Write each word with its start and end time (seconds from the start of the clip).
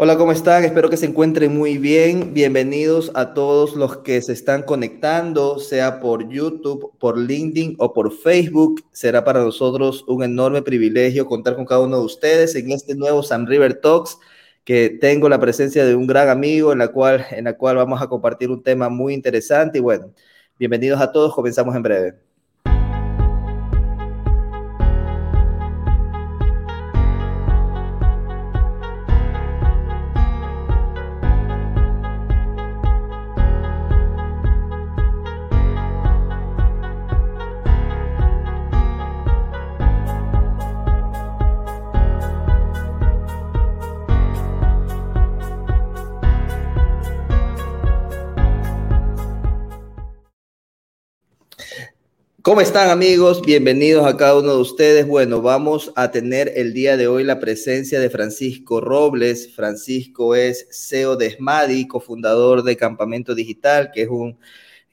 Hola, 0.00 0.16
¿cómo 0.16 0.30
están? 0.30 0.64
Espero 0.64 0.88
que 0.88 0.96
se 0.96 1.06
encuentren 1.06 1.56
muy 1.56 1.76
bien. 1.76 2.32
Bienvenidos 2.32 3.10
a 3.16 3.34
todos 3.34 3.74
los 3.74 3.96
que 3.96 4.22
se 4.22 4.32
están 4.32 4.62
conectando, 4.62 5.58
sea 5.58 5.98
por 5.98 6.28
YouTube, 6.28 6.92
por 7.00 7.18
LinkedIn 7.18 7.74
o 7.80 7.92
por 7.92 8.12
Facebook. 8.12 8.84
Será 8.92 9.24
para 9.24 9.42
nosotros 9.42 10.04
un 10.06 10.22
enorme 10.22 10.62
privilegio 10.62 11.26
contar 11.26 11.56
con 11.56 11.64
cada 11.66 11.80
uno 11.80 11.98
de 11.98 12.04
ustedes 12.04 12.54
en 12.54 12.70
este 12.70 12.94
nuevo 12.94 13.24
Sam 13.24 13.46
River 13.46 13.80
Talks, 13.80 14.18
que 14.62 14.88
tengo 15.00 15.28
la 15.28 15.40
presencia 15.40 15.84
de 15.84 15.96
un 15.96 16.06
gran 16.06 16.28
amigo 16.28 16.70
en 16.72 16.78
la 16.78 16.88
cual, 16.92 17.26
en 17.32 17.46
la 17.46 17.54
cual 17.56 17.74
vamos 17.74 18.00
a 18.00 18.06
compartir 18.06 18.50
un 18.50 18.62
tema 18.62 18.88
muy 18.88 19.14
interesante. 19.14 19.78
Y 19.78 19.80
bueno, 19.80 20.14
bienvenidos 20.60 21.00
a 21.00 21.10
todos. 21.10 21.34
Comenzamos 21.34 21.74
en 21.74 21.82
breve. 21.82 22.27
¿Cómo 52.48 52.62
están 52.62 52.88
amigos? 52.88 53.42
Bienvenidos 53.42 54.06
a 54.06 54.16
cada 54.16 54.38
uno 54.38 54.54
de 54.54 54.62
ustedes. 54.62 55.06
Bueno, 55.06 55.42
vamos 55.42 55.92
a 55.96 56.10
tener 56.10 56.50
el 56.56 56.72
día 56.72 56.96
de 56.96 57.06
hoy 57.06 57.22
la 57.22 57.40
presencia 57.40 58.00
de 58.00 58.08
Francisco 58.08 58.80
Robles. 58.80 59.54
Francisco 59.54 60.34
es 60.34 60.66
CEO 60.70 61.16
de 61.16 61.32
SMADI, 61.32 61.86
cofundador 61.86 62.62
de 62.62 62.78
Campamento 62.78 63.34
Digital, 63.34 63.90
que 63.92 64.00
es 64.00 64.08
un 64.08 64.38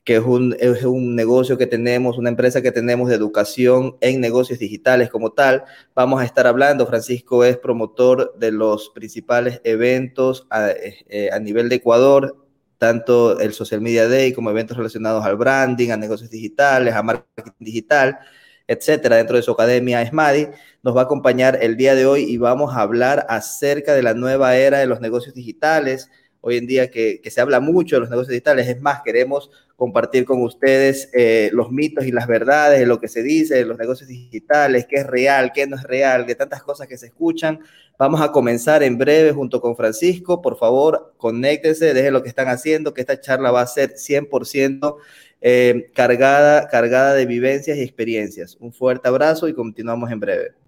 que 0.04 0.18
es 0.18 0.24
un, 0.24 0.54
es 0.60 0.84
un 0.84 1.16
negocio 1.16 1.58
que 1.58 1.66
tenemos, 1.66 2.18
una 2.18 2.30
empresa 2.30 2.62
que 2.62 2.74
tenemos 2.74 3.08
de 3.08 3.16
educación 3.16 3.96
en 4.02 4.20
negocios 4.20 4.60
digitales 4.60 5.10
como 5.10 5.32
tal. 5.32 5.64
Vamos 5.96 6.22
a 6.22 6.26
estar 6.26 6.48
hablando, 6.48 6.86
Francisco 6.86 7.46
es 7.46 7.58
promotor 7.58 8.38
de 8.38 8.52
los 8.52 8.90
principales 8.90 9.62
eventos 9.64 10.46
a, 10.50 10.72
eh, 10.72 11.30
a 11.32 11.40
nivel 11.40 11.70
de 11.70 11.76
Ecuador 11.76 12.45
tanto 12.78 13.40
el 13.40 13.54
Social 13.54 13.82
Media 13.82 14.08
Day 14.08 14.34
como 14.34 14.50
eventos 14.50 14.78
relacionados 14.78 15.26
al 15.26 15.38
branding, 15.38 15.92
a 15.92 15.98
negocios 15.98 16.30
digitales, 16.30 16.94
a 16.94 17.04
marketing 17.04 17.52
digital, 17.60 18.20
etcétera, 18.68 19.18
dentro 19.18 19.36
de 19.36 19.44
su 19.44 19.52
academia 19.52 20.06
SMADI, 20.06 20.48
nos 20.84 20.96
va 20.96 21.02
a 21.02 21.04
acompañar 21.06 21.60
el 21.62 21.78
día 21.78 21.96
de 21.96 22.06
hoy 22.06 22.24
y 22.24 22.38
vamos 22.38 22.76
a 22.76 22.82
hablar 22.82 23.26
acerca 23.30 23.94
de 23.94 24.04
la 24.04 24.14
nueva 24.14 24.56
era 24.58 24.80
de 24.80 24.88
los 24.88 25.02
negocios 25.02 25.36
digitales. 25.36 26.10
Hoy 26.42 26.58
en 26.58 26.68
día 26.68 26.92
que, 26.92 27.22
que 27.22 27.32
se 27.32 27.42
habla 27.42 27.60
mucho 27.60 27.96
de 27.96 28.02
los 28.02 28.10
negocios 28.10 28.32
digitales, 28.32 28.68
es 28.68 28.82
más, 28.82 29.02
queremos 29.04 29.50
compartir 29.76 30.26
con 30.26 30.42
ustedes 30.42 31.10
eh, 31.14 31.50
los 31.54 31.72
mitos 31.72 32.06
y 32.06 32.12
las 32.12 32.28
verdades 32.28 32.80
de 32.80 32.86
lo 32.86 33.00
que 33.00 33.08
se 33.08 33.24
dice 33.24 33.56
de 33.56 33.66
los 33.66 33.78
negocios 33.78 34.08
digitales, 34.08 34.86
qué 34.88 34.98
es 34.98 35.08
real, 35.08 35.52
qué 35.54 35.68
no 35.68 35.76
es 35.76 35.84
real, 35.84 36.26
de 36.26 36.36
tantas 36.36 36.64
cosas 36.64 36.88
que 36.88 36.98
se 36.98 37.08
escuchan. 37.08 37.60
Vamos 37.98 38.20
a 38.22 38.32
comenzar 38.32 38.84
en 38.84 38.98
breve 38.98 39.32
junto 39.32 39.62
con 39.62 39.76
Francisco. 39.76 40.42
Por 40.42 40.58
favor, 40.58 41.14
conéctense, 41.18 41.94
dejen 41.94 42.14
lo 42.14 42.24
que 42.24 42.30
están 42.30 42.50
haciendo, 42.50 42.94
que 42.94 43.02
esta 43.02 43.20
charla 43.22 43.52
va 43.52 43.62
a 43.62 43.68
ser 43.68 43.94
100% 43.94 44.98
eh, 45.42 45.92
cargada, 45.94 46.68
cargada 46.68 47.14
de 47.14 47.26
vivencias 47.26 47.78
y 47.78 47.82
experiencias. 47.82 48.58
Un 48.60 48.74
fuerte 48.74 49.08
abrazo 49.08 49.48
y 49.48 49.54
continuamos 49.54 50.12
en 50.12 50.20
breve. 50.20 50.65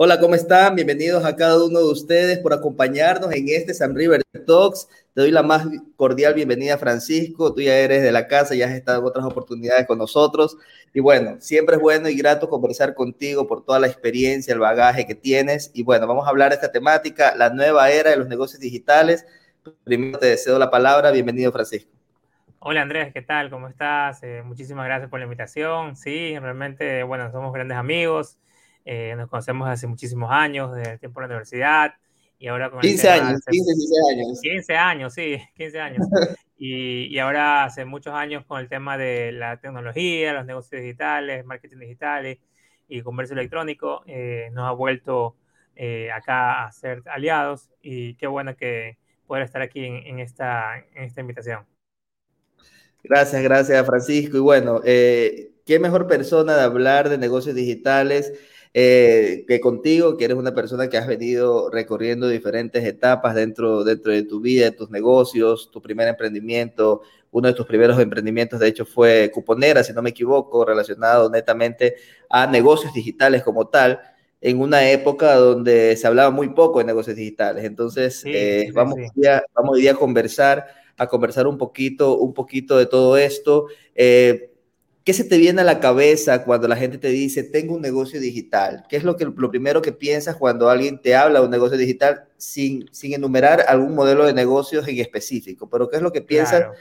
Hola, 0.00 0.20
¿cómo 0.20 0.36
están? 0.36 0.76
Bienvenidos 0.76 1.24
a 1.24 1.34
cada 1.34 1.56
uno 1.56 1.80
de 1.80 1.90
ustedes 1.90 2.38
por 2.38 2.52
acompañarnos 2.52 3.32
en 3.32 3.48
este 3.48 3.74
San 3.74 3.96
River 3.96 4.22
Talks. 4.46 4.88
Te 5.12 5.22
doy 5.22 5.32
la 5.32 5.42
más 5.42 5.66
cordial 5.96 6.34
bienvenida, 6.34 6.78
Francisco. 6.78 7.52
Tú 7.52 7.62
ya 7.62 7.76
eres 7.76 8.00
de 8.04 8.12
la 8.12 8.28
casa, 8.28 8.54
ya 8.54 8.66
has 8.66 8.74
estado 8.74 9.00
en 9.00 9.06
otras 9.06 9.24
oportunidades 9.24 9.88
con 9.88 9.98
nosotros. 9.98 10.56
Y 10.94 11.00
bueno, 11.00 11.40
siempre 11.40 11.74
es 11.74 11.82
bueno 11.82 12.08
y 12.08 12.16
grato 12.16 12.48
conversar 12.48 12.94
contigo 12.94 13.48
por 13.48 13.64
toda 13.64 13.80
la 13.80 13.88
experiencia, 13.88 14.54
el 14.54 14.60
bagaje 14.60 15.04
que 15.04 15.16
tienes. 15.16 15.72
Y 15.74 15.82
bueno, 15.82 16.06
vamos 16.06 16.28
a 16.28 16.30
hablar 16.30 16.50
de 16.50 16.54
esta 16.54 16.70
temática, 16.70 17.34
la 17.34 17.50
nueva 17.50 17.90
era 17.90 18.10
de 18.10 18.18
los 18.18 18.28
negocios 18.28 18.60
digitales. 18.60 19.26
Primero 19.82 20.20
te 20.20 20.26
deseo 20.26 20.60
la 20.60 20.70
palabra. 20.70 21.10
Bienvenido, 21.10 21.50
Francisco. 21.50 21.90
Hola 22.60 22.82
Andrés, 22.82 23.12
¿qué 23.12 23.22
tal? 23.22 23.50
¿Cómo 23.50 23.66
estás? 23.66 24.22
Eh, 24.22 24.42
muchísimas 24.44 24.86
gracias 24.86 25.10
por 25.10 25.18
la 25.18 25.24
invitación. 25.24 25.96
Sí, 25.96 26.38
realmente, 26.38 27.02
bueno, 27.02 27.32
somos 27.32 27.52
grandes 27.52 27.76
amigos. 27.76 28.38
Eh, 28.84 29.14
nos 29.16 29.28
conocemos 29.28 29.68
hace 29.68 29.86
muchísimos 29.86 30.30
años, 30.30 30.74
desde 30.74 30.92
el 30.92 30.98
tiempo 30.98 31.20
de 31.20 31.26
la 31.26 31.34
universidad. 31.34 31.94
Y 32.38 32.46
ahora 32.46 32.70
con 32.70 32.80
15 32.80 33.08
años, 33.08 33.40
15, 33.50 33.74
16 33.74 33.92
años. 34.12 34.40
15 34.40 34.76
años, 34.76 35.14
sí, 35.14 35.38
15 35.56 35.80
años. 35.80 36.06
y, 36.58 37.06
y, 37.12 37.18
ahora 37.18 37.64
hace 37.64 37.84
muchos 37.84 38.14
años 38.14 38.44
con 38.46 38.60
el 38.60 38.68
tema 38.68 38.96
de 38.96 39.32
la 39.32 39.60
tecnología, 39.60 40.32
los 40.32 40.46
negocios 40.46 40.80
digitales, 40.80 41.44
marketing 41.44 41.78
digital 41.78 42.38
y, 42.88 43.02
comercio 43.02 43.34
electrónico, 43.34 44.02
eh, 44.06 44.50
nos 44.52 44.68
ha 44.68 44.72
vuelto 44.72 45.36
eh, 45.76 46.10
acá 46.12 46.64
a 46.64 46.72
ser 46.72 47.02
aliados 47.06 47.70
y 47.82 48.14
qué 48.14 48.26
bueno 48.26 48.56
que 48.56 48.98
poder 49.26 49.44
estar 49.44 49.60
aquí 49.60 49.84
en, 49.84 49.96
en, 50.06 50.18
esta, 50.20 50.78
en 50.94 51.04
esta 51.04 51.20
invitación. 51.20 51.66
Gracias, 53.02 53.42
gracias 53.42 53.86
Francisco. 53.86 54.36
Y 54.36 54.40
bueno, 54.40 54.80
eh, 54.84 55.52
qué 55.64 55.78
mejor 55.78 56.06
persona 56.06 56.56
de 56.56 56.62
hablar 56.62 57.08
de 57.08 57.18
negocios 57.18 57.54
digitales 57.54 58.32
eh, 58.74 59.44
que 59.48 59.60
contigo, 59.60 60.16
que 60.16 60.26
eres 60.26 60.36
una 60.36 60.54
persona 60.54 60.88
que 60.88 60.98
has 60.98 61.06
venido 61.06 61.70
recorriendo 61.70 62.28
diferentes 62.28 62.84
etapas 62.84 63.34
dentro, 63.34 63.84
dentro 63.84 64.12
de 64.12 64.22
tu 64.22 64.40
vida, 64.40 64.66
de 64.66 64.72
tus 64.72 64.90
negocios, 64.90 65.70
tu 65.70 65.80
primer 65.80 66.08
emprendimiento, 66.08 67.02
uno 67.30 67.48
de 67.48 67.54
tus 67.54 67.66
primeros 67.66 67.98
emprendimientos, 67.98 68.60
de 68.60 68.68
hecho, 68.68 68.86
fue 68.86 69.30
Cuponera, 69.32 69.84
si 69.84 69.92
no 69.92 70.02
me 70.02 70.10
equivoco, 70.10 70.64
relacionado 70.64 71.30
netamente 71.30 71.96
a 72.28 72.46
negocios 72.46 72.92
digitales 72.92 73.42
como 73.42 73.68
tal, 73.68 74.00
en 74.40 74.60
una 74.60 74.90
época 74.90 75.34
donde 75.34 75.96
se 75.96 76.06
hablaba 76.06 76.30
muy 76.30 76.50
poco 76.50 76.78
de 76.78 76.84
negocios 76.84 77.16
digitales. 77.16 77.64
Entonces, 77.64 78.20
sí, 78.20 78.30
eh, 78.32 78.64
sí, 78.66 78.72
vamos, 78.72 78.96
sí. 78.96 79.02
Hoy 79.16 79.40
vamos 79.54 79.74
hoy 79.74 79.80
día 79.82 79.92
a 79.92 79.96
conversar, 79.96 80.66
a 80.96 81.06
conversar 81.06 81.46
un 81.46 81.58
poquito, 81.58 82.16
un 82.18 82.32
poquito 82.32 82.78
de 82.78 82.86
todo 82.86 83.16
esto. 83.16 83.66
Eh, 83.94 84.52
¿Qué 85.08 85.14
se 85.14 85.24
te 85.24 85.38
viene 85.38 85.62
a 85.62 85.64
la 85.64 85.80
cabeza 85.80 86.44
cuando 86.44 86.68
la 86.68 86.76
gente 86.76 86.98
te 86.98 87.08
dice, 87.08 87.42
tengo 87.42 87.74
un 87.74 87.80
negocio 87.80 88.20
digital? 88.20 88.84
¿Qué 88.90 88.98
es 88.98 89.04
lo, 89.04 89.16
que, 89.16 89.24
lo 89.24 89.50
primero 89.50 89.80
que 89.80 89.90
piensas 89.90 90.36
cuando 90.36 90.68
alguien 90.68 91.00
te 91.00 91.16
habla 91.16 91.38
de 91.38 91.46
un 91.46 91.50
negocio 91.50 91.78
digital 91.78 92.26
sin, 92.36 92.92
sin 92.92 93.14
enumerar 93.14 93.64
algún 93.68 93.94
modelo 93.94 94.26
de 94.26 94.34
negocios 94.34 94.86
en 94.86 94.98
específico? 94.98 95.66
Pero 95.70 95.88
¿qué 95.88 95.96
es 95.96 96.02
lo 96.02 96.12
que 96.12 96.20
piensas 96.20 96.60
claro. 96.60 96.74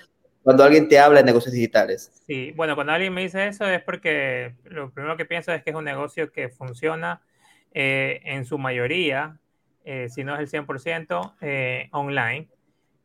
cuando 0.44 0.66
alguien 0.66 0.90
te 0.90 1.00
habla 1.00 1.22
de 1.22 1.26
negocios 1.26 1.54
digitales? 1.54 2.12
Sí, 2.28 2.52
bueno, 2.54 2.76
cuando 2.76 2.92
alguien 2.92 3.14
me 3.14 3.22
dice 3.22 3.48
eso 3.48 3.66
es 3.66 3.82
porque 3.82 4.56
lo 4.66 4.92
primero 4.92 5.16
que 5.16 5.24
pienso 5.24 5.54
es 5.54 5.64
que 5.64 5.70
es 5.70 5.76
un 5.78 5.86
negocio 5.86 6.30
que 6.30 6.50
funciona 6.50 7.22
eh, 7.74 8.20
en 8.26 8.44
su 8.44 8.58
mayoría, 8.58 9.40
eh, 9.86 10.10
si 10.10 10.26
no 10.26 10.38
es 10.38 10.42
el 10.42 10.66
100%, 10.66 11.36
eh, 11.40 11.88
online. 11.94 12.50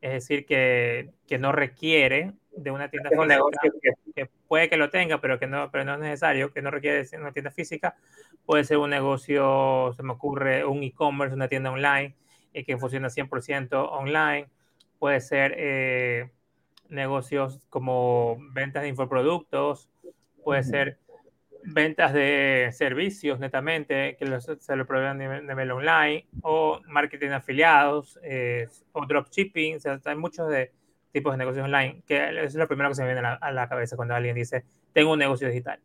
Es 0.00 0.14
decir, 0.14 0.46
que, 0.46 1.12
que 1.28 1.38
no 1.38 1.52
requiere 1.52 2.32
de 2.56 2.70
una 2.70 2.88
tienda 2.90 3.10
es 3.12 3.18
un 3.18 3.28
negocio 3.28 3.72
que, 3.80 3.90
que, 4.14 4.30
puede 4.52 4.69
que 4.69 4.76
lo 4.76 4.90
tenga, 4.90 5.19
pero 5.19 5.38
que 5.38 5.46
no, 5.46 5.70
pero 5.70 5.82
no 5.87 5.94
es 5.94 6.00
necesario, 6.00 6.52
que 6.52 6.60
no 6.60 6.70
requiere 6.70 7.04
de 7.04 7.16
una 7.16 7.32
tienda 7.32 7.50
física. 7.50 7.96
Puede 8.44 8.64
ser 8.64 8.76
un 8.76 8.90
negocio, 8.90 9.94
se 9.96 10.02
me 10.02 10.12
ocurre, 10.12 10.66
un 10.66 10.82
e-commerce, 10.82 11.34
una 11.34 11.49
tienda 11.49 11.70
online 11.70 12.14
eh, 12.52 12.62
que 12.62 12.76
funciona 12.76 13.08
100% 13.08 13.88
online. 13.90 14.50
Puede 14.99 15.22
ser 15.22 15.54
eh, 15.56 16.32
negocios 16.90 17.60
como 17.70 18.37
ventas 18.52 18.82
de 18.82 18.90
infoproductos, 18.90 19.88
puede 20.44 20.64
ser 20.64 20.99
ventas 21.64 22.12
de 22.12 22.69
servicios 22.72 23.40
netamente 23.40 24.19
que 24.19 24.26
los, 24.26 24.44
se 24.44 24.76
lo 24.76 24.87
proveen 24.87 25.22
a 25.22 25.40
nivel, 25.40 25.70
online, 25.70 26.26
o 26.43 26.78
marketing 26.88 27.31
afiliados, 27.31 28.19
eh, 28.22 28.69
o 28.93 29.06
dropshipping. 29.06 29.76
O 29.76 29.81
sea, 29.81 29.99
hay 30.04 30.16
muchos 30.16 30.50
de 30.50 30.72
tipos 31.12 31.32
de 31.32 31.38
negocios 31.38 31.64
online, 31.64 32.03
que 32.06 32.44
es 32.44 32.55
lo 32.55 32.67
primero 32.67 32.88
que 32.88 32.94
se 32.94 33.03
me 33.03 33.12
viene 33.12 33.26
a 33.41 33.53
la, 33.53 33.69
cabeza 33.69 33.97
cuando 33.97 34.14
alguien 34.14 34.35
dice, 34.35 34.64
tengo 34.93 35.12
un 35.12 35.19
negocio 35.19 35.49
digital. 35.49 35.79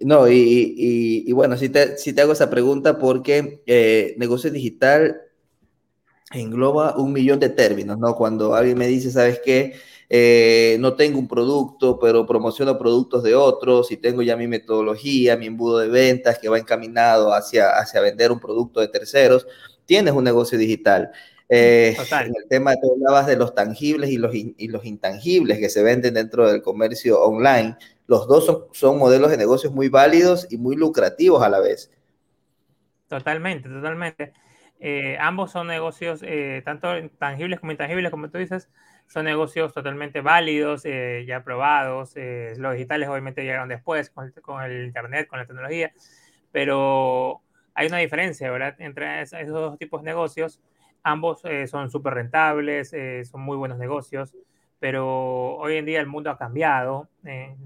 No, 0.00 0.28
y, 0.28 1.30
bueno, 1.32 1.56
si 1.56 1.68
te, 1.68 1.98
si 1.98 2.12
te, 2.12 2.22
hago 2.22 2.32
esa 2.32 2.48
pregunta 2.48 2.98
porque 2.98 3.62
eh, 3.66 4.14
negocio 4.16 4.50
digital 4.50 5.22
engloba 6.32 6.96
un 6.96 7.12
millón 7.12 7.40
de 7.40 7.48
términos, 7.48 7.98
¿no? 7.98 8.14
Cuando 8.14 8.54
alguien 8.54 8.78
me 8.78 8.86
dice, 8.86 9.10
¿sabes 9.10 9.40
qué? 9.44 9.74
Eh, 10.10 10.76
no 10.80 10.94
tengo 10.94 11.18
un 11.18 11.28
producto, 11.28 11.98
pero 11.98 12.26
promociono 12.26 12.78
productos 12.78 13.22
de 13.22 13.34
otros 13.34 13.90
y 13.90 13.96
tengo 13.98 14.22
ya 14.22 14.36
mi 14.36 14.46
metodología, 14.46 15.36
mi 15.36 15.46
embudo 15.46 15.78
de 15.78 15.88
ventas 15.88 16.38
que 16.38 16.48
va 16.48 16.58
encaminado 16.58 17.34
hacia, 17.34 17.70
hacia 17.70 18.00
vender 18.00 18.32
un 18.32 18.40
producto 18.40 18.80
de 18.80 18.88
terceros, 18.88 19.46
tienes 19.84 20.14
un 20.14 20.24
negocio 20.24 20.56
digital. 20.56 21.10
Eh, 21.48 21.96
en 21.96 22.34
el 22.36 22.48
tema 22.48 22.72
de 22.72 22.78
hablabas 22.92 23.26
de 23.26 23.36
los 23.36 23.54
tangibles 23.54 24.10
y 24.10 24.18
los, 24.18 24.34
y 24.34 24.68
los 24.68 24.84
intangibles 24.84 25.58
que 25.58 25.70
se 25.70 25.82
venden 25.82 26.14
dentro 26.14 26.50
del 26.50 26.60
comercio 26.60 27.22
online, 27.22 27.76
los 28.06 28.28
dos 28.28 28.46
son, 28.46 28.64
son 28.72 28.98
modelos 28.98 29.30
de 29.30 29.38
negocios 29.38 29.72
muy 29.72 29.88
válidos 29.88 30.46
y 30.50 30.58
muy 30.58 30.76
lucrativos 30.76 31.42
a 31.42 31.48
la 31.48 31.60
vez. 31.60 31.90
Totalmente, 33.08 33.68
totalmente. 33.68 34.34
Eh, 34.80 35.16
ambos 35.20 35.50
son 35.50 35.66
negocios, 35.66 36.20
eh, 36.22 36.62
tanto 36.64 36.88
tangibles 37.18 37.58
como 37.58 37.72
intangibles, 37.72 38.10
como 38.10 38.30
tú 38.30 38.38
dices, 38.38 38.68
son 39.08 39.24
negocios 39.24 39.72
totalmente 39.72 40.20
válidos, 40.20 40.84
eh, 40.84 41.24
ya 41.26 41.42
probados. 41.42 42.14
los 42.56 42.72
digitales 42.74 43.08
obviamente 43.08 43.42
llegaron 43.42 43.68
después 43.68 44.10
con 44.10 44.62
el, 44.62 44.86
Internet, 44.86 45.26
con 45.26 45.38
la 45.38 45.46
tecnología, 45.46 45.92
pero 46.52 47.42
hay 47.74 47.88
una 47.88 47.98
diferencia, 47.98 48.50
¿verdad? 48.50 48.76
Entre 48.78 49.22
esos 49.22 49.48
dos 49.48 49.78
tipos 49.78 50.02
de 50.02 50.10
negocios. 50.10 50.60
Ambos 51.08 51.42
son 51.70 51.90
súper 51.90 52.14
rentables, 52.14 52.94
son 53.30 53.40
muy 53.40 53.56
buenos 53.56 53.78
negocios, 53.78 54.34
pero 54.78 55.56
hoy 55.56 55.76
en 55.76 55.86
día 55.86 56.00
el 56.00 56.06
mundo 56.06 56.30
ha 56.30 56.36
cambiado 56.36 57.08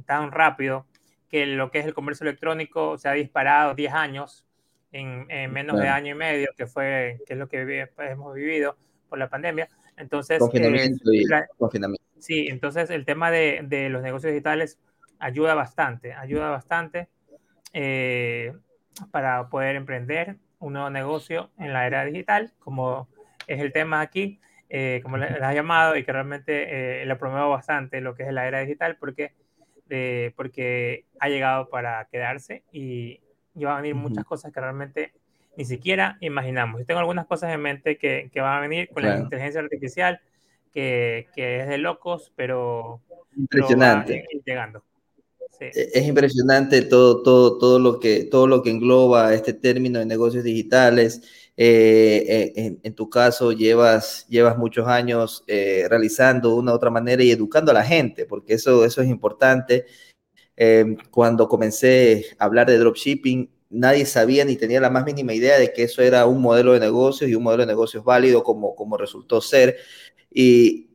tan 0.06 0.30
rápido 0.30 0.86
que 1.28 1.46
lo 1.46 1.70
que 1.70 1.80
es 1.80 1.86
el 1.86 1.94
comercio 1.94 2.24
electrónico 2.24 2.98
se 2.98 3.08
ha 3.08 3.12
disparado 3.12 3.74
10 3.74 3.92
años 3.92 4.46
en, 4.92 5.26
menos 5.52 5.80
de 5.80 5.88
año 5.88 6.12
y 6.12 6.14
medio, 6.14 6.50
que 6.56 6.66
fue 6.66 7.18
que 7.26 7.32
es 7.32 7.38
lo 7.38 7.48
que 7.48 7.88
pues, 7.96 8.10
hemos 8.10 8.34
vivido 8.34 8.76
por 9.08 9.18
la 9.18 9.28
pandemia. 9.28 9.68
Entonces, 9.96 10.40
eh, 10.52 10.98
Sí, 12.18 12.46
entonces 12.48 12.90
el 12.90 13.04
tema 13.04 13.32
de, 13.32 13.62
de, 13.64 13.88
los 13.88 14.00
negocios 14.02 14.32
digitales 14.32 14.78
ayuda 15.18 15.54
bastante, 15.54 16.12
ayuda 16.12 16.50
bastante 16.50 17.08
eh, 17.72 18.52
para 19.10 19.48
poder 19.48 19.74
emprender 19.76 20.36
un 20.58 20.74
nuevo 20.74 20.90
negocio 20.90 21.50
en 21.58 21.72
la 21.72 21.86
era 21.86 22.04
digital, 22.04 22.52
como 22.60 23.08
es 23.46 23.60
el 23.60 23.72
tema 23.72 24.00
aquí, 24.00 24.40
eh, 24.68 25.00
como 25.02 25.16
le, 25.16 25.26
has 25.26 25.54
llamado, 25.54 25.96
y 25.96 26.04
que 26.04 26.12
realmente 26.12 27.04
le 27.04 27.16
promuevo 27.16 27.50
bastante 27.50 28.00
lo 28.00 28.14
que 28.14 28.24
es 28.24 28.32
la 28.32 28.46
era 28.46 28.60
digital, 28.60 28.96
porque, 28.98 29.32
porque 30.36 31.04
ha 31.20 31.28
llegado 31.28 31.68
para 31.68 32.08
quedarse 32.10 32.62
y, 32.72 33.20
y 33.54 33.64
van 33.64 33.74
a 33.74 33.80
venir 33.80 33.94
muchas 33.94 34.24
cosas 34.24 34.52
que 34.52 34.60
realmente 34.60 35.12
ni 35.56 35.64
siquiera 35.64 36.16
imaginamos. 36.20 36.80
Yo 36.80 36.86
tengo 36.86 37.00
algunas 37.00 37.26
cosas 37.26 37.52
en 37.52 37.60
mente 37.60 37.98
que, 37.98 38.30
que 38.32 38.40
van 38.40 38.58
a 38.58 38.60
venir 38.60 38.88
con 38.88 39.02
la 39.02 39.18
inteligencia 39.18 39.60
artificial, 39.60 40.20
que, 40.72 41.28
que, 41.34 41.60
es 41.60 41.68
de 41.68 41.78
locos, 41.78 42.32
pero, 42.34 43.00
impresionante. 43.36 44.24
llegando. 44.44 44.82
E, 45.60 45.90
es 45.92 46.06
impresionante 46.06 46.82
todo, 46.82 47.22
todo, 47.22 47.58
todo, 47.58 47.78
lo 47.78 48.00
que, 48.00 48.24
todo 48.24 48.46
lo 48.46 48.62
que 48.62 48.70
engloba 48.70 49.34
este 49.34 49.52
término 49.52 49.98
de 49.98 50.06
negocios 50.06 50.44
digitales. 50.44 51.41
Eh, 51.56 52.52
eh, 52.56 52.78
en, 52.82 52.94
tu 52.94 53.10
caso, 53.10 53.52
llevas, 53.52 54.26
llevas 54.28 54.56
muchos 54.56 54.88
años 54.88 55.44
eh, 55.46 55.86
realizando 55.88 56.54
una 56.56 56.72
u 56.72 56.74
otra 56.74 56.90
manera 56.90 57.22
y 57.22 57.30
educando 57.30 57.70
a 57.70 57.74
la 57.74 57.84
gente, 57.84 58.24
porque 58.26 58.54
eso, 58.54 58.84
eso 58.84 59.02
es 59.02 59.08
importante. 59.08 59.86
Em, 60.56 60.96
cuando 61.10 61.48
comencé 61.48 62.26
a 62.38 62.44
hablar 62.44 62.68
de 62.68 62.78
dropshipping, 62.78 63.50
nadie 63.70 64.06
sabía 64.06 64.44
ni 64.44 64.56
tenía 64.56 64.80
la 64.80 64.90
más 64.90 65.04
mínima 65.04 65.34
idea 65.34 65.58
de 65.58 65.72
que 65.72 65.84
eso 65.84 66.02
era 66.02 66.26
un 66.26 66.42
modelo 66.42 66.72
de 66.74 66.80
negocios 66.80 67.30
y 67.30 67.34
un 67.34 67.42
modelo 67.42 67.62
de 67.62 67.68
negocios 67.68 68.04
válido 68.04 68.42
como, 68.44 68.74
como 68.74 68.96
resultó 68.96 69.40
ser. 69.40 69.76
Y, 70.30 70.91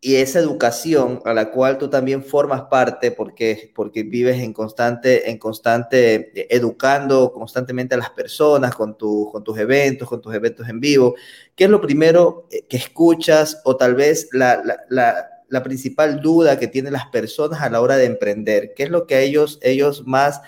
y 0.00 0.16
esa 0.16 0.38
educación 0.38 1.20
a 1.24 1.32
la 1.34 1.50
cual 1.50 1.78
tú 1.78 1.88
también 1.88 2.22
formas 2.22 2.62
parte 2.62 3.10
porque, 3.10 3.72
porque 3.74 4.02
vives 4.02 4.38
en 4.38 4.52
constante, 4.52 5.30
en 5.30 5.38
constante 5.38 6.32
eh, 6.38 6.46
educando 6.50 7.32
constantemente 7.32 7.94
a 7.94 7.98
las 7.98 8.10
personas 8.10 8.74
con, 8.74 8.96
tu, 8.96 9.30
con 9.32 9.42
tus 9.42 9.58
eventos, 9.58 10.08
con 10.08 10.20
tus 10.20 10.34
eventos 10.34 10.68
en 10.68 10.80
vivo. 10.80 11.14
¿Qué 11.54 11.64
es 11.64 11.70
lo 11.70 11.80
primero 11.80 12.46
eh, 12.50 12.66
que 12.68 12.76
escuchas 12.76 13.60
o 13.64 13.76
tal 13.76 13.94
vez 13.94 14.28
la, 14.32 14.62
la 14.88 15.30
la 15.48 15.62
principal 15.62 16.20
duda 16.20 16.58
que 16.58 16.66
tienen 16.68 16.92
las 16.92 17.06
personas 17.06 17.60
a 17.60 17.70
la 17.70 17.80
hora 17.80 17.96
de 17.96 18.06
emprender? 18.06 18.74
¿Qué 18.74 18.84
es 18.84 18.90
lo 18.90 19.06
que 19.06 19.22
ellos, 19.22 19.58
ellos 19.62 20.06
más, 20.06 20.40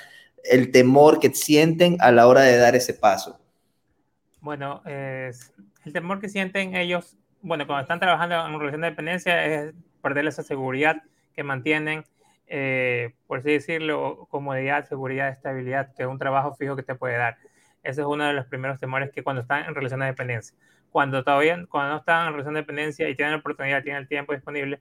el 0.45 0.71
temor 0.71 1.21
que 1.21 1.33
sienten 1.33 1.97
a 2.01 2.11
la 2.13 2.27
hora 2.27 2.43
de 2.43 2.57
dar 2.57 2.75
ese 2.75 2.95
paso? 2.95 3.39
Bueno, 4.41 4.83
el 4.85 5.33
temor 5.93 6.21
que 6.21 6.29
sienten 6.29 6.75
ellos, 6.75 7.17
bueno, 7.43 7.67
cuando 7.67 7.83
están 7.83 8.01
trabajando 8.01 8.47
en 8.47 8.59
relación 8.59 8.81
de 8.83 8.91
dependencia 8.91 9.45
es 9.45 9.75
perder 10.03 10.27
esa 10.27 10.43
seguridad 10.43 11.03
que 11.35 11.43
mantienen, 11.43 12.05
eh, 12.47 13.15
por 13.27 13.39
así 13.39 13.53
decirlo, 13.53 14.27
comodidad, 14.31 14.87
seguridad, 14.87 15.29
estabilidad, 15.29 15.95
que 15.95 16.03
es 16.03 16.09
un 16.09 16.19
trabajo 16.19 16.55
fijo 16.55 16.77
que 16.77 16.83
te 16.83 16.95
puede 16.95 17.17
dar. 17.17 17.37
Ese 17.83 18.01
es 18.01 18.07
uno 18.07 18.25
de 18.25 18.33
los 18.33 18.47
primeros 18.47 18.81
temores 18.81 19.11
que 19.11 19.23
cuando 19.23 19.43
están 19.43 19.65
en 19.65 19.75
relación 19.75 20.01
de 20.01 20.07
dependencia 20.07 20.57
cuando 20.91 21.23
todavía, 21.23 21.65
cuando 21.69 21.93
no 21.93 21.99
están 21.99 22.27
en 22.27 22.33
relación 22.33 22.55
de 22.55 22.61
dependencia 22.61 23.09
y 23.09 23.15
tienen 23.15 23.33
la 23.33 23.39
oportunidad, 23.39 23.83
tienen 23.83 24.03
el 24.03 24.09
tiempo 24.09 24.33
disponible, 24.33 24.81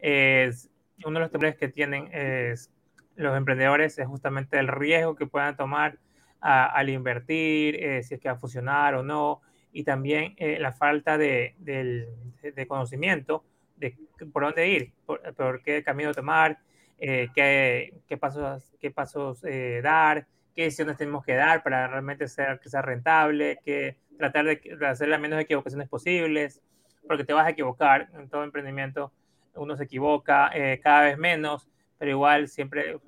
es 0.00 0.70
uno 1.04 1.18
de 1.18 1.20
los 1.20 1.30
temores 1.30 1.56
que 1.56 1.68
tienen 1.68 2.08
es, 2.12 2.70
los 3.16 3.36
emprendedores 3.36 3.98
es 3.98 4.06
justamente 4.06 4.58
el 4.58 4.68
riesgo 4.68 5.16
que 5.16 5.26
puedan 5.26 5.56
tomar 5.56 5.98
al 6.40 6.88
invertir, 6.88 7.74
eh, 7.82 8.02
si 8.04 8.14
es 8.14 8.20
que 8.20 8.28
va 8.28 8.36
a 8.36 8.38
funcionar 8.38 8.94
o 8.94 9.02
no, 9.02 9.40
y 9.72 9.84
también 9.84 10.34
eh, 10.36 10.58
la 10.58 10.72
falta 10.72 11.18
de, 11.18 11.54
de, 11.58 12.66
conocimiento 12.66 13.44
de 13.76 13.96
por 14.32 14.44
dónde 14.44 14.68
ir, 14.68 14.92
por, 15.06 15.62
qué 15.62 15.82
camino 15.84 16.12
tomar, 16.12 16.58
eh, 16.98 17.28
qué, 17.34 17.94
qué, 18.06 18.16
pasos, 18.16 18.74
qué 18.80 18.90
pasos 18.90 19.42
dar, 19.82 20.26
qué 20.54 20.64
decisiones 20.64 20.96
tenemos 20.96 21.24
que 21.24 21.34
dar 21.34 21.62
para 21.62 21.86
realmente 21.86 22.26
ser, 22.26 22.58
que 22.58 22.68
sea 22.68 22.82
rentable, 22.82 23.58
qué 23.64 23.96
tratar 24.18 24.44
de, 24.44 24.86
hacer 24.86 25.08
las 25.08 25.20
menos 25.20 25.40
equivocaciones 25.40 25.88
posibles, 25.88 26.60
porque 27.06 27.24
te 27.24 27.32
vas 27.32 27.46
a 27.46 27.50
equivocar 27.50 28.08
en 28.12 28.28
todo 28.28 28.44
emprendimiento, 28.44 29.12
uno 29.54 29.76
se 29.76 29.84
equivoca 29.84 30.50
eh, 30.52 30.78
cada 30.82 31.02
vez 31.02 31.16
menos, 31.16 31.68
pero 31.96 32.10
igual 32.10 32.48
siempre 32.48 32.98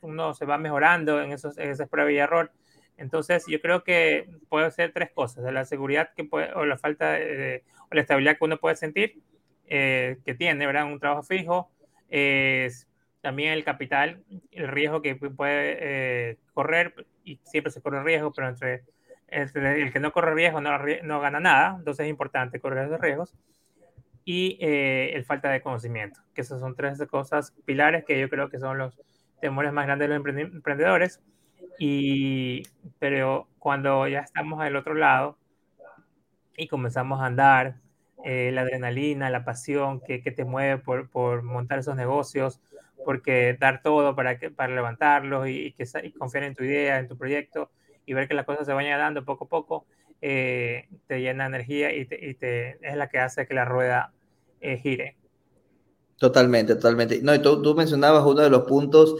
uno 0.00 0.34
se 0.34 0.44
va 0.44 0.58
mejorando 0.58 1.22
en, 1.22 1.32
esos, 1.32 1.56
en 1.58 1.70
esa 1.70 1.86
prueba 1.86 2.10
y 2.10 2.18
error. 2.18 2.50
Entonces, 2.96 3.44
yo 3.46 3.60
creo 3.60 3.84
que 3.84 4.28
puede 4.48 4.70
ser 4.70 4.92
tres 4.92 5.10
cosas, 5.10 5.52
la 5.52 5.64
seguridad 5.64 6.10
que 6.16 6.24
puede, 6.24 6.52
o 6.54 6.64
la 6.64 6.78
falta 6.78 7.12
de, 7.12 7.64
o 7.90 7.94
la 7.94 8.00
estabilidad 8.00 8.38
que 8.38 8.44
uno 8.44 8.56
puede 8.58 8.76
sentir, 8.76 9.20
eh, 9.66 10.18
que 10.24 10.34
tiene, 10.34 10.66
¿verdad? 10.66 10.86
Un 10.86 10.98
trabajo 10.98 11.22
fijo, 11.22 11.70
es 12.08 12.88
también 13.20 13.52
el 13.52 13.64
capital, 13.64 14.22
el 14.52 14.68
riesgo 14.68 15.02
que 15.02 15.16
puede 15.16 15.76
eh, 15.80 16.38
correr, 16.54 17.06
y 17.24 17.40
siempre 17.44 17.70
se 17.70 17.82
corre 17.82 18.02
riesgo, 18.02 18.32
pero 18.32 18.48
entre 18.48 18.84
el, 19.28 19.92
que 19.92 20.00
no 20.00 20.12
corre 20.12 20.34
riesgo 20.34 20.60
no, 20.60 20.70
no, 21.02 21.20
gana 21.20 21.40
nada, 21.40 21.74
entonces 21.78 22.04
es 22.04 22.10
importante 22.10 22.60
correr 22.60 22.86
esos 22.86 23.00
riesgos. 23.00 23.34
Y 24.24 24.58
eh, 24.60 25.10
el 25.14 25.24
falta 25.24 25.50
de 25.50 25.60
conocimiento, 25.60 26.20
que 26.34 26.40
esas 26.40 26.60
son 26.60 26.74
tres 26.74 27.00
cosas 27.08 27.52
pilares 27.64 28.04
que 28.04 28.18
yo 28.18 28.28
creo 28.28 28.48
que 28.48 28.58
son 28.58 28.78
los 28.78 29.00
temores 29.40 29.72
más 29.72 29.86
grandes 29.86 30.08
de 30.08 30.18
los 30.18 30.26
emprendedores. 30.26 31.20
Y, 31.78 32.62
pero 32.98 33.48
cuando 33.58 34.06
ya 34.08 34.20
estamos 34.20 34.60
al 34.60 34.76
otro 34.76 34.94
lado 34.94 35.36
y 36.56 36.68
comenzamos 36.68 37.20
a 37.20 37.26
andar, 37.26 37.76
eh, 38.24 38.50
la 38.52 38.62
adrenalina, 38.62 39.30
la 39.30 39.44
pasión 39.44 40.00
que, 40.00 40.22
que 40.22 40.32
te 40.32 40.44
mueve 40.44 40.78
por, 40.78 41.08
por, 41.10 41.42
montar 41.42 41.78
esos 41.78 41.96
negocios, 41.96 42.60
porque 43.04 43.56
dar 43.60 43.82
todo 43.82 44.16
para, 44.16 44.38
que, 44.38 44.50
para 44.50 44.74
levantarlos 44.74 45.48
y, 45.48 45.72
que, 45.72 45.86
y 46.02 46.12
confiar 46.12 46.44
en 46.44 46.54
tu 46.54 46.64
idea, 46.64 46.98
en 46.98 47.08
tu 47.08 47.16
proyecto, 47.16 47.70
y 48.04 48.14
ver 48.14 48.26
que 48.26 48.34
las 48.34 48.46
cosas 48.46 48.66
se 48.66 48.72
vayan 48.72 48.98
dando 48.98 49.24
poco 49.24 49.44
a 49.44 49.48
poco, 49.48 49.86
eh, 50.22 50.88
te 51.06 51.20
llena 51.20 51.46
energía 51.46 51.94
y, 51.94 52.06
te, 52.06 52.78
es 52.80 52.96
la 52.96 53.08
que 53.08 53.18
hace 53.18 53.46
que 53.46 53.54
la 53.54 53.64
rueda 53.64 54.12
eh, 54.60 54.78
gire. 54.78 55.16
Totalmente, 56.16 56.74
totalmente. 56.74 57.20
No, 57.22 57.34
y 57.34 57.42
tú, 57.42 57.60
tú 57.60 57.74
mencionabas 57.74 58.24
uno 58.24 58.40
de 58.40 58.50
los 58.50 58.62
puntos, 58.62 59.16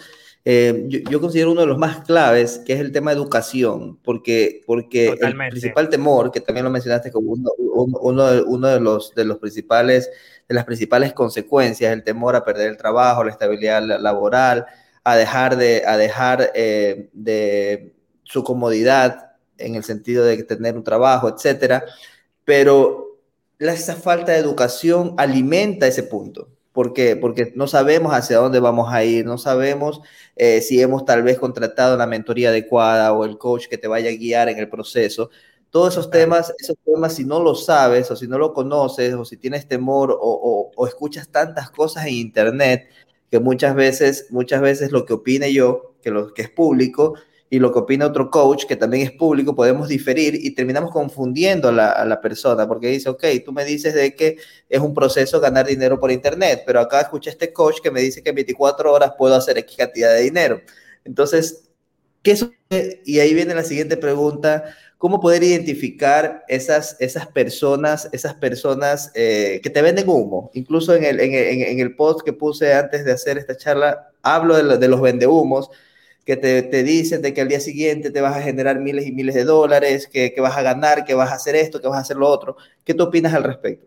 eh, 0.49 0.85
yo, 1.11 1.21
considero 1.21 1.51
uno 1.51 1.63
de 1.63 1.67
los 1.67 1.77
más 1.77 2.05
claves, 2.05 2.59
que 2.65 2.75
es 2.75 2.79
el 2.79 2.93
tema 2.93 3.11
de 3.11 3.17
educación, 3.17 3.99
porque, 4.05 4.63
porque 4.65 5.09
el 5.21 5.37
principal 5.51 5.89
temor, 5.89 6.31
que 6.31 6.41
también 6.41 6.63
lo 6.63 6.71
mencionaste 6.71 7.11
como 7.11 7.33
uno, 7.33 7.51
uno, 7.59 8.31
de, 8.31 8.43
uno 8.43 8.69
de, 8.69 8.79
los, 8.79 9.13
de 9.17 9.25
los 9.25 9.39
principales, 9.39 10.09
de 10.49 10.55
las 10.55 10.65
principales 10.65 11.13
consecuencias, 11.15 11.93
el 11.93 12.05
temor 12.05 12.37
a 12.37 12.45
perder 12.45 12.69
el 12.71 12.77
trabajo, 12.77 13.25
la 13.25 13.33
estabilidad 13.33 13.83
laboral, 13.83 14.67
a 15.03 15.17
dejar 15.17 15.57
de, 15.57 15.83
a 15.85 15.97
dejar, 15.97 16.53
de 16.53 17.93
su 18.23 18.45
comodidad 18.45 19.33
en 19.59 19.75
el 19.75 19.83
sentido 19.83 20.25
de 20.25 20.41
tener 20.45 20.77
un 20.77 20.85
trabajo, 20.85 21.29
etcétera, 21.29 21.85
pero 22.45 23.19
esa 23.59 23.97
falta 23.97 24.31
de 24.31 24.39
educación 24.39 25.17
alimenta 25.17 25.89
ese 25.89 26.05
punto. 26.05 26.51
¿Por 26.77 26.93
qué? 26.93 27.17
Porque 27.17 27.55
no 27.57 27.67
sabemos 27.69 28.13
hacia 28.13 28.37
dónde 28.37 28.61
vamos 28.61 28.93
a 28.93 29.03
ir, 29.03 29.25
no 29.25 29.39
sabemos 29.39 30.03
eh, 30.37 30.61
si 30.61 30.79
hemos 30.83 31.07
tal 31.07 31.23
vez 31.23 31.39
contratado 31.39 31.97
la 31.97 32.07
mentoría 32.07 32.51
adecuada 32.51 33.15
o 33.15 33.25
el 33.25 33.39
coach 33.39 33.69
que 33.69 33.79
te 33.79 33.89
vaya 33.89 34.11
a 34.11 34.13
guiar 34.13 34.51
en 34.51 34.59
el 34.59 34.69
proceso. 34.69 35.31
Todos 35.71 35.95
esos 35.95 36.11
temas, 36.11 36.53
esos 36.59 36.77
temas, 36.85 37.15
si 37.15 37.25
no 37.25 37.43
lo 37.43 37.55
sabes 37.55 38.11
o 38.11 38.17
si 38.17 38.29
no 38.29 38.37
lo 38.37 38.53
conoces 38.53 39.15
o 39.15 39.25
si 39.25 39.39
tienes 39.39 39.67
temor 39.67 40.11
o, 40.21 40.71
o 40.77 40.87
escuchas 40.87 41.31
tantas 41.31 41.71
cosas 41.71 42.05
en 42.05 42.13
internet, 42.13 42.91
que 43.31 43.41
muchas 43.41 43.75
veces, 43.75 44.27
muchas 44.29 44.61
veces 44.61 44.93
lo 44.93 45.07
que 45.07 45.15
opine 45.15 45.55
yo, 45.55 45.95
que 46.03 46.11
lo 46.11 46.35
que 46.35 46.43
es 46.43 46.51
público, 46.51 47.15
y 47.49 47.59
lo 47.59 47.73
que 47.73 47.79
opina 47.79 48.07
otro 48.07 48.31
coach, 48.31 48.65
que 48.67 48.77
también 48.77 49.07
es 49.07 49.13
público, 49.13 49.55
podemos 49.55 49.89
diferir 49.89 50.35
y 50.35 50.51
terminamos 50.55 50.91
confundiendo 50.91 51.69
a 51.69 51.73
la, 51.73 51.91
a 51.91 52.05
la, 52.05 52.21
persona, 52.21 52.67
porque 52.67 52.89
dice, 52.89 53.09
ok, 53.09 53.25
tú 53.45 53.53
me 53.53 53.65
dices 53.65 53.95
de 53.95 54.15
que 54.15 54.39
es 54.69 54.81
un 54.81 54.93
proceso 54.95 55.41
ganar 55.41 55.67
dinero 55.67 56.01
por 56.01 56.11
Internet, 56.11 56.65
pero 56.67 56.81
acá 56.81 57.03
escuché 57.03 57.31
este 57.31 57.53
coach 57.53 57.81
que 57.81 57.91
me 57.91 58.01
dice 58.01 58.23
que 58.23 58.31
en 58.31 58.37
24 58.37 58.93
horas 58.93 59.13
puedo 59.17 59.35
hacer 59.35 59.59
X 59.59 59.77
cantidad 59.77 60.13
de 60.13 60.23
dinero. 60.23 60.61
Entonces, 61.05 61.69
¿qué 62.23 62.33
es? 62.33 62.47
Y 63.05 63.21
ahí 63.21 63.33
viene 63.33 63.55
la 63.55 63.63
siguiente 63.63 63.97
pregunta, 63.97 64.65
¿cómo 64.99 65.21
poder 65.21 65.45
identificar 65.45 66.45
esas, 66.49 66.97
esas 66.99 67.29
personas, 67.29 68.09
esas 68.11 68.35
personas 68.35 69.13
eh, 69.15 69.61
que 69.63 69.71
te 69.71 69.83
venden 69.83 70.09
humo? 70.09 70.51
Incluso 70.55 70.97
en 70.97 71.05
el, 71.05 71.21
en, 71.21 71.33
en, 71.33 71.63
en 71.63 71.79
el 71.79 71.95
post 71.95 72.23
que 72.25 72.33
puse 72.33 72.75
antes 72.75 73.05
de 73.05 73.13
hacer 73.13 73.39
esta 73.39 73.57
charla, 73.57 74.11
hablo 74.23 74.57
de, 74.57 74.79
de 74.79 74.89
los 74.89 75.01
vendehumos, 75.01 75.71
que 76.27 76.37
te, 76.37 76.63
te, 76.65 76.83
dicen 76.83 77.23
de 77.23 77.33
que 77.33 77.41
al 77.41 77.49
día 77.49 77.61
siguiente 77.61 78.11
te 78.11 78.21
vas 78.21 78.37
a 78.37 78.43
generar 78.43 78.81
miles 78.81 79.07
y 79.07 79.13
miles 79.13 79.37
de 79.37 79.45
dólares, 79.45 80.09
que, 80.13 80.35
que, 80.35 80.41
vas 80.41 80.57
a 80.57 80.63
ganar, 80.63 81.05
que 81.05 81.15
vas 81.15 81.31
a 81.31 81.37
hacer 81.37 81.55
esto, 81.55 81.81
que 81.81 81.87
vas 81.87 81.99
a 81.99 82.01
hacer 82.01 82.17
lo 82.17 82.27
otro. 82.27 82.57
¿Qué 82.85 82.95
tú 82.95 83.05
opinas 83.05 83.33
al 83.33 83.45
respecto? 83.45 83.87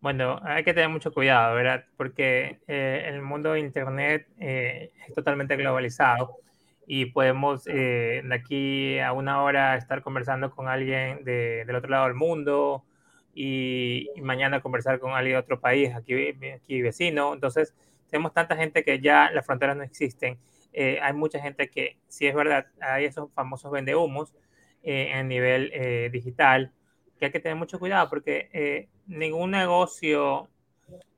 Bueno, 0.00 0.40
hay 0.42 0.64
que 0.64 0.74
tener 0.74 0.88
mucho 0.88 1.12
cuidado, 1.12 1.54
¿verdad? 1.54 1.84
Porque 1.96 2.58
eh, 2.66 3.04
el 3.06 3.22
mundo 3.22 3.52
de 3.52 3.60
Internet 3.60 4.26
eh, 4.40 4.90
es 5.06 5.14
totalmente 5.14 5.56
globalizado 5.56 6.36
y 6.84 7.06
podemos 7.06 7.64
eh, 7.68 8.22
de 8.24 8.34
aquí 8.34 8.98
a 8.98 9.12
una 9.12 9.42
hora 9.42 9.76
estar 9.76 10.02
conversando 10.02 10.50
con 10.50 10.66
alguien 10.66 11.22
de, 11.24 11.64
del 11.64 11.76
otro 11.76 11.90
lado 11.90 12.06
del 12.06 12.14
mundo 12.14 12.84
y, 13.34 14.08
y, 14.16 14.20
mañana 14.20 14.60
conversar 14.60 14.98
con 14.98 15.12
alguien 15.12 15.34
de 15.34 15.40
otro 15.40 15.60
país, 15.60 15.94
aquí, 15.94 16.14
aquí 16.54 16.82
vecino. 16.82 17.34
Entonces, 17.34 17.72
tenemos 18.10 18.32
tanta 18.32 18.56
gente 18.56 18.82
que 18.82 19.00
ya 19.00 19.30
las 19.30 19.46
fronteras 19.46 19.76
no 19.76 19.84
existen 19.84 20.38
eh, 20.78 21.00
hay 21.00 21.14
mucha 21.14 21.40
gente 21.40 21.70
que, 21.70 21.96
si 22.06 22.26
es 22.26 22.34
verdad, 22.34 22.66
hay 22.82 23.06
esos 23.06 23.32
famosos 23.32 23.72
vendehumos 23.72 24.34
eh, 24.82 25.10
a 25.14 25.22
nivel 25.22 25.70
eh, 25.72 26.10
digital, 26.12 26.70
que 27.18 27.24
hay 27.24 27.32
que 27.32 27.40
tener 27.40 27.56
mucho 27.56 27.78
cuidado 27.78 28.10
porque 28.10 28.90
ningún 29.06 29.52
negocio 29.52 30.50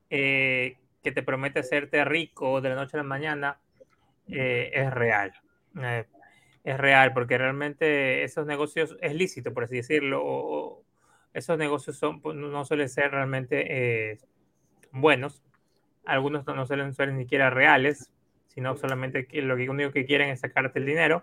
que 0.09 0.77
te 1.03 1.23
promete 1.25 1.59
hacerte 1.59 2.05
rico 2.05 2.61
de 2.61 2.69
la 2.69 2.77
noche 2.77 2.97
a 2.97 2.99
la 2.99 3.03
mañana 3.03 3.59
es 4.29 4.95
real. 4.95 5.33
es 6.63 6.79
real 6.79 7.13
porque 7.13 7.37
realmente 7.37 8.23
esos 8.23 8.47
negocios 8.47 8.97
es 9.01 9.13
lícito, 9.13 9.53
por 9.53 9.65
así 9.65 9.75
decirlo, 9.75 10.21
o, 10.25 10.85
esos 11.35 11.59
negocios 11.59 11.99
son, 11.99 12.21
pues, 12.21 12.37
no 12.37 12.65
suelen 12.65 12.89
ser 12.89 13.11
realmente 13.11 14.21
buenos. 14.93 15.43
Algunos 16.05 16.47
no 16.47 16.65
suelen 16.65 16.95
ser 16.95 17.13
ni 17.13 17.25
siquiera 17.25 17.51
reales, 17.51 18.13
sino 18.59 18.77
solamente 18.77 19.27
que 19.27 19.41
lo 19.41 19.55
único 19.55 19.93
que 19.93 20.05
quieren 20.05 20.31
es 20.31 20.41
sacarte 20.41 20.81
el 20.81 20.85
dinero 20.85 21.23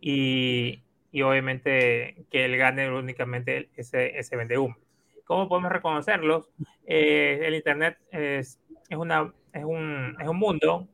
y, 0.00 0.84
y 1.10 1.22
obviamente 1.22 2.24
que 2.30 2.44
él 2.44 2.56
gane 2.56 2.88
únicamente 2.88 3.68
ese, 3.74 4.16
ese 4.16 4.36
vende 4.36 4.58
humo. 4.58 4.76
¿Cómo 5.24 5.48
podemos 5.48 5.72
reconocerlos? 5.72 6.48
Eh, 6.86 7.40
el 7.42 7.56
Internet 7.56 7.98
es, 8.12 8.60
es, 8.88 8.96
un, 8.96 9.10
es 9.50 9.64
un 9.64 10.36
mundo 10.36 10.86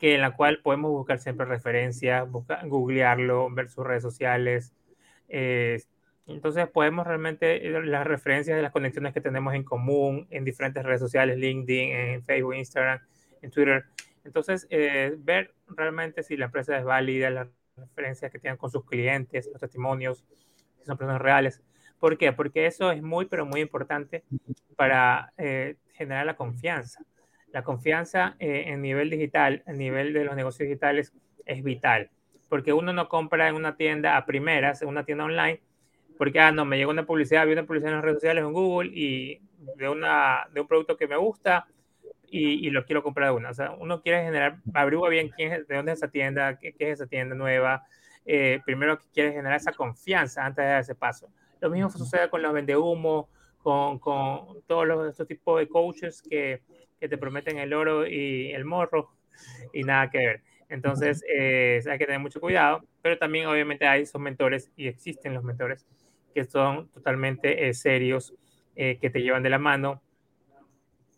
que 0.00 0.16
en 0.16 0.20
la 0.20 0.32
cual 0.32 0.58
podemos 0.64 0.90
buscar 0.90 1.20
siempre 1.20 1.46
referencias, 1.46 2.28
buscar, 2.28 2.66
googlearlo, 2.66 3.50
ver 3.50 3.70
sus 3.70 3.86
redes 3.86 4.02
sociales. 4.02 4.74
Entonces 5.28 6.66
podemos 6.70 7.06
realmente 7.06 7.60
las 7.70 8.04
referencias 8.04 8.56
de 8.56 8.62
las 8.64 8.72
conexiones 8.72 9.14
que 9.14 9.20
tenemos 9.20 9.54
en 9.54 9.62
común 9.62 10.26
en 10.28 10.44
diferentes 10.44 10.82
redes 10.82 11.00
sociales, 11.00 11.38
LinkedIn, 11.38 11.90
en 11.92 12.24
Facebook, 12.24 12.56
Instagram, 12.56 12.98
en 13.42 13.50
Twitter, 13.52 13.84
entonces, 14.24 14.66
eh, 14.70 15.14
ver 15.18 15.54
realmente 15.68 16.22
si 16.22 16.36
la 16.36 16.46
empresa 16.46 16.76
es 16.78 16.84
válida, 16.84 17.30
las 17.30 17.48
referencias 17.76 18.30
que 18.30 18.38
tienen 18.38 18.56
con 18.56 18.70
sus 18.70 18.84
clientes, 18.84 19.48
los 19.52 19.60
testimonios, 19.60 20.24
si 20.78 20.84
son 20.84 20.98
personas 20.98 21.20
reales. 21.20 21.62
¿Por 21.98 22.16
qué? 22.16 22.32
Porque 22.32 22.66
eso 22.66 22.90
es 22.90 23.02
muy, 23.02 23.26
pero 23.26 23.46
muy 23.46 23.60
importante 23.60 24.24
para 24.76 25.32
eh, 25.36 25.76
generar 25.92 26.26
la 26.26 26.36
confianza. 26.36 27.04
La 27.52 27.62
confianza 27.62 28.36
eh, 28.38 28.64
en 28.68 28.80
nivel 28.80 29.10
digital, 29.10 29.62
en 29.66 29.76
nivel 29.76 30.12
de 30.12 30.24
los 30.24 30.36
negocios 30.36 30.68
digitales, 30.68 31.12
es 31.44 31.62
vital. 31.62 32.10
Porque 32.48 32.72
uno 32.72 32.92
no 32.92 33.08
compra 33.08 33.48
en 33.48 33.54
una 33.54 33.76
tienda 33.76 34.16
a 34.16 34.24
primeras, 34.26 34.82
en 34.82 34.88
una 34.88 35.04
tienda 35.04 35.24
online, 35.24 35.60
porque, 36.16 36.38
ah, 36.38 36.52
no, 36.52 36.64
me 36.64 36.76
llegó 36.76 36.90
una 36.90 37.06
publicidad, 37.06 37.46
vi 37.46 37.52
una 37.52 37.64
publicidad 37.64 37.92
en 37.92 37.96
las 37.96 38.04
redes 38.04 38.16
sociales, 38.16 38.44
en 38.44 38.52
Google, 38.52 38.90
y 38.92 39.40
de, 39.76 39.88
una, 39.88 40.46
de 40.52 40.60
un 40.60 40.66
producto 40.66 40.96
que 40.96 41.08
me 41.08 41.16
gusta, 41.16 41.66
y, 42.30 42.66
y, 42.66 42.70
lo 42.70 42.84
quiero 42.84 43.02
comprar 43.02 43.30
de 43.30 43.36
una. 43.36 43.50
O 43.50 43.54
sea, 43.54 43.72
uno 43.72 44.02
quiere 44.02 44.24
generar, 44.24 44.58
averigua 44.72 45.08
bien 45.08 45.30
quién 45.30 45.52
es, 45.52 45.66
de 45.66 45.76
dónde 45.76 45.92
es 45.92 45.98
esa 45.98 46.08
tienda, 46.08 46.58
qué, 46.58 46.72
qué 46.72 46.90
es 46.90 47.00
esa 47.00 47.06
tienda 47.06 47.34
nueva. 47.34 47.84
Eh, 48.24 48.60
primero 48.64 48.98
quiere 49.12 49.32
generar 49.32 49.56
esa 49.56 49.72
confianza 49.72 50.44
antes 50.44 50.64
de 50.64 50.70
dar 50.70 50.80
ese 50.80 50.94
paso. 50.94 51.28
Lo 51.60 51.70
mismo 51.70 51.90
sucede 51.90 52.30
con 52.30 52.42
los 52.42 52.52
vendehumo, 52.52 53.28
con, 53.58 53.98
con 53.98 54.62
todos 54.66 54.86
los, 54.86 55.10
estos 55.10 55.26
tipos 55.26 55.58
de 55.58 55.68
coaches 55.68 56.22
que, 56.22 56.62
que, 56.98 57.08
te 57.08 57.18
prometen 57.18 57.58
el 57.58 57.72
oro 57.72 58.06
y 58.06 58.52
el 58.52 58.64
morro 58.64 59.10
y 59.72 59.82
nada 59.82 60.10
que 60.10 60.18
ver. 60.18 60.42
Entonces, 60.68 61.22
eh, 61.28 61.82
hay 61.90 61.98
que 61.98 62.06
tener 62.06 62.20
mucho 62.20 62.40
cuidado, 62.40 62.82
pero 63.02 63.18
también 63.18 63.46
obviamente 63.46 63.86
hay 63.86 64.02
esos 64.02 64.20
mentores 64.20 64.70
y 64.76 64.86
existen 64.86 65.34
los 65.34 65.42
mentores 65.42 65.84
que 66.32 66.44
son 66.44 66.88
totalmente 66.90 67.68
eh, 67.68 67.74
serios, 67.74 68.34
eh, 68.76 68.98
que 69.00 69.10
te 69.10 69.20
llevan 69.20 69.42
de 69.42 69.50
la 69.50 69.58
mano, 69.58 70.00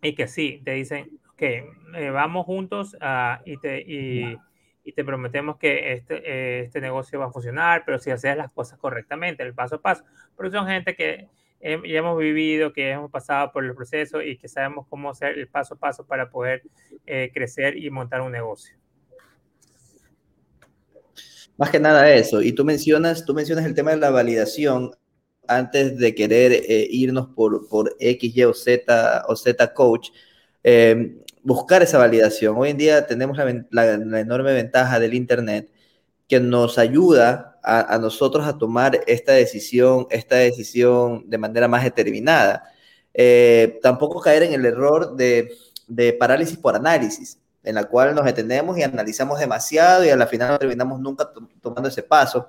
y 0.02 0.14
que 0.14 0.26
sí, 0.26 0.60
te 0.64 0.72
dicen, 0.72 1.20
ok, 1.32 1.42
eh, 1.42 2.10
vamos 2.12 2.44
juntos 2.44 2.94
uh, 2.94 3.40
y, 3.44 3.56
te, 3.58 3.80
y, 3.86 4.36
te 4.92 5.04
prometemos 5.04 5.56
que 5.56 5.92
este, 5.92 6.64
este 6.64 6.80
negocio 6.80 7.20
va 7.20 7.26
a 7.26 7.32
funcionar, 7.32 7.84
pero 7.86 7.98
si 8.00 8.10
haces 8.10 8.36
las 8.36 8.50
cosas 8.50 8.78
correctamente, 8.78 9.44
el 9.44 9.54
paso 9.54 9.76
a 9.76 9.80
paso. 9.80 10.04
Pero 10.36 10.50
son 10.50 10.66
gente 10.66 10.96
que 10.96 11.28
ya 11.62 11.98
hemos 11.98 12.18
vivido, 12.18 12.72
que 12.72 12.90
hemos 12.90 13.10
pasado 13.10 13.52
por 13.52 13.64
el 13.64 13.74
proceso 13.74 14.20
y 14.20 14.36
que 14.36 14.48
sabemos 14.48 14.86
cómo 14.90 15.10
hacer 15.10 15.38
el 15.38 15.46
paso 15.46 15.74
a 15.74 15.78
paso 15.78 16.04
para 16.04 16.28
poder 16.28 16.64
eh, 17.06 17.30
crecer 17.32 17.76
y 17.76 17.88
montar 17.88 18.20
un 18.20 18.32
negocio. 18.32 18.76
Más 21.56 21.70
que 21.70 21.78
nada 21.78 22.12
eso. 22.12 22.42
Y 22.42 22.52
tú 22.52 22.64
mencionas, 22.64 23.24
tú 23.24 23.34
mencionas 23.34 23.64
el 23.64 23.74
tema 23.74 23.92
de 23.92 23.98
la 23.98 24.10
validación 24.10 24.90
antes 25.56 25.98
de 25.98 26.14
querer 26.14 26.52
eh, 26.52 26.88
irnos 26.90 27.28
por, 27.34 27.68
por 27.68 27.96
X, 27.98 28.36
Y 28.36 28.44
o 28.44 28.54
Z 28.54 29.24
o 29.28 29.36
Z 29.36 29.74
coach, 29.74 30.10
eh, 30.64 31.16
buscar 31.42 31.82
esa 31.82 31.98
validación. 31.98 32.56
Hoy 32.56 32.70
en 32.70 32.78
día 32.78 33.06
tenemos 33.06 33.36
la, 33.36 33.44
la, 33.70 33.96
la, 33.96 34.20
enorme 34.20 34.52
ventaja 34.52 35.00
del 35.00 35.14
Internet 35.14 35.70
que 36.28 36.40
nos 36.40 36.78
ayuda 36.78 37.58
a, 37.62 37.94
a, 37.94 37.98
nosotros 37.98 38.46
a 38.46 38.58
tomar 38.58 39.00
esta 39.06 39.32
decisión, 39.32 40.06
esta 40.10 40.36
decisión 40.36 41.28
de 41.28 41.38
manera 41.38 41.68
más 41.68 41.84
determinada. 41.84 42.64
Eh, 43.14 43.78
tampoco 43.82 44.20
caer 44.20 44.44
en 44.44 44.54
el 44.54 44.64
error 44.64 45.16
de, 45.16 45.52
de 45.86 46.12
parálisis 46.14 46.56
por 46.58 46.76
análisis 46.76 47.38
en 47.62 47.74
la 47.74 47.84
cual 47.84 48.14
nos 48.14 48.24
detenemos 48.24 48.76
y 48.78 48.82
analizamos 48.82 49.38
demasiado 49.38 50.04
y 50.04 50.10
a 50.10 50.16
la 50.16 50.26
final 50.26 50.50
no 50.50 50.58
terminamos 50.58 51.00
nunca 51.00 51.30
tomando 51.60 51.88
ese 51.88 52.02
paso 52.02 52.48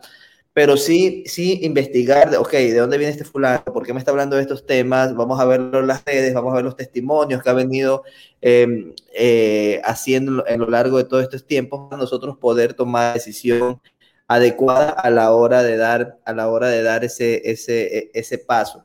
pero 0.53 0.77
sí, 0.77 1.24
sí 1.25 1.60
investigar, 1.63 2.36
ok, 2.36 2.51
¿de 2.51 2.77
dónde 2.77 3.00
viene 3.00 3.12
este 3.12 3.25
fulano? 3.25 3.63
¿Por 3.65 3.83
qué 3.86 3.91
me 3.91 4.00
está 4.00 4.12
hablando 4.12 4.36
de 4.36 4.43
estos 4.43 4.67
temas? 4.67 5.15
Vamos 5.15 5.39
a 5.39 5.45
verlo 5.45 5.79
en 5.79 5.88
las 5.88 6.05
redes, 6.05 6.31
vamos 6.33 6.53
a 6.53 6.57
ver 6.57 6.65
los 6.65 6.75
testimonios 6.75 7.41
que 7.41 7.50
ha 7.50 7.53
venido 7.53 8.03
eh, 8.39 8.93
eh, 9.15 9.81
haciendo 9.83 10.45
en 10.45 10.60
lo 10.60 10.69
largo 10.69 11.00
de 11.00 11.05
todos 11.05 11.24
estos 11.24 11.48
tiempos 11.48 11.89
para 11.89 12.00
nosotros 12.00 12.38
poder 12.38 12.75
tomar 12.75 13.15
decisión 13.15 13.81
adecuada 14.27 14.91
a 14.91 15.10
la 15.10 15.31
hora 15.31 15.63
de 15.63 15.75
dar, 15.75 16.19
a 16.24 16.33
la 16.33 16.48
hora 16.48 16.67
de 16.67 16.83
dar 16.83 17.03
ese, 17.03 17.41
ese, 17.50 18.12
ese 18.13 18.38
paso. 18.38 18.83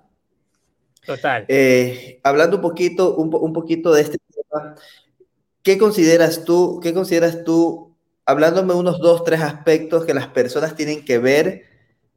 Total. 1.04 1.44
Eh, 1.48 2.18
hablando 2.22 2.56
un 2.56 2.62
poquito, 2.62 3.14
un, 3.16 3.34
un 3.34 3.52
poquito 3.52 3.92
de 3.92 4.02
este 4.02 4.18
tema, 4.18 4.74
¿qué 5.62 5.76
consideras 5.76 6.44
tú, 6.44 6.80
qué 6.82 6.94
consideras 6.94 7.44
tú 7.44 7.87
hablándome 8.28 8.74
unos 8.74 9.00
dos, 9.00 9.24
tres 9.24 9.40
aspectos 9.40 10.04
que 10.04 10.12
las 10.12 10.26
personas 10.26 10.76
tienen 10.76 11.02
que 11.02 11.18
ver 11.18 11.64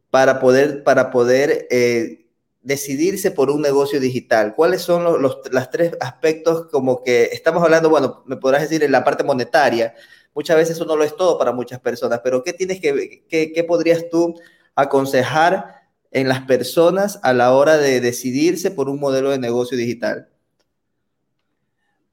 para 0.09 0.41
poder, 0.41 0.83
para 0.83 1.09
poder 1.09 1.67
eh, 1.71 2.27
decidirse 2.61 3.31
por 3.31 3.49
un 3.49 3.61
negocio 3.61 3.97
digital. 3.97 4.53
¿Cuáles 4.53 4.81
son 4.81 5.05
los, 5.05 5.21
los 5.21 5.37
las 5.53 5.71
tres 5.71 5.93
aspectos 6.01 6.67
como 6.69 7.01
que 7.01 7.29
estamos 7.31 7.63
hablando, 7.63 7.89
bueno, 7.89 8.23
me 8.25 8.35
podrás 8.35 8.63
decir 8.63 8.83
en 8.83 8.91
la 8.91 9.05
parte 9.05 9.23
monetaria? 9.23 9.95
Muchas 10.35 10.57
veces 10.57 10.75
eso 10.75 10.83
no 10.83 10.97
lo 10.97 11.05
es 11.05 11.15
todo 11.15 11.37
para 11.37 11.53
muchas 11.53 11.79
personas, 11.79 12.19
pero 12.21 12.43
¿qué 12.43 12.51
tienes 12.51 12.81
que, 12.81 13.23
qué, 13.29 13.53
qué 13.53 13.63
podrías 13.63 14.09
tú 14.09 14.35
aconsejar 14.75 15.75
en 16.11 16.27
las 16.27 16.41
personas 16.41 17.21
a 17.23 17.31
la 17.31 17.53
hora 17.53 17.77
de 17.77 18.01
decidirse 18.01 18.69
por 18.69 18.89
un 18.89 18.99
modelo 18.99 19.29
de 19.29 19.39
negocio 19.39 19.77
digital? 19.77 20.30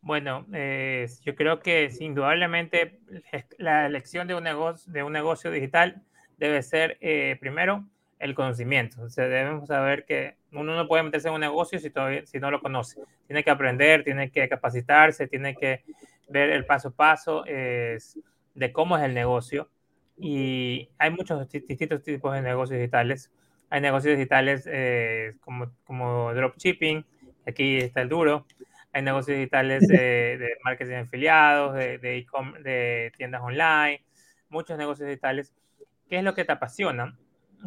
Bueno, 0.00 0.47
eh, 0.52 1.09
yo 1.25 1.35
creo 1.35 1.61
que 1.61 1.90
indudablemente 2.00 3.00
la 3.59 3.87
elección 3.87 4.28
de 4.28 4.35
un 4.35 4.45
negocio, 4.45 4.93
de 4.93 5.02
un 5.02 5.12
negocio 5.12 5.50
digital 5.50 6.02
debe 6.37 6.62
ser, 6.62 6.99
eh, 7.00 7.37
primero, 7.40 7.85
el 8.19 8.35
conocimiento. 8.35 9.02
O 9.02 9.09
debemos 9.09 9.69
saber 9.69 10.05
que 10.05 10.37
uno 10.52 10.75
no 10.75 10.88
puede 10.88 11.02
meterse 11.02 11.28
en 11.28 11.35
un 11.35 11.40
negocio 11.40 11.78
si, 11.78 11.90
todavía, 11.90 12.25
si 12.26 12.38
no 12.38 12.50
lo 12.50 12.61
conoce. 12.61 13.00
Tiene 13.26 13.45
que 13.45 13.50
aprender, 13.50 14.05
tiene 14.05 14.31
que 14.31 14.49
capacitarse, 14.49 15.26
tiene 15.26 15.55
que 15.55 15.85
ver 16.28 16.50
el 16.50 16.64
paso 16.64 16.88
a 16.88 16.93
paso 16.93 17.45
de 17.45 18.73
cómo 18.73 18.97
es 18.97 19.05
el 19.05 19.14
negocio. 19.14 19.69
Y 20.17 20.88
hay 20.99 21.11
muchos 21.11 21.49
distintos 21.50 22.02
tipos 22.02 22.35
de 22.35 22.43
negocios 22.43 22.78
digitales. 22.78 23.31
Hay 23.71 23.81
negocios 23.81 24.17
digitales 24.17 24.64
eh, 24.67 25.35
como, 25.40 25.71
como 25.85 26.35
dropshipping, 26.35 27.05
aquí 27.47 27.78
está 27.78 28.00
el 28.02 28.09
duro. 28.09 28.47
Hay 28.92 29.02
negocios 29.02 29.37
digitales 29.37 29.87
de, 29.88 30.57
marketing 30.64 30.90
de 30.90 30.97
afiliados, 30.97 31.75
de, 31.75 31.99
de, 31.99 32.26
de 32.62 33.12
tiendas 33.16 33.42
online, 33.42 34.04
muchos 34.49 34.78
negocios 34.78 35.09
digitales. 35.09 35.54
¿Qué 36.09 36.18
es 36.18 36.25
lo 36.25 36.35
que 36.35 36.45
te 36.45 36.52
apasiona? 36.52 37.16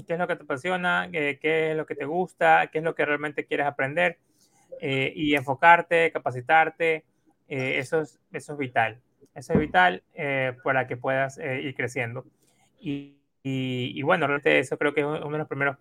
qué 0.08 0.14
es 0.14 0.20
lo 0.20 0.28
que 0.28 0.36
te 0.36 0.44
apasiona, 0.44 1.10
qué, 1.12 1.72
es 1.72 1.78
lo 1.78 1.86
que 1.86 1.96
te 1.96 2.06
gusta, 2.06 2.70
qué 2.72 2.80
es 2.80 2.84
lo 2.84 2.96
que 2.96 3.06
realmente 3.06 3.46
quieres 3.46 3.66
aprender 3.66 4.18
eh, 4.80 5.12
y 5.16 5.36
enfocarte, 5.36 6.12
capacitarte, 6.12 7.06
eh, 7.48 7.78
eso, 7.78 8.02
es, 8.02 8.20
eso 8.32 8.54
es 8.54 8.60
vital. 8.60 9.02
Eso 9.36 9.54
es 9.54 9.60
vital 9.60 10.04
eh, 10.14 10.54
para 10.64 10.88
que 10.88 10.98
puedas 10.98 11.38
ir 11.38 11.74
creciendo. 11.76 12.26
Y, 12.80 13.18
y, 13.44 14.02
bueno, 14.02 14.28
realmente 14.28 14.60
eso 14.60 14.78
creo 14.78 14.94
que 14.94 15.02
es 15.02 15.06
uno 15.06 15.32
de 15.32 15.38
los 15.38 15.48
primeros 15.48 15.78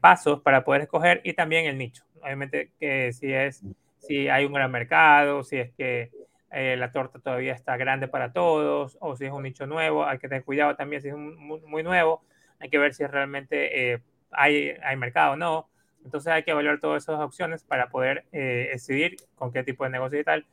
pasos 0.00 0.40
para 0.40 0.64
poder 0.64 0.82
escoger 0.82 1.20
y 1.24 1.34
también 1.34 1.66
el 1.66 1.78
nicho. 1.78 2.04
Obviamente 2.22 2.70
que 2.78 3.12
si 3.12 3.32
es 3.32 3.62
si 3.98 4.28
hay 4.28 4.44
un 4.44 4.52
gran 4.52 4.70
mercado, 4.70 5.44
si 5.44 5.58
es 5.58 5.70
que 5.72 6.10
la 6.50 6.92
torta 6.92 7.18
todavía 7.18 7.54
está 7.54 7.78
grande 7.78 8.08
para 8.08 8.32
todos, 8.32 8.98
o 9.00 9.16
si 9.16 9.24
es 9.24 9.32
un 9.32 9.44
nicho 9.44 9.66
nuevo, 9.66 10.04
hay 10.04 10.18
que 10.18 10.28
tener 10.28 10.44
cuidado 10.44 10.76
también 10.76 11.00
si 11.00 11.08
es 11.08 11.16
muy, 11.16 11.60
muy 11.62 11.82
nuevo, 11.82 12.22
hay 12.62 12.70
que 12.70 12.78
ver 12.78 12.94
si 12.94 13.04
realmente 13.04 13.92
eh, 13.92 14.00
hay, 14.30 14.74
hay 14.82 14.96
mercado 14.96 15.32
o 15.32 15.36
no. 15.36 15.68
Entonces 16.04 16.32
hay 16.32 16.44
que 16.44 16.52
evaluar 16.52 16.78
todas 16.78 17.02
esas 17.02 17.20
opciones 17.20 17.64
para 17.64 17.90
poder 17.90 18.24
eh, 18.32 18.70
decidir 18.72 19.16
con 19.34 19.52
qué 19.52 19.64
tipo 19.64 19.84
de 19.84 19.90
negocio 19.90 20.20
y 20.20 20.24
tal 20.24 20.46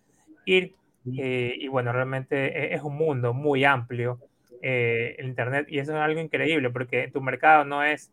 ir. 0.45 0.75
Eh, 1.17 1.53
y 1.57 1.67
bueno, 1.67 1.91
realmente 1.91 2.73
es 2.73 2.81
un 2.81 2.95
mundo 2.95 3.33
muy 3.33 3.63
amplio 3.63 4.19
el 4.61 5.25
Internet 5.25 5.67
y 5.69 5.79
eso 5.79 5.93
es 5.93 5.99
algo 5.99 6.19
increíble 6.19 6.69
porque 6.69 7.07
tu 7.07 7.21
mercado 7.21 7.63
no 7.63 7.83
es 7.83 8.11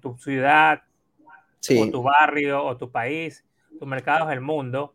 tu 0.00 0.16
ciudad 0.18 0.82
o 1.78 1.90
tu 1.90 2.02
barrio 2.02 2.64
o 2.64 2.76
tu 2.76 2.90
país, 2.90 3.44
tu 3.78 3.86
mercado 3.86 4.28
es 4.28 4.32
el 4.34 4.40
mundo 4.40 4.94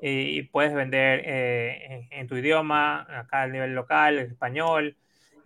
y 0.00 0.42
puedes 0.42 0.74
vender 0.74 1.22
en, 1.26 2.08
en, 2.10 2.26
tu 2.26 2.36
idioma, 2.36 3.06
acá 3.08 3.42
a 3.42 3.46
nivel 3.46 3.74
local, 3.74 4.18
español, 4.18 4.96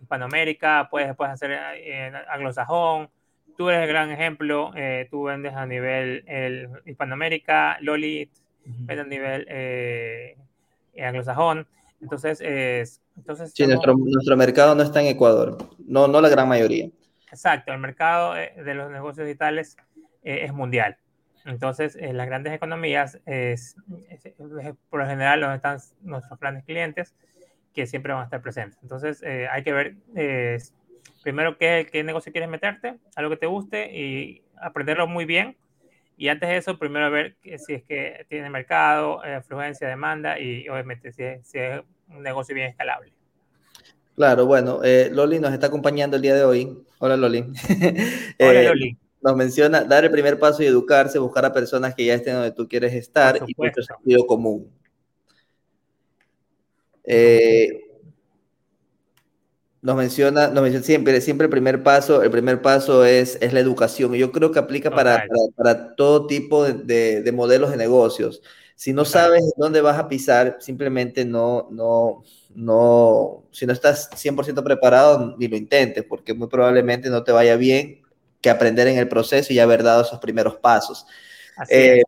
Hispanoamérica, 0.01 0.87
puedes, 0.89 1.15
puedes 1.15 1.33
hacer 1.33 1.51
eh, 1.51 2.11
anglosajón. 2.31 3.09
Tú 3.57 3.69
eres 3.69 3.83
el 3.83 3.89
gran 3.89 4.09
ejemplo, 4.09 4.71
eh, 4.75 5.07
tú 5.11 5.23
vendes 5.23 5.53
a 5.53 5.65
nivel 5.65 6.23
el 6.27 6.69
Hispanoamérica, 6.85 7.77
Loli 7.81 8.29
vende 8.63 9.01
a 9.01 9.05
nivel 9.05 9.45
eh, 9.49 10.37
anglosajón. 11.01 11.67
Entonces, 12.01 12.39
entonces 13.17 13.51
sí, 13.53 13.67
nuestro, 13.67 13.93
nuestro, 13.97 14.37
mercado 14.37 14.73
no 14.73 14.83
está 14.83 15.01
en 15.01 15.07
Ecuador, 15.07 15.57
no, 15.85 16.07
no 16.07 16.21
la 16.21 16.29
gran 16.29 16.47
mayoría. 16.47 16.89
Exacto, 17.29 17.73
el 17.73 17.79
mercado 17.79 18.33
de 18.33 18.73
los 18.73 18.89
negocios 18.89 19.27
digitales 19.27 19.75
es 20.29 20.53
mundial. 20.53 20.97
Entonces, 21.45 21.97
las 21.99 22.27
grandes 22.27 22.53
economías 22.53 23.19
es, 23.25 23.75
por 24.89 24.99
lo 24.99 25.07
general 25.07 25.41
donde 25.41 25.55
están 25.55 25.79
nuestros 26.01 26.39
grandes 26.39 26.63
clientes 26.65 27.15
que 27.73 27.87
siempre 27.87 28.13
van 28.13 28.21
a 28.21 28.25
estar 28.25 28.41
presentes. 28.41 28.79
Entonces, 28.81 29.21
eh, 29.23 29.47
hay 29.49 29.63
que 29.63 29.73
ver 29.73 29.95
eh, 30.15 30.57
primero 31.23 31.57
qué, 31.57 31.87
qué, 31.91 32.03
negocio 32.03 32.31
quieres 32.31 32.49
meterte, 32.49 32.97
algo 33.15 33.31
que 33.31 33.37
te 33.37 33.45
guste 33.45 33.95
y 33.95 34.43
aprenderlo 34.61 35.07
muy 35.07 35.25
bien. 35.25 35.57
Y 36.17 36.27
antes 36.27 36.49
de 36.49 36.57
eso, 36.57 36.77
primero 36.77 37.09
ver 37.09 37.37
si 37.41 37.73
es 37.73 37.83
que 37.83 38.25
tiene 38.27 38.49
mercado, 38.49 39.23
eh, 39.23 39.35
afluencia, 39.35 39.87
demanda 39.87 40.37
y 40.37 40.67
obviamente 40.67 41.13
si 41.13 41.23
es, 41.23 41.47
si 41.47 41.59
es, 41.59 41.81
un 42.09 42.23
negocio 42.23 42.55
bien 42.55 42.67
escalable. 42.67 43.13
Claro, 44.15 44.45
bueno, 44.47 44.81
Loli 45.11 45.39
nos 45.39 45.53
está 45.53 45.67
acompañando 45.67 46.17
el 46.17 46.23
día 46.23 46.35
de 46.35 46.43
hoy. 46.43 46.83
Hola 46.97 47.15
Loli. 47.15 47.45
Hola 48.39 48.63
Loli. 48.63 48.97
Nos 49.21 49.35
menciona 49.35 49.83
dar 49.83 50.05
el 50.05 50.11
primer 50.11 50.39
paso 50.39 50.63
y 50.63 50.65
educarse, 50.65 51.19
buscar 51.19 51.45
a 51.45 51.53
personas 51.53 51.93
que 51.93 52.05
ya 52.05 52.13
estén 52.13 52.35
donde 52.35 52.51
tú 52.51 52.67
quieres 52.67 52.93
estar 52.93 53.37
y 53.45 53.53
nuestro 53.57 53.83
sentido 53.83 54.25
común. 54.25 54.71
Eh, 57.03 57.67
nos 59.81 59.95
menciona, 59.95 60.49
nos 60.49 60.61
menciona 60.61 60.85
siempre, 60.85 61.21
siempre 61.21 61.45
el 61.45 61.51
primer 61.51 61.83
paso, 61.83 62.21
el 62.21 62.31
primer 62.31 62.61
paso 62.61 63.05
es, 63.05 63.37
es 63.41 63.53
la 63.53 63.59
educación. 63.59 64.13
Y 64.15 64.19
yo 64.19 64.31
creo 64.31 64.51
que 64.51 64.59
aplica 64.59 64.91
para, 64.91 65.25
para, 65.55 65.95
todo 65.95 66.27
tipo 66.27 66.65
de, 66.65 67.21
de, 67.21 67.31
modelos 67.31 67.71
de 67.71 67.77
negocios. 67.77 68.41
Si 68.75 68.93
no 68.93 69.05
sabes 69.05 69.43
dónde 69.57 69.81
vas 69.81 69.97
a 69.97 70.07
pisar, 70.07 70.57
simplemente 70.59 71.25
no, 71.25 71.67
no, 71.71 72.23
no, 72.55 73.43
si 73.51 73.65
no 73.65 73.73
estás 73.73 74.09
100% 74.15 74.63
preparado, 74.63 75.35
ni 75.37 75.47
lo 75.47 75.57
intentes, 75.57 76.03
porque 76.03 76.33
muy 76.33 76.47
probablemente 76.47 77.09
no 77.09 77.23
te 77.23 77.31
vaya 77.31 77.55
bien 77.55 77.98
que 78.41 78.49
aprender 78.49 78.87
en 78.87 78.97
el 78.97 79.07
proceso 79.07 79.53
y 79.53 79.59
haber 79.59 79.83
dado 79.83 80.01
esos 80.01 80.19
primeros 80.19 80.57
pasos. 80.57 81.05
Eh, 81.69 82.03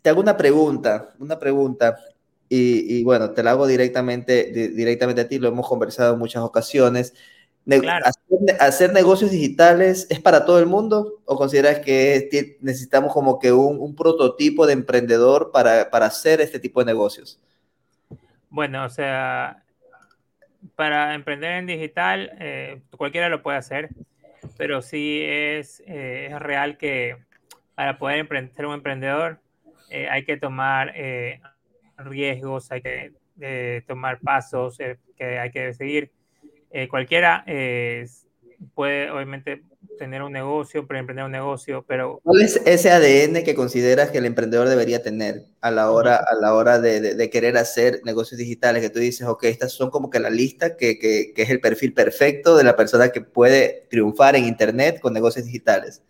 te 0.00 0.10
hago 0.10 0.20
una 0.20 0.36
pregunta, 0.36 1.10
una 1.18 1.38
pregunta. 1.38 1.96
Y, 2.54 3.02
bueno, 3.02 3.30
te 3.30 3.42
la 3.42 3.52
hago 3.52 3.66
directamente, 3.66 4.44
directamente 4.74 5.22
a 5.22 5.28
ti, 5.28 5.38
lo 5.38 5.48
hemos 5.48 5.66
conversado 5.66 6.12
en 6.12 6.18
muchas 6.18 6.42
ocasiones. 6.42 7.14
hacer, 8.60 8.92
negocios 8.92 9.30
digitales 9.30 10.06
es 10.10 10.20
para 10.20 10.44
todo 10.44 10.58
el 10.58 10.66
mundo 10.66 11.22
o 11.24 11.36
consideras 11.36 11.78
que 11.78 12.58
necesitamos 12.60 13.10
como 13.14 13.38
que 13.38 13.52
un, 13.52 13.94
prototipo 13.96 14.66
de 14.66 14.74
emprendedor 14.74 15.50
para, 15.50 15.88
para, 15.88 16.06
hacer 16.06 16.42
este 16.42 16.58
tipo 16.58 16.80
de 16.80 16.86
negocios? 16.86 17.40
Bueno, 18.50 18.84
o 18.84 18.90
sea, 18.90 19.62
para 20.76 21.14
emprender 21.14 21.52
en 21.52 21.66
digital, 21.66 22.36
eh, 22.38 22.82
cualquiera 22.98 23.30
lo 23.30 23.42
puede 23.42 23.56
hacer, 23.56 23.88
pero 24.56 24.82
sí 24.82 25.22
es, 25.24 25.82
eh, 25.86 26.28
es 26.30 26.38
real 26.38 26.76
que 26.76 27.16
para 27.74 27.98
poder 27.98 28.26
ser 28.54 28.66
un 28.66 28.74
emprendedor 28.74 29.40
eh, 29.90 30.08
hay 30.08 30.24
que 30.24 30.36
tomar 30.36 30.94
riesgos, 31.96 32.70
hay 32.70 32.82
que 32.82 33.12
eh, 33.40 33.82
tomar 33.86 34.20
pasos 34.20 34.78
eh, 34.80 34.98
que 35.16 35.38
hay 35.38 35.50
que 35.50 35.72
seguir. 35.72 36.12
Eh, 36.70 36.88
cualquiera 36.88 37.44
puede 38.74 39.10
obviamente 39.10 39.62
tener 39.98 40.22
un 40.22 40.32
negocio, 40.32 40.80
emprender 40.80 41.24
un 41.24 41.32
negocio, 41.32 41.84
pero... 41.86 42.20
¿Cuál 42.22 42.42
es 42.42 42.60
ese 42.66 42.90
ADN 42.90 43.44
que 43.44 43.54
consideras 43.54 44.10
que 44.10 44.18
el 44.18 44.26
emprendedor 44.26 44.68
debería 44.68 45.02
tener 45.02 45.46
a 45.60 45.70
la 45.70 45.90
hora, 45.90 46.16
a 46.16 46.34
la 46.40 46.54
hora 46.54 46.78
de, 46.78 47.14
de, 47.14 47.30
querer 47.30 47.56
hacer 47.56 48.00
negocios 48.04 48.38
digitales? 48.38 48.82
Que 48.82 48.90
tú 48.90 48.98
dices, 48.98 49.26
ok, 49.26 49.44
estas 49.44 49.72
son 49.72 49.90
como 49.90 50.10
que 50.10 50.18
la 50.18 50.30
lista 50.30 50.76
que, 50.76 50.98
que, 50.98 51.32
que, 51.34 51.42
es 51.42 51.50
el 51.50 51.60
perfil 51.60 51.92
perfecto 51.92 52.56
de 52.56 52.64
la 52.64 52.76
persona 52.76 53.10
que 53.10 53.20
puede 53.20 53.86
triunfar 53.90 54.36
en 54.36 54.44
Internet 54.44 55.00
con 55.00 55.12
negocios 55.12 55.44
digitales. 55.44 56.02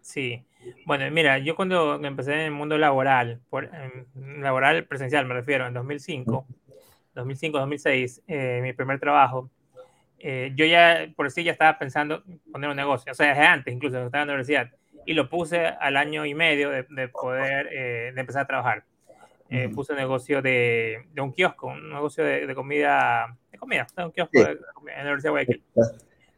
Sí, 0.00 0.44
bueno, 0.84 1.10
mira, 1.10 1.38
yo 1.38 1.56
cuando 1.56 1.94
empecé 2.04 2.32
en 2.32 2.40
el 2.40 2.50
mundo 2.50 2.78
laboral, 2.78 3.40
por, 3.50 3.70
laboral 4.14 4.84
presencial 4.86 5.26
me 5.26 5.34
refiero, 5.34 5.66
en 5.66 5.74
2005, 5.74 6.46
2005-2006, 7.14 8.22
eh, 8.26 8.60
mi 8.62 8.72
primer 8.72 9.00
trabajo, 9.00 9.50
eh, 10.18 10.52
yo 10.54 10.64
ya 10.66 11.08
por 11.16 11.30
sí 11.30 11.44
ya 11.44 11.52
estaba 11.52 11.78
pensando 11.78 12.22
poner 12.52 12.70
un 12.70 12.76
negocio, 12.76 13.12
o 13.12 13.14
sea, 13.14 13.28
desde 13.28 13.46
antes, 13.46 13.72
incluso 13.72 13.94
cuando 13.94 14.06
estaba 14.06 14.22
en 14.22 14.28
la 14.28 14.34
universidad, 14.34 14.70
y 15.06 15.14
lo 15.14 15.28
puse 15.28 15.66
al 15.66 15.96
año 15.96 16.26
y 16.26 16.34
medio 16.34 16.70
de, 16.70 17.08
poder, 17.08 17.68
eh, 17.72 18.12
de 18.14 18.20
empezar 18.20 18.42
a 18.42 18.46
trabajar. 18.46 18.84
Puse 19.74 19.92
un 19.92 19.98
negocio 19.98 20.42
de, 20.42 21.06
de, 21.14 21.22
un 21.22 21.32
kiosco, 21.32 21.68
un 21.68 21.88
negocio 21.88 22.22
de, 22.22 22.54
comida, 22.54 23.34
de 23.50 23.56
comida, 23.56 23.86
un 23.96 24.12
kiosco 24.12 24.38
de, 24.38 24.58
comida, 24.74 24.98
en 24.98 25.04
la 25.06 25.12
Universidad 25.12 25.22
de 25.22 25.30
Guayaquil. 25.30 25.64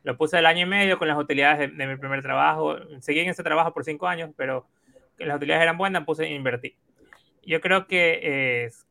Lo 0.04 0.16
puse 0.16 0.38
el 0.38 0.46
año 0.46 0.64
y 0.64 0.68
medio 0.68 0.96
con 0.96 1.08
las 1.08 1.18
utilidades 1.18 1.76
de, 1.76 1.86
mi 1.86 1.96
primer 1.96 2.22
trabajo. 2.22 2.76
Seguí 3.00 3.18
en 3.18 3.28
ese 3.28 3.42
trabajo 3.42 3.74
por 3.74 3.84
cinco 3.84 4.06
años, 4.06 4.30
pero 4.36 4.66
las 5.18 5.36
utilidades 5.36 5.62
eran 5.62 5.76
buenas, 5.76 6.04
puse 6.04 6.24
e 6.24 6.34
invertir. 6.34 6.76
Yo 7.44 7.60
creo 7.60 7.86
que 7.86 8.64
es 8.64 8.86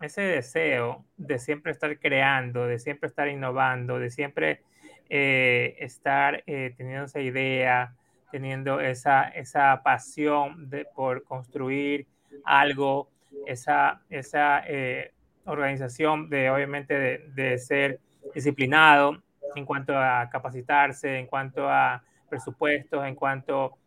ese 0.00 0.22
deseo 0.22 1.04
de 1.16 1.38
siempre 1.38 1.72
estar 1.72 1.98
creando, 1.98 2.66
de 2.66 2.78
siempre 2.78 3.08
estar 3.08 3.28
innovando, 3.28 3.98
de 3.98 4.10
siempre 4.10 4.62
eh, 5.08 5.76
estar 5.78 6.42
eh, 6.46 6.74
teniendo 6.76 7.04
esa 7.04 7.20
idea, 7.20 7.94
teniendo 8.30 8.80
esa, 8.80 9.28
esa 9.28 9.82
pasión 9.82 10.68
de, 10.68 10.84
por 10.94 11.24
construir 11.24 12.06
algo, 12.44 13.08
esa, 13.46 14.02
esa 14.10 14.62
eh, 14.66 15.12
organización 15.46 16.28
de 16.28 16.50
obviamente 16.50 17.22
de, 17.34 17.58
ser 17.58 18.00
disciplinado, 18.34 19.22
en 19.54 19.64
cuanto 19.64 19.96
a 19.96 20.28
capacitarse, 20.30 21.18
en 21.18 21.26
cuanto 21.26 21.70
a 21.70 22.02
presupuestos, 22.28 23.06
en 23.06 23.14
cuanto 23.14 23.78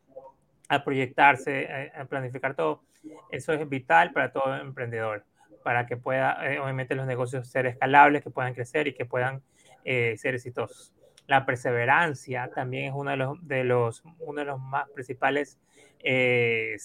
a 0.67 0.83
proyectarse, 0.83 1.67
eh, 1.69 1.91
a 1.95 2.05
planificar 2.05 2.55
todo. 2.55 2.81
Eso 3.29 3.53
es 3.53 3.67
vital 3.67 4.11
para 4.11 4.31
todo 4.31 4.55
emprendedor, 4.55 5.23
para 5.69 5.85
que 5.85 5.97
pueda, 5.97 6.51
eh, 6.51 6.59
obviamente, 6.59 6.95
los 6.95 7.05
negocios 7.05 7.47
ser 7.47 7.67
escalables, 7.67 8.23
que 8.23 8.31
puedan 8.31 8.55
crecer 8.55 8.87
y 8.87 8.93
que 8.95 9.05
puedan 9.05 9.43
eh, 9.85 10.15
ser 10.17 10.33
exitosos. 10.33 10.95
La 11.27 11.45
perseverancia 11.45 12.49
también 12.49 12.85
es 12.85 12.93
uno 12.95 13.11
de 13.11 13.17
los, 13.17 13.47
de 13.47 13.63
los, 13.65 14.01
uno 14.17 14.39
de 14.39 14.45
los 14.45 14.59
más 14.59 14.89
principales, 14.89 15.59
eh, 15.99 16.75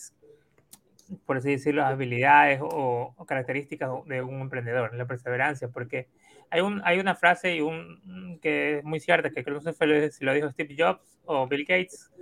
por 1.24 1.38
así 1.38 1.52
decirlo, 1.52 1.82
habilidades 1.82 2.60
o, 2.62 3.14
características 3.26 3.88
de 4.04 4.20
un 4.20 4.42
emprendedor, 4.42 4.94
la 4.94 5.06
perseverancia, 5.06 5.68
porque 5.68 6.08
hay, 6.50 6.60
un, 6.60 6.82
hay 6.84 7.00
una 7.00 7.14
frase 7.14 7.56
y 7.56 7.62
un, 7.62 8.38
que 8.42 8.80
es 8.80 8.84
muy 8.84 9.00
cierta, 9.00 9.30
que 9.30 9.42
creo 9.44 9.62
que 9.62 9.72
fue, 9.72 10.10
si 10.10 10.26
lo 10.26 10.34
dijo 10.34 10.50
Steve 10.50 10.76
Jobs 10.78 11.22
o 11.24 11.46
Bill 11.46 11.64
Gates, 11.64 12.12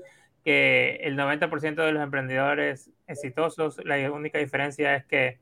que 0.45 1.01
el 1.03 1.19
90% 1.19 1.75
de 1.75 1.91
los 1.91 2.05
emprendedores 2.05 2.89
exitosos, 3.09 3.85
la 3.85 4.13
única 4.13 4.39
diferencia 4.39 4.95
es 4.95 5.05
que 5.07 5.42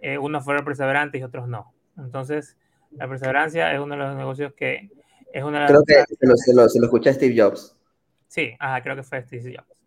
eh, 0.00 0.18
unos 0.18 0.44
fueron 0.44 0.64
perseverantes 0.64 1.20
y 1.20 1.24
otros 1.24 1.48
no. 1.48 1.72
Entonces, 1.96 2.56
la 2.92 3.08
perseverancia 3.08 3.72
es 3.72 3.80
uno 3.80 3.94
de 3.94 4.00
los 4.00 4.16
negocios 4.16 4.52
que 4.54 4.90
es 5.32 5.44
una 5.44 5.60
de 5.60 5.66
Creo 5.66 5.84
que 5.84 5.94
se 5.94 6.26
lo, 6.26 6.36
se, 6.36 6.54
lo, 6.54 6.68
se 6.68 6.78
lo, 6.78 6.86
escuché 6.86 7.10
a 7.10 7.14
Steve 7.14 7.40
Jobs. 7.40 7.76
Sí, 8.26 8.54
ajá, 8.58 8.82
creo 8.82 8.96
que 8.96 9.02
fue 9.02 9.22
Steve 9.22 9.56
Jobs. 9.56 9.78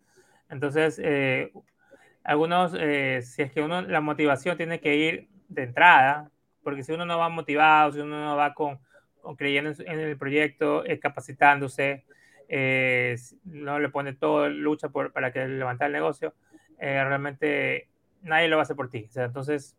Entonces, 0.48 1.00
eh, 1.02 1.52
algunos, 2.22 2.74
eh, 2.78 3.22
si 3.22 3.42
es 3.42 3.52
que 3.52 3.62
uno, 3.62 3.82
la 3.82 4.00
motivación 4.00 4.56
tiene 4.56 4.80
que 4.80 4.96
ir 4.96 5.28
de 5.48 5.64
entrada, 5.64 6.30
porque 6.62 6.82
si 6.82 6.92
uno 6.92 7.04
no 7.04 7.18
va 7.18 7.28
motivado, 7.28 7.92
si 7.92 8.00
uno 8.00 8.24
no 8.24 8.36
va 8.36 8.54
con, 8.54 8.78
con 9.20 9.36
creyendo 9.36 9.72
en, 9.84 10.00
el 10.00 10.16
proyecto, 10.16 10.84
eh, 10.84 10.98
capacitándose, 10.98 12.04
eh, 12.48 13.16
no 13.44 13.78
le 13.78 13.88
pone 13.88 14.14
todo, 14.14 14.48
lucha 14.48 14.88
por, 14.88 15.12
para 15.12 15.32
que 15.32 15.46
levantar 15.46 15.86
el 15.88 15.92
negocio, 15.92 16.34
eh, 16.78 17.04
realmente 17.04 17.88
nadie 18.22 18.48
lo 18.48 18.56
va 18.56 18.62
a 18.62 18.64
hacer 18.64 18.76
por 18.76 18.90
ti. 18.90 19.06
O 19.08 19.12
sea, 19.12 19.24
entonces, 19.24 19.76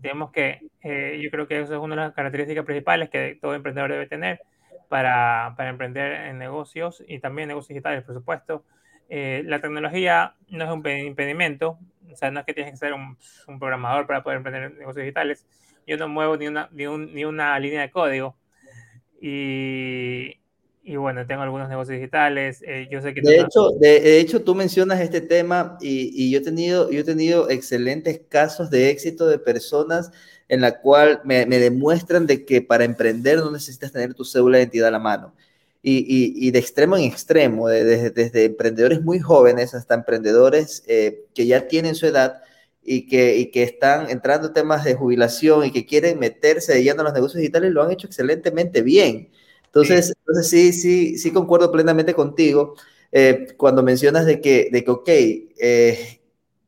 tenemos 0.00 0.30
que, 0.32 0.60
eh, 0.82 1.20
yo 1.22 1.30
creo 1.30 1.46
que 1.48 1.60
eso 1.60 1.74
es 1.74 1.80
una 1.80 1.94
de 1.96 2.02
las 2.02 2.14
características 2.14 2.64
principales 2.64 3.10
que 3.10 3.38
todo 3.40 3.54
emprendedor 3.54 3.90
debe 3.90 4.06
tener 4.06 4.40
para, 4.88 5.54
para 5.56 5.70
emprender 5.70 6.26
en 6.28 6.38
negocios 6.38 7.02
y 7.06 7.20
también 7.20 7.48
negocios 7.48 7.68
digitales, 7.68 8.04
por 8.04 8.14
supuesto. 8.14 8.64
la 9.08 9.60
tecnología 9.60 10.34
no 10.48 10.64
es 10.64 10.70
un 10.70 10.86
impedimento, 10.86 11.78
o 12.12 12.16
sea, 12.16 12.30
no 12.30 12.40
es 12.40 12.46
que 12.46 12.54
tienes 12.54 12.72
que 12.72 12.76
ser 12.78 12.92
un, 12.92 13.18
un 13.48 13.58
programador 13.58 14.06
para 14.06 14.22
poder 14.22 14.38
emprender 14.38 14.64
en 14.64 14.78
negocios 14.78 15.04
digitales. 15.04 15.46
Yo 15.86 15.96
no 15.96 16.08
muevo 16.08 16.36
ni 16.36 16.46
una, 16.46 16.68
ni, 16.72 16.86
un, 16.86 17.12
ni 17.14 17.24
una 17.24 17.58
línea 17.58 17.82
de 17.82 17.90
código. 17.90 18.36
Y, 19.20 20.40
y 20.84 20.96
bueno, 20.96 21.26
tengo 21.26 21.42
algunos 21.42 21.68
negocios 21.70 21.96
digitales. 21.96 22.62
Eh, 22.66 22.88
yo 22.90 23.00
sé 23.00 23.14
que 23.14 23.22
de, 23.22 23.40
hecho, 23.40 23.70
de, 23.80 24.00
de, 24.00 24.20
hecho, 24.20 24.42
tú 24.42 24.54
mencionas 24.54 25.00
este 25.00 25.22
tema 25.22 25.78
y, 25.80 26.12
y, 26.14 26.30
yo, 26.30 26.40
he 26.40 26.42
tenido, 26.42 26.90
yo 26.90 27.00
he 27.00 27.04
tenido 27.04 27.48
excelentes 27.48 28.20
casos 28.28 28.70
de 28.70 28.90
éxito 28.90 29.26
de 29.26 29.38
personas 29.38 30.12
en 30.48 30.60
la 30.60 30.80
cual 30.80 31.22
me, 31.24 31.46
me 31.46 31.58
demuestran 31.58 32.26
de 32.26 32.44
que 32.44 32.60
para 32.60 32.84
emprender 32.84 33.38
no 33.38 33.50
necesitas 33.50 33.92
tener 33.92 34.12
tu 34.12 34.26
cédula 34.26 34.58
de 34.58 34.64
identidad 34.64 34.88
a 34.88 34.92
la 34.92 34.98
mano. 34.98 35.34
Y, 35.82 35.98
y, 36.00 36.48
y 36.48 36.50
de 36.50 36.58
extremo 36.58 36.96
en 36.96 37.04
extremo, 37.04 37.68
de, 37.68 37.84
de, 37.84 38.10
desde 38.10 38.44
emprendedores 38.44 39.02
muy 39.02 39.20
jóvenes 39.20 39.74
hasta 39.74 39.94
emprendedores 39.94 40.82
eh, 40.86 41.24
que 41.34 41.46
ya 41.46 41.66
tienen 41.66 41.94
su 41.94 42.06
edad 42.06 42.42
y 42.82 43.06
que, 43.06 43.38
y 43.38 43.50
que 43.50 43.62
están 43.62 44.10
entrando 44.10 44.52
temas 44.52 44.84
de 44.84 44.94
jubilación 44.94 45.64
y 45.64 45.72
que 45.72 45.86
quieren 45.86 46.18
meterse 46.18 46.74
de 46.74 46.82
lleno 46.82 47.00
a 47.00 47.04
los 47.04 47.14
negocios 47.14 47.40
digitales, 47.40 47.72
lo 47.72 47.82
han 47.82 47.90
hecho 47.90 48.06
excelentemente 48.06 48.82
bien. 48.82 49.30
Entonces, 49.74 50.06
sí, 50.06 50.12
entonces, 50.18 50.48
sí, 50.48 50.72
sí, 50.72 51.18
sí 51.18 51.32
concuerdo 51.32 51.72
plenamente 51.72 52.14
contigo 52.14 52.74
eh, 53.10 53.48
cuando 53.56 53.82
mencionas 53.82 54.24
de 54.24 54.40
que, 54.40 54.68
de 54.70 54.84
que 54.84 54.90
ok, 54.90 55.08
eh, 55.08 56.20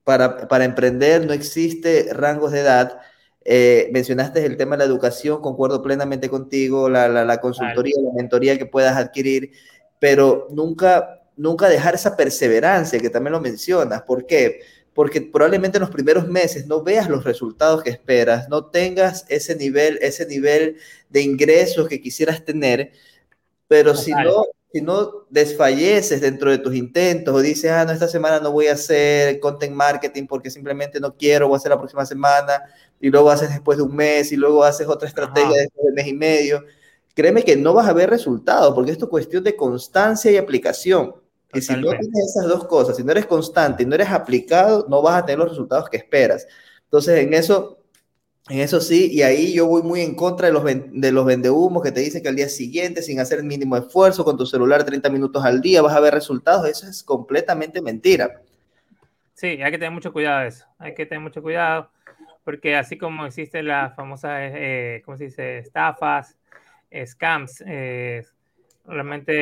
para, 0.02 0.48
para, 0.48 0.64
emprender 0.64 1.24
no 1.24 1.32
existe 1.32 2.08
rangos 2.12 2.50
de 2.50 2.60
edad. 2.60 2.98
Eh, 3.44 3.90
mencionaste 3.92 4.44
el 4.44 4.56
tema 4.56 4.76
de 4.76 4.78
la 4.80 4.90
educación, 4.90 5.40
concuerdo 5.40 5.82
plenamente 5.82 6.28
contigo, 6.28 6.88
la, 6.88 7.08
la, 7.08 7.24
la 7.24 7.40
consultoría, 7.40 7.94
vale. 7.96 8.08
la 8.08 8.14
mentoría 8.14 8.58
que 8.58 8.66
puedas 8.66 8.96
adquirir, 8.96 9.52
pero 10.00 10.48
nunca, 10.50 11.22
nunca 11.36 11.68
dejar 11.68 11.94
esa 11.94 12.16
perseverancia 12.16 12.98
que 12.98 13.10
también 13.10 13.32
lo 13.32 13.40
mencionas. 13.40 14.02
¿Por 14.02 14.26
qué? 14.26 14.46
Porque 14.48 14.75
probablemente 14.96 15.76
en 15.76 15.82
los 15.82 15.90
primeros 15.90 16.26
meses 16.26 16.66
no 16.66 16.82
veas 16.82 17.08
los 17.08 17.24
resultados 17.24 17.82
que 17.82 17.90
esperas, 17.90 18.48
no 18.48 18.66
tengas 18.66 19.26
ese 19.28 19.54
nivel, 19.54 19.98
ese 20.00 20.26
nivel 20.26 20.78
de 21.10 21.20
ingresos 21.20 21.86
que 21.86 22.00
quisieras 22.00 22.44
tener, 22.44 22.92
pero 23.68 23.94
si 23.94 24.12
no, 24.12 24.46
si 24.72 24.80
no 24.80 25.26
desfalleces 25.28 26.20
dentro 26.20 26.50
de 26.50 26.58
tus 26.58 26.74
intentos 26.74 27.34
o 27.34 27.40
dices, 27.40 27.70
ah, 27.70 27.84
no, 27.84 27.92
esta 27.92 28.08
semana 28.08 28.40
no 28.40 28.52
voy 28.52 28.68
a 28.68 28.72
hacer 28.72 29.38
content 29.38 29.74
marketing 29.74 30.26
porque 30.26 30.50
simplemente 30.50 30.98
no 30.98 31.14
quiero, 31.14 31.48
voy 31.48 31.56
a 31.56 31.58
hacer 31.58 31.70
la 31.70 31.78
próxima 31.78 32.06
semana, 32.06 32.62
y 32.98 33.10
luego 33.10 33.30
haces 33.30 33.50
después 33.50 33.76
de 33.76 33.84
un 33.84 33.94
mes, 33.94 34.32
y 34.32 34.36
luego 34.36 34.64
haces 34.64 34.88
otra 34.88 35.08
estrategia 35.08 35.48
Ajá. 35.48 35.60
después 35.60 35.84
de 35.84 35.88
un 35.90 35.94
mes 35.94 36.06
y 36.06 36.14
medio, 36.14 36.64
créeme 37.14 37.42
que 37.42 37.56
no 37.56 37.74
vas 37.74 37.86
a 37.86 37.92
ver 37.92 38.08
resultados, 38.08 38.74
porque 38.74 38.92
esto 38.92 39.04
es 39.04 39.10
cuestión 39.10 39.44
de 39.44 39.56
constancia 39.56 40.30
y 40.30 40.38
aplicación. 40.38 41.14
Y 41.52 41.60
si 41.60 41.74
no 41.74 41.90
tienes 41.90 42.36
esas 42.36 42.48
dos 42.48 42.66
cosas, 42.66 42.96
si 42.96 43.04
no 43.04 43.12
eres 43.12 43.26
constante 43.26 43.82
y 43.82 43.86
no 43.86 43.94
eres 43.94 44.10
aplicado, 44.10 44.86
no 44.88 45.00
vas 45.00 45.22
a 45.22 45.26
tener 45.26 45.38
los 45.38 45.50
resultados 45.50 45.88
que 45.88 45.96
esperas. 45.96 46.46
Entonces, 46.84 47.24
en 47.24 47.34
eso 47.34 47.76
en 48.48 48.60
eso 48.60 48.80
sí, 48.80 49.10
y 49.12 49.22
ahí 49.22 49.54
yo 49.54 49.66
voy 49.66 49.82
muy 49.82 50.02
en 50.02 50.14
contra 50.14 50.46
de 50.46 50.52
los, 50.52 50.62
de 50.64 51.12
los 51.12 51.26
vendehumos 51.26 51.82
que 51.82 51.90
te 51.90 51.98
dicen 51.98 52.22
que 52.22 52.28
al 52.28 52.36
día 52.36 52.48
siguiente, 52.48 53.02
sin 53.02 53.18
hacer 53.18 53.40
el 53.40 53.44
mínimo 53.44 53.76
esfuerzo, 53.76 54.24
con 54.24 54.36
tu 54.36 54.46
celular 54.46 54.84
30 54.84 55.10
minutos 55.10 55.44
al 55.44 55.60
día, 55.60 55.82
vas 55.82 55.96
a 55.96 56.00
ver 56.00 56.14
resultados. 56.14 56.68
Eso 56.68 56.86
es 56.86 57.02
completamente 57.02 57.82
mentira. 57.82 58.40
Sí, 59.34 59.48
hay 59.48 59.72
que 59.72 59.78
tener 59.78 59.90
mucho 59.90 60.12
cuidado 60.12 60.42
de 60.42 60.48
eso. 60.48 60.64
Hay 60.78 60.94
que 60.94 61.06
tener 61.06 61.22
mucho 61.22 61.42
cuidado, 61.42 61.90
porque 62.44 62.76
así 62.76 62.96
como 62.96 63.26
existen 63.26 63.66
las 63.66 63.96
famosas, 63.96 64.38
eh, 64.54 65.02
¿cómo 65.04 65.16
se 65.16 65.24
dice?, 65.24 65.58
estafas, 65.58 66.36
scams, 67.04 67.64
eh, 67.66 68.24
realmente 68.86 69.32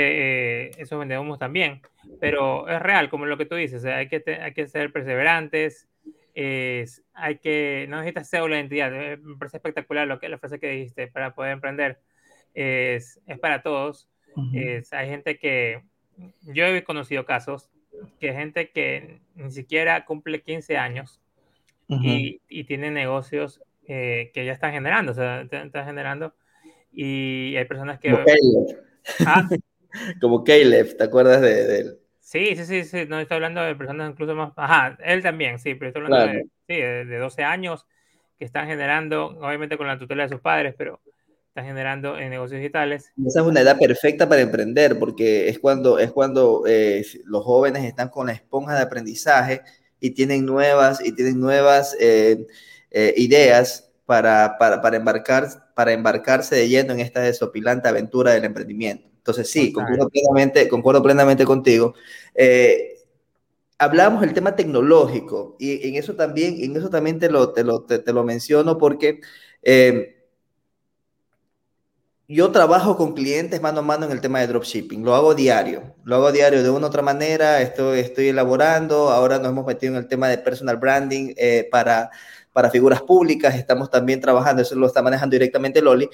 eh, 0.67 0.71
esos 0.79 0.99
vendehumos 0.99 1.39
también. 1.39 1.83
Pero 2.21 2.69
es 2.69 2.81
real, 2.81 3.09
como 3.09 3.27
lo 3.27 3.37
que 3.37 3.47
tú 3.47 3.55
dices, 3.55 3.85
hay 3.85 4.09
que, 4.09 4.23
hay 4.41 4.53
que 4.53 4.67
ser 4.67 4.93
perseverantes 4.93 5.89
es, 6.35 7.03
hay 7.15 7.39
que, 7.39 7.87
no 7.89 7.99
necesitas 7.99 8.29
cédula 8.29 8.57
de 8.57 8.63
identidad, 8.63 8.93
eh, 8.93 9.17
me 9.17 9.37
parece 9.37 9.59
espectacular 9.59 10.07
lo 10.07 10.19
que, 10.19 10.29
la 10.29 10.39
frase 10.39 10.59
que 10.59 10.69
dijiste, 10.69 11.07
para 11.07 11.35
poder 11.35 11.53
emprender, 11.53 12.01
es, 12.55 13.21
es 13.27 13.39
para 13.39 13.63
todos, 13.63 14.09
uh 14.37 14.43
-huh. 14.43 14.79
es, 14.79 14.93
hay 14.93 15.09
gente 15.09 15.39
que, 15.39 15.83
yo 16.43 16.67
he 16.67 16.85
conocido 16.85 17.25
casos, 17.25 17.71
que 18.21 18.33
gente 18.33 18.71
que 18.71 19.21
ni 19.37 19.51
siquiera 19.51 20.05
cumple 20.05 20.43
15 20.43 20.77
años 20.77 21.21
uh 21.89 21.97
-huh. 21.97 22.05
y, 22.05 22.41
y, 22.49 22.65
tiene 22.65 22.91
negocios 22.91 23.63
eh, 23.87 24.31
que 24.35 24.45
ya 24.45 24.53
están 24.53 24.73
generando, 24.73 25.13
o 25.13 25.15
sea, 25.15 25.43
están 25.43 25.87
generando, 25.87 26.35
y 26.93 27.55
hay 27.57 27.65
personas 27.65 28.01
que... 28.01 28.13
¿Ah? 29.27 29.49
Como 30.21 30.43
Caleb 30.43 30.97
¿te 30.97 31.05
acuerdas 31.05 31.41
de, 31.41 31.67
de 31.67 31.99
Sí, 32.21 32.57
sí, 32.57 32.65
sí, 32.65 32.85
sí, 32.85 33.05
no 33.07 33.21
estoy 33.21 33.37
hablando 33.37 33.61
de 33.61 33.77
personas 33.77 34.11
incluso 34.11 34.35
más, 34.35 34.53
ajá, 34.57 34.99
él 35.05 35.23
también, 35.23 35.59
sí, 35.59 35.75
pero 35.75 35.89
estoy 35.89 36.05
hablando 36.05 36.25
claro. 36.25 36.39
de, 36.39 36.75
sí, 36.75 36.81
de, 36.81 37.05
de, 37.05 37.19
12 37.19 37.45
años 37.45 37.87
que 38.39 38.45
están 38.45 38.67
generando, 38.67 39.27
obviamente 39.41 39.77
con 39.77 39.87
la 39.87 39.99
tutela 39.99 40.25
de 40.25 40.31
sus 40.31 40.41
padres, 40.41 40.75
pero 40.77 41.01
están 41.55 41.67
generando 41.67 42.19
en 42.19 42.31
negocios 42.31 42.59
digitales. 42.59 43.13
Esa 43.25 43.41
es 43.41 43.47
una 43.47 43.61
edad 43.61 43.79
perfecta 43.79 44.29
para 44.29 44.41
emprender, 44.41 44.99
porque 44.99 45.49
es 45.49 45.61
cuando, 45.61 46.01
es 46.01 46.11
cuando 46.11 46.65
eh, 46.67 47.07
los 47.27 47.45
jóvenes 47.45 47.85
están 47.85 48.09
con 48.09 48.27
la 48.27 48.33
esponja 48.33 48.75
de 48.75 48.83
aprendizaje 48.83 49.63
y 50.01 50.11
tienen 50.11 50.45
nuevas, 50.45 51.01
y 51.07 51.13
tienen 51.13 51.39
nuevas 51.39 51.97
eh, 52.01 52.45
eh, 52.91 53.15
ideas 53.17 53.89
para, 54.05 54.57
para, 54.59 54.83
para, 54.83 54.97
embarcar, 54.97 55.47
para 55.75 55.93
embarcarse 55.93 56.55
de 56.57 56.69
lleno 56.69 56.93
en 56.93 57.01
esta 57.01 57.21
desopilante 57.21 57.89
aventura 57.89 58.33
del 58.33 58.45
emprendimiento. 58.45 59.09
Entonces, 59.17 59.51
sí, 59.51 59.73
concuerdo 59.73 60.09
plenamente, 60.09 60.69
concuerdo 60.69 61.03
plenamente 61.03 61.45
contigo. 61.45 61.95
Eh, 62.35 62.99
hablamos 63.79 64.21
del 64.21 64.35
tema 64.35 64.55
tecnológico 64.55 65.57
y 65.59 65.89
en 65.89 65.97
eso 65.97 66.15
también, 66.15 66.63
en 66.63 66.77
eso 66.77 66.91
también 66.91 67.19
te 67.19 67.31
lo, 67.31 67.53
te 67.53 67.65
lo, 67.65 67.83
te, 67.83 67.99
te 67.99 68.13
lo 68.13 68.25
menciono 68.25 68.79
porque 68.79 69.21
eh, 69.63 70.15
yo 72.29 72.51
trabajo 72.53 72.97
con 72.97 73.15
clientes 73.15 73.61
mano 73.61 73.81
a 73.81 73.83
mano 73.83 74.07
en 74.07 74.13
el 74.13 74.21
tema 74.21 74.41
de 74.41 74.47
dropshipping, 74.47 75.05
lo 75.05 75.15
hago 75.15 75.35
diario, 75.35 75.95
lo 76.05 76.17
hago 76.17 76.33
diario 76.33 76.63
de 76.63 76.71
una 76.71 76.87
u 76.87 76.89
otra 76.89 77.03
manera, 77.03 77.61
estoy, 77.61 78.01
estoy 78.01 78.29
elaborando, 78.29 79.11
ahora 79.11 79.39
nos 79.39 79.49
hemos 79.49 79.67
metido 79.67 79.93
en 79.93 79.99
el 79.99 80.09
tema 80.09 80.29
de 80.29 80.39
personal 80.39 80.77
branding 80.79 81.35
eh, 81.37 81.69
para, 81.71 82.11
para 82.55 82.71
figuras 82.71 83.03
públicas, 83.03 83.57
estamos 83.57 83.91
también 83.91 84.21
trabajando, 84.21 84.63
eso 84.63 84.77
lo 84.77 84.87
está 84.87 85.03
manejando 85.03 85.35
directamente 85.35 85.83
Loli, 85.83 86.09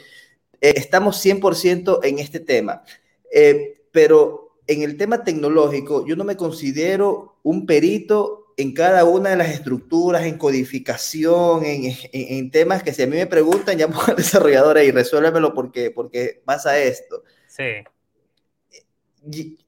eh, 0.60 0.72
estamos 0.74 1.24
100% 1.24 2.00
en 2.02 2.18
este 2.18 2.40
tema. 2.40 2.82
Eh, 3.30 3.82
pero 3.92 4.56
en 4.66 4.82
el 4.82 4.96
tema 4.96 5.22
tecnológico, 5.22 6.06
yo 6.06 6.16
no 6.16 6.24
me 6.24 6.36
considero 6.36 7.36
un 7.42 7.66
perito 7.66 8.54
en 8.56 8.72
cada 8.72 9.04
una 9.04 9.30
de 9.30 9.36
las 9.36 9.50
estructuras, 9.50 10.22
en 10.22 10.38
codificación, 10.38 11.64
en, 11.64 11.84
en, 11.84 11.92
en 12.12 12.50
temas 12.50 12.82
que 12.82 12.94
si 12.94 13.02
a 13.02 13.06
mí 13.06 13.16
me 13.16 13.26
preguntan, 13.26 13.76
llamo 13.78 14.00
al 14.06 14.16
desarrollador 14.16 14.78
y 14.78 14.90
resuélvemelo 14.90 15.52
porque, 15.52 15.90
porque 15.90 16.40
pasa 16.44 16.78
esto. 16.78 17.22
Sí. 17.46 17.84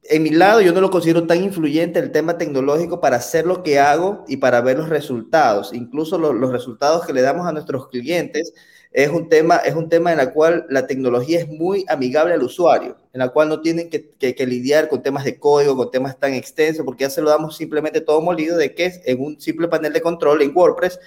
En 0.04 0.22
mi 0.22 0.30
lado, 0.30 0.60
yo 0.62 0.72
no 0.72 0.80
lo 0.80 0.90
considero 0.90 1.26
tan 1.26 1.42
influyente 1.44 1.98
el 1.98 2.10
tema 2.10 2.38
tecnológico 2.38 3.00
para 3.00 3.16
hacer 3.16 3.46
lo 3.46 3.62
que 3.62 3.78
hago 3.78 4.24
y 4.26 4.38
para 4.38 4.60
ver 4.62 4.78
los 4.78 4.88
resultados. 4.88 5.72
Incluso 5.74 6.18
lo, 6.18 6.32
los 6.32 6.50
resultados 6.50 7.04
que 7.04 7.12
le 7.12 7.20
damos 7.20 7.46
a 7.46 7.52
nuestros 7.52 7.88
clientes 7.88 8.54
es 8.92 9.08
un 9.10 9.28
tema, 9.28 9.56
es 9.56 9.74
un 9.74 9.88
tema 9.88 10.12
en 10.12 10.20
el 10.20 10.32
cual 10.32 10.66
la 10.68 10.86
tecnología 10.86 11.40
es 11.40 11.48
muy 11.48 11.84
amigable 11.88 12.34
al 12.34 12.42
usuario, 12.42 12.96
en 13.12 13.20
la 13.20 13.30
cual 13.30 13.48
no 13.48 13.60
tienen 13.60 13.88
que, 13.88 14.10
que, 14.18 14.46
lidiar 14.46 14.88
con 14.88 15.02
temas 15.02 15.24
de 15.24 15.38
código, 15.38 15.76
con 15.76 15.90
temas 15.90 16.18
tan 16.18 16.34
extensos, 16.34 16.84
porque 16.84 17.04
ya 17.04 17.10
se 17.10 17.22
lo 17.22 17.30
damos 17.30 17.56
simplemente 17.56 18.00
todo 18.02 18.20
molido 18.20 18.56
de 18.56 18.74
que 18.74 19.00
en 19.04 19.20
un 19.20 19.40
simple 19.40 19.68
panel 19.68 19.92
de 19.92 20.02
control 20.02 20.42
en 20.42 20.54
WordPress 20.54 21.00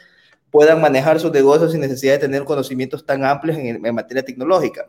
puedan 0.50 0.82
manejar 0.82 1.20
sus 1.20 1.32
negocios 1.32 1.74
sin 1.74 1.82
necesidad 1.82 2.14
de 2.14 2.20
tener 2.20 2.44
conocimientos 2.44 3.06
tan 3.06 3.24
amplios 3.24 3.58
en, 3.58 3.86
en 3.86 3.96
materia 3.96 4.24
tecnológica. 4.24 4.88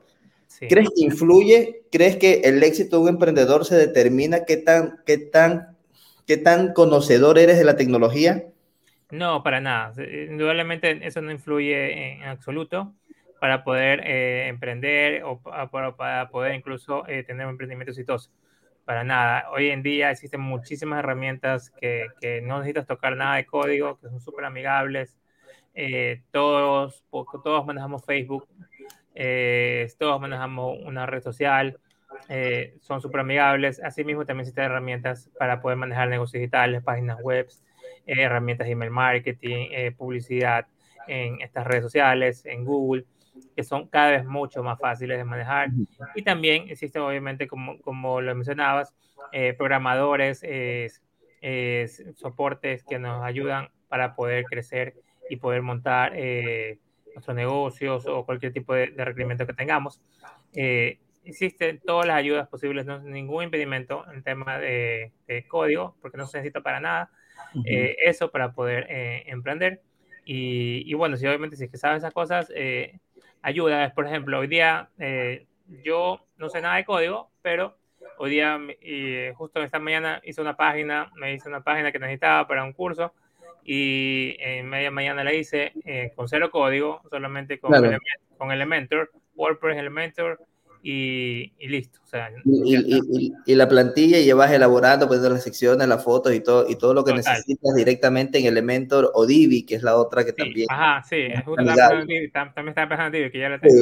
¿Crees 0.60 0.88
que 0.94 1.04
influye? 1.04 1.82
¿Crees 1.90 2.16
que 2.16 2.40
el 2.44 2.62
éxito 2.62 2.96
de 2.96 3.02
un 3.02 3.08
emprendedor 3.10 3.64
se 3.64 3.76
determina 3.76 4.44
qué 4.44 4.56
tan, 4.56 5.00
qué 5.04 5.18
tan, 5.18 5.76
qué 6.26 6.36
tan 6.36 6.72
conocedor 6.72 7.38
eres 7.38 7.58
de 7.58 7.64
la 7.64 7.76
tecnología? 7.76 8.44
No, 9.10 9.42
para 9.42 9.60
nada. 9.60 9.92
Indudablemente 10.02 11.06
eso 11.06 11.20
no 11.20 11.30
influye 11.30 12.14
en 12.14 12.22
absoluto 12.24 12.94
para 13.40 13.64
poder 13.64 14.00
eh, 14.04 14.48
emprender 14.48 15.22
o 15.24 15.40
para, 15.40 16.28
poder 16.30 16.54
incluso 16.54 17.06
eh, 17.06 17.22
tener 17.22 17.46
un 17.46 17.52
emprendimiento 17.52 17.92
exitoso. 17.92 18.30
Para 18.84 19.04
nada. 19.04 19.50
Hoy 19.50 19.70
en 19.70 19.82
día 19.82 20.10
existen 20.10 20.40
muchísimas 20.40 21.00
herramientas 21.00 21.70
que, 21.70 22.06
que 22.20 22.40
no 22.40 22.58
necesitas 22.58 22.86
tocar 22.86 23.16
nada 23.16 23.36
de 23.36 23.46
código, 23.46 23.98
que 23.98 24.08
son 24.08 24.20
súper 24.20 24.44
amigables. 24.44 25.16
Eh, 25.78 26.22
todos, 26.30 27.04
todos 27.10 27.66
manejamos 27.66 28.02
Facebook, 28.04 28.48
todos 29.98 30.20
manejamos 30.20 30.78
una 30.84 31.06
red 31.06 31.22
social, 31.22 31.78
son 32.80 33.00
súper 33.00 33.20
amigables. 33.20 33.82
Asimismo, 33.82 34.24
también 34.24 34.42
existen 34.42 34.64
herramientas 34.64 35.30
para 35.38 35.60
poder 35.60 35.78
manejar 35.78 36.08
negocios 36.08 36.40
digitales, 36.40 36.82
páginas 36.82 37.20
web, 37.22 37.48
herramientas 38.06 38.66
de 38.66 38.72
email 38.72 38.90
marketing, 38.90 39.68
eh, 39.70 39.92
publicidad 39.92 40.66
en 41.06 41.40
estas 41.40 41.66
redes 41.66 41.84
sociales, 41.84 42.44
en 42.46 42.64
Google, 42.64 43.04
que 43.54 43.62
son 43.62 43.88
cada 43.88 44.10
vez 44.10 44.24
mucho 44.24 44.62
más 44.62 44.78
fáciles 44.78 45.18
de 45.18 45.24
manejar. 45.24 45.70
Y 46.14 46.22
también 46.22 46.68
existen, 46.68 47.02
obviamente, 47.02 47.46
como, 47.46 47.80
como 47.80 48.20
lo 48.20 48.34
mencionabas, 48.34 48.94
eh, 49.32 49.54
programadores, 49.54 50.44
soportes 52.16 52.82
que 52.84 52.98
nos 52.98 53.22
ayudan 53.22 53.68
para 53.88 54.14
poder 54.14 54.44
crecer 54.44 54.94
y 55.30 55.36
poder 55.36 55.62
montar 55.62 56.12
eh, 56.14 56.78
nuestros 57.16 57.34
negocios 57.34 58.06
o 58.06 58.24
cualquier 58.24 58.52
tipo 58.52 58.74
de, 58.74 58.86
requerimiento 58.86 59.46
que 59.46 59.54
tengamos. 59.54 60.00
existen 61.24 61.80
todas 61.84 62.06
las 62.06 62.16
ayudas 62.16 62.46
posibles, 62.48 62.86
no 62.86 62.94
hay 62.94 63.00
ningún 63.00 63.44
impedimento 63.44 64.04
en 64.12 64.22
tema 64.22 64.58
de, 64.58 65.12
de, 65.26 65.46
código, 65.48 65.96
porque 66.00 66.16
no 66.16 66.26
se 66.26 66.38
necesita 66.38 66.60
para 66.60 66.78
nada. 66.78 67.10
Eh, 67.64 67.96
eso 68.04 68.30
para 68.30 68.52
poder 68.52 68.86
eh, 68.88 69.24
emprender. 69.26 69.82
Y, 70.24 70.92
bueno, 70.94 71.16
si 71.16 71.26
obviamente 71.26 71.56
si 71.56 71.64
es 71.64 71.70
que 71.70 71.76
sabes 71.76 71.98
esas 71.98 72.12
cosas, 72.12 72.52
eh, 72.54 72.98
ayuda. 73.42 73.92
Por 73.94 74.06
ejemplo, 74.06 74.40
hoy 74.40 74.48
día 74.48 74.90
yo 75.84 76.26
no 76.36 76.48
sé 76.48 76.60
nada 76.60 76.76
de 76.76 76.84
código, 76.84 77.30
pero 77.42 77.76
hoy 78.18 78.30
día, 78.30 78.58
y 78.80 79.32
justo 79.34 79.62
esta 79.62 79.78
mañana 79.78 80.20
hice 80.24 80.40
una 80.40 80.56
página, 80.56 81.12
me 81.14 81.32
hice 81.32 81.48
una 81.48 81.62
página 81.62 81.92
que 81.92 81.98
necesitaba 82.00 82.48
para 82.48 82.64
un 82.64 82.72
curso 82.72 83.14
y 83.66 84.36
en 84.38 84.68
media 84.68 84.90
mañana 84.90 85.24
la 85.24 85.34
hice 85.34 85.72
con 86.14 86.28
cero 86.28 86.50
código, 86.50 87.02
solamente 87.10 87.58
con, 87.58 87.72
con 88.38 88.52
Elementor, 88.52 89.10
WordPress 89.34 89.78
Elementor 89.78 90.38
y, 90.88 91.52
listo. 91.66 91.98
y, 92.44 93.54
la 93.56 93.68
plantilla 93.68 94.20
llevas 94.20 94.52
elaborando, 94.52 95.08
poniendo 95.08 95.30
las 95.30 95.42
secciones, 95.42 95.88
las 95.88 96.04
fotos 96.04 96.32
y 96.32 96.40
todo, 96.40 96.66
y 96.68 96.76
todo 96.76 96.94
lo 96.94 97.04
que 97.04 97.12
necesitas 97.12 97.74
directamente 97.74 98.38
en 98.38 98.46
Elementor 98.46 99.10
o 99.12 99.26
Divi, 99.26 99.64
que 99.64 99.74
es 99.74 99.82
la 99.82 99.96
otra 99.96 100.24
que 100.24 100.32
también. 100.32 100.68
Ajá, 100.70 101.02
sí, 101.08 101.26
justo 101.44 101.64
también 101.64 102.24
estaba 102.24 102.52
pensando 102.54 103.06
en 103.06 103.12
Divi, 103.12 103.30
que 103.32 103.38
ya 103.40 103.48
la 103.48 103.58
tengo, 103.58 103.74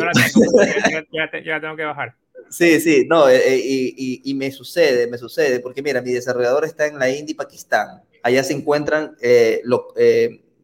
ya, 1.44 1.60
tengo 1.60 1.76
que 1.76 1.84
bajar. 1.84 2.14
Sí, 2.48 2.80
sí, 2.80 3.06
no, 3.06 3.28
eh, 3.28 3.36
eh, 3.36 3.60
y, 3.62 4.22
y, 4.24 4.34
me 4.34 4.50
sucede, 4.50 5.06
me 5.06 5.18
sucede, 5.18 5.60
porque 5.60 5.82
mira, 5.82 6.00
mi 6.00 6.12
desarrollador 6.12 6.64
está 6.64 6.86
en 6.86 6.98
la 6.98 7.10
India 7.10 7.34
Pakistán. 7.36 8.02
Allá 8.24 8.42
se 8.42 8.54
encuentran 8.54 9.16
eh, 9.20 9.60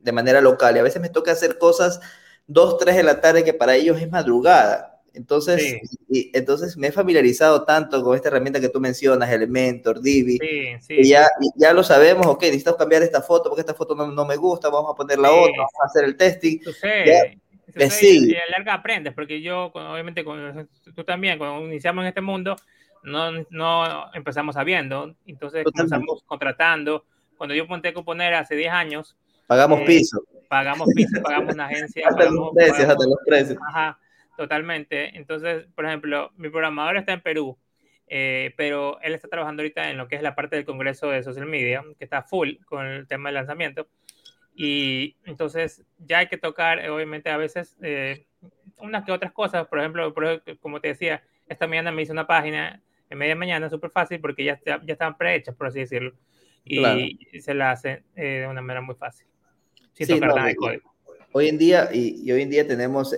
de 0.03 0.13
manera 0.13 0.41
local 0.41 0.75
y 0.75 0.79
a 0.79 0.83
veces 0.83 1.03
me 1.03 1.11
toca 1.11 1.31
hacer 1.31 1.59
cosas 1.59 2.01
dos, 2.47 2.79
tres 2.79 2.97
de 2.97 3.03
la 3.03 3.21
tarde 3.21 3.45
que 3.45 3.53
para 3.53 3.77
ellos 3.77 4.01
es 4.01 4.11
madrugada. 4.11 5.03
Entonces, 5.13 5.79
y, 6.09 6.31
entonces 6.33 6.75
me 6.79 6.87
he 6.87 6.93
familiarizado 6.93 7.65
tanto 7.65 8.03
con 8.03 8.17
esta 8.17 8.29
herramienta 8.29 8.63
que 8.63 8.71
tú 8.71 8.81
mencionas, 8.81 9.31
Elementor, 9.31 10.01
Divi, 10.01 10.39
sí, 10.81 11.07
ya, 11.07 11.29
ya 11.55 11.75
lo 11.75 11.83
sabemos, 11.83 12.27
ok, 12.27 12.45
necesitamos 12.45 12.79
cambiar 12.79 13.03
esta 13.03 13.21
foto 13.21 13.51
porque 13.51 13.61
esta 13.61 13.75
foto 13.75 13.95
no, 13.95 14.25
me 14.25 14.37
gusta, 14.37 14.71
vamos 14.71 14.91
a 14.91 14.95
poner 14.95 15.19
la 15.19 15.31
otra, 15.31 15.53
vamos 15.59 15.73
a 15.83 15.87
hacer 15.87 16.05
el 16.05 16.17
testing. 16.17 16.61
sí. 17.91 18.31
Y 18.31 18.37
a 18.37 18.51
larga 18.57 18.73
aprendes, 18.73 19.13
porque 19.13 19.43
yo, 19.43 19.67
obviamente, 19.75 20.25
tú 20.95 21.05
también, 21.05 21.37
cuando 21.37 21.67
iniciamos 21.67 22.05
en 22.05 22.09
este 22.09 22.23
mundo, 22.23 22.57
no, 23.03 23.33
no 23.51 24.15
empezamos 24.15 24.55
sabiendo, 24.55 25.15
entonces 25.27 25.63
comenzamos 25.65 26.23
contratando. 26.25 27.05
Cuando 27.41 27.55
yo 27.55 27.67
monté 27.67 27.95
Cuponera 27.95 28.41
hace 28.41 28.55
10 28.55 28.71
años, 28.71 29.17
pagamos 29.47 29.81
eh, 29.81 29.85
piso. 29.87 30.23
Pagamos 30.47 30.91
piso, 30.95 31.23
pagamos 31.23 31.55
una 31.55 31.65
agencia. 31.65 32.07
hasta 32.09 32.27
los 32.27 32.51
precios, 32.55 32.81
hasta 32.81 33.05
los 33.07 33.19
precios. 33.25 33.59
Ajá 33.67 33.99
Totalmente. 34.37 35.19
Entonces, 35.19 35.67
por 35.75 35.85
ejemplo, 35.85 36.33
mi 36.37 36.49
programador 36.49 36.97
está 36.97 37.13
en 37.13 37.21
Perú, 37.21 37.59
eh, 38.07 38.55
pero 38.57 38.99
él 39.03 39.13
está 39.15 39.29
trabajando 39.29 39.63
ahorita 39.63 39.91
en 39.91 39.99
lo 39.99 40.09
que 40.09 40.17
es 40.17 40.23
la 40.23 40.35
parte 40.35 40.57
del 40.57 40.65
Congreso 40.65 41.11
de 41.11 41.23
Social 41.23 41.45
Media, 41.45 41.83
que 41.99 42.05
está 42.05 42.23
full 42.23 42.57
con 42.65 42.87
el 42.87 43.07
tema 43.07 43.29
del 43.29 43.35
lanzamiento. 43.35 43.89
Y 44.55 45.17
entonces 45.25 45.85
ya 45.99 46.19
hay 46.19 46.29
que 46.29 46.39
tocar, 46.39 46.89
obviamente, 46.91 47.31
a 47.31 47.37
veces 47.37 47.77
eh, 47.83 48.27
unas 48.79 49.05
que 49.05 49.13
otras 49.13 49.33
cosas. 49.33 49.67
Por 49.67 49.79
ejemplo, 49.79 50.15
como 50.61 50.81
te 50.81 50.89
decía, 50.89 51.23
esta 51.47 51.67
mañana 51.67 51.93
me 51.93 52.03
hice 52.03 52.13
una 52.13 52.27
página 52.27 52.83
en 53.11 53.19
media 53.19 53.37
mañana 53.37 53.69
súper 53.69 53.91
fácil 53.91 54.21
porque 54.21 54.45
ya, 54.45 54.59
ya, 54.65 54.81
estaban 54.87 55.19
prehechas, 55.19 55.55
por 55.55 55.67
así 55.67 55.81
decirlo. 55.81 56.15
Y 56.65 57.41
se 57.41 57.55
la 57.55 57.73
hace 57.73 58.05
eh, 58.15 58.41
de 58.41 58.47
una 58.47 58.61
manera 58.61 58.81
muy 58.81 58.95
fácil, 58.95 59.27
sin 59.93 60.07
tocar 60.07 60.35
nada 60.35 60.49
de 60.49 60.57
código. 60.57 60.95
Hoy 61.33 61.49
en 61.49 61.59
día, 61.59 61.89
y, 61.93 62.21
y 62.25 62.33
hoy 62.33 62.43
en 62.43 62.51
día 62.51 62.67
tenemos 62.67 63.15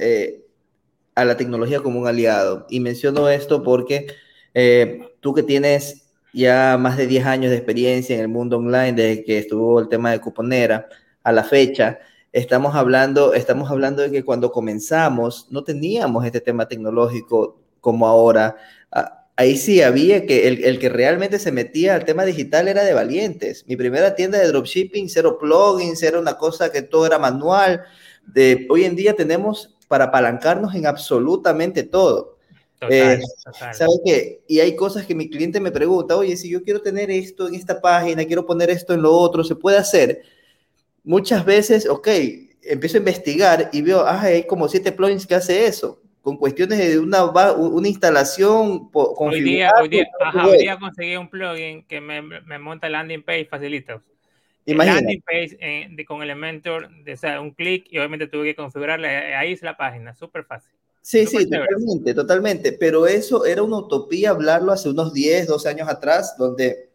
a 1.14 1.24
la 1.24 1.36
tecnología 1.36 1.80
como 1.80 2.00
un 2.00 2.06
aliado. 2.06 2.66
Y 2.70 2.80
menciono 2.80 3.28
esto 3.28 3.62
porque 3.62 4.06
eh, 4.54 5.00
tú 5.20 5.34
que 5.34 5.42
tienes 5.42 6.08
ya 6.32 6.76
más 6.78 6.96
de 6.96 7.06
10 7.06 7.26
años 7.26 7.50
de 7.50 7.56
experiencia 7.56 8.14
en 8.14 8.22
el 8.22 8.28
mundo 8.28 8.56
online, 8.56 8.92
desde 8.92 9.24
que 9.24 9.38
estuvo 9.38 9.80
el 9.80 9.88
tema 9.88 10.10
de 10.10 10.20
cuponera 10.20 10.88
a 11.22 11.32
la 11.32 11.44
fecha, 11.44 11.98
estamos 12.32 12.74
hablando, 12.74 13.34
estamos 13.34 13.70
hablando 13.70 14.02
de 14.02 14.10
que 14.10 14.24
cuando 14.24 14.50
comenzamos 14.50 15.48
no 15.50 15.62
teníamos 15.62 16.24
este 16.24 16.40
tema 16.40 16.66
tecnológico 16.66 17.60
como 17.80 18.06
ahora. 18.06 18.56
Ah, 19.42 19.44
ahí 19.44 19.56
sí 19.56 19.82
había 19.82 20.24
que 20.24 20.46
el, 20.46 20.64
el, 20.64 20.78
que 20.78 20.88
realmente 20.88 21.38
se 21.38 21.50
metía 21.50 21.96
al 21.96 22.04
tema 22.04 22.24
digital 22.24 22.68
era 22.68 22.84
de 22.84 22.94
valientes. 22.94 23.64
Mi 23.66 23.76
primera 23.76 24.14
tienda 24.14 24.38
de 24.38 24.46
dropshipping, 24.46 25.08
cero 25.08 25.36
plugins, 25.40 26.02
era 26.02 26.20
una 26.20 26.38
cosa 26.38 26.70
que 26.70 26.82
todo 26.82 27.06
era 27.06 27.18
manual. 27.18 27.82
De, 28.24 28.66
hoy 28.70 28.84
en 28.84 28.94
día 28.94 29.14
tenemos 29.16 29.76
para 29.88 30.04
apalancarnos 30.04 30.74
en 30.74 30.86
absolutamente 30.86 31.82
todo. 31.82 32.38
Total, 32.78 32.92
eh, 32.92 33.20
¿Sabe 33.72 33.92
qué? 34.04 34.44
Y 34.46 34.60
hay 34.60 34.76
cosas 34.76 35.06
que 35.06 35.14
mi 35.14 35.28
cliente 35.28 35.60
me 35.60 35.70
pregunta, 35.70 36.16
oye, 36.16 36.36
si 36.36 36.48
yo 36.48 36.62
quiero 36.62 36.80
tener 36.80 37.10
esto 37.10 37.48
en 37.48 37.54
esta 37.54 37.80
página, 37.80 38.24
quiero 38.24 38.46
poner 38.46 38.70
esto 38.70 38.94
en 38.94 39.02
lo 39.02 39.12
otro, 39.12 39.44
¿se 39.44 39.54
puede 39.54 39.76
hacer? 39.76 40.22
Muchas 41.04 41.44
veces, 41.44 41.88
ok, 41.88 42.08
empiezo 42.62 42.96
a 42.96 42.98
investigar 42.98 43.70
y 43.72 43.82
veo, 43.82 44.00
ah, 44.00 44.20
hay 44.20 44.46
como 44.46 44.68
siete 44.68 44.92
plugins 44.92 45.26
que 45.26 45.34
hace 45.34 45.66
eso, 45.66 46.01
con 46.22 46.36
cuestiones 46.36 46.78
de 46.78 46.98
una, 46.98 47.24
una 47.24 47.88
instalación. 47.88 48.88
Hoy 48.92 49.40
día, 49.40 49.72
hoy, 49.80 49.88
día, 49.88 50.06
hoy 50.44 50.58
día 50.58 50.78
conseguí 50.78 51.16
un 51.16 51.28
plugin 51.28 51.84
que 51.86 52.00
me, 52.00 52.22
me 52.22 52.58
monta 52.58 52.88
landing 52.88 53.22
page 53.22 53.46
facilita. 53.46 54.00
Imagínate. 54.64 55.02
landing 55.02 55.22
page 55.22 55.58
eh, 55.60 56.04
con 56.06 56.22
Elementor, 56.22 56.88
de, 57.02 57.14
o 57.14 57.16
sea, 57.16 57.40
un 57.40 57.50
clic 57.50 57.86
y 57.90 57.98
obviamente 57.98 58.28
tuve 58.28 58.44
que 58.44 58.54
configurarle, 58.54 59.08
eh, 59.08 59.34
ahí 59.34 59.52
es 59.52 59.62
la 59.62 59.76
página, 59.76 60.14
súper 60.14 60.44
fácil. 60.44 60.70
Sí, 61.00 61.26
sí, 61.26 61.50
totalmente, 61.50 62.14
totalmente, 62.14 62.72
pero 62.72 63.08
eso 63.08 63.44
era 63.44 63.64
una 63.64 63.78
utopía 63.78 64.30
hablarlo 64.30 64.70
hace 64.70 64.88
unos 64.88 65.12
10, 65.12 65.48
12 65.48 65.68
años 65.68 65.88
atrás, 65.88 66.36
donde 66.38 66.90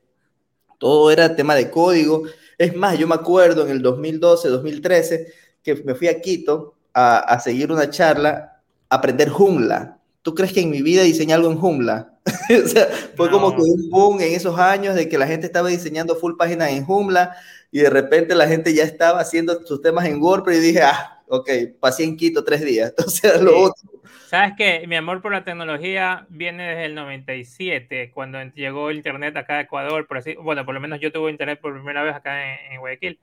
todo 0.77 1.11
era 1.11 1.35
tema 1.35 1.55
de 1.55 1.69
código. 1.69 2.23
Es 2.57 2.73
más, 2.73 2.97
yo 2.97 3.05
me 3.05 3.15
acuerdo 3.15 3.65
en 3.65 3.71
el 3.71 3.81
2012, 3.81 4.47
2013, 4.47 5.33
que 5.61 5.75
me 5.83 5.93
fui 5.93 6.07
a 6.07 6.21
Quito 6.21 6.75
a, 6.93 7.17
a 7.17 7.39
seguir 7.41 7.69
una 7.69 7.89
charla, 7.89 8.56
aprender 8.89 9.29
Joomla. 9.29 9.97
¿Tú 10.21 10.35
crees 10.35 10.51
que 10.51 10.61
en 10.61 10.69
mi 10.69 10.81
vida 10.81 11.03
diseñé 11.03 11.33
algo 11.33 11.51
en 11.51 11.57
Joomla? 11.57 12.13
o 12.63 12.67
sea, 12.67 12.87
fue 13.15 13.29
como 13.29 13.55
que 13.55 13.61
un 13.61 13.89
boom 13.89 14.21
en 14.21 14.33
esos 14.33 14.59
años 14.59 14.95
de 14.95 15.07
que 15.07 15.17
la 15.17 15.27
gente 15.27 15.45
estaba 15.45 15.69
diseñando 15.69 16.15
full 16.15 16.35
páginas 16.37 16.71
en 16.71 16.83
Joomla 16.85 17.35
y 17.71 17.79
de 17.79 17.89
repente 17.89 18.35
la 18.35 18.47
gente 18.47 18.73
ya 18.73 18.83
estaba 18.83 19.19
haciendo 19.19 19.65
sus 19.65 19.81
temas 19.81 20.05
en 20.05 20.21
WordPress 20.21 20.57
y 20.57 20.61
dije, 20.61 20.81
ah, 20.81 21.21
ok, 21.27 21.49
pasé 21.79 22.03
en 22.03 22.17
Quito 22.17 22.43
tres 22.43 22.61
días. 22.61 22.93
Sea, 23.07 23.37
lo 23.37 23.57
otro. 23.59 23.97
Sabes 24.27 24.55
que 24.57 24.85
mi 24.87 24.97
amor 24.97 25.21
por 25.21 25.31
la 25.31 25.45
tecnología 25.45 26.25
viene 26.29 26.67
desde 26.67 26.85
el 26.85 26.95
97, 26.95 28.11
cuando 28.13 28.43
llegó 28.55 28.91
internet 28.91 29.37
acá 29.37 29.55
a 29.55 29.61
Ecuador, 29.61 30.05
por 30.05 30.17
así, 30.17 30.35
bueno, 30.35 30.65
por 30.65 30.73
lo 30.73 30.81
menos 30.81 30.99
yo 30.99 31.13
tuve 31.13 31.31
internet 31.31 31.61
por 31.61 31.73
primera 31.73 32.03
vez 32.03 32.13
acá 32.13 32.57
en, 32.69 32.79
Guayaquil. 32.81 33.19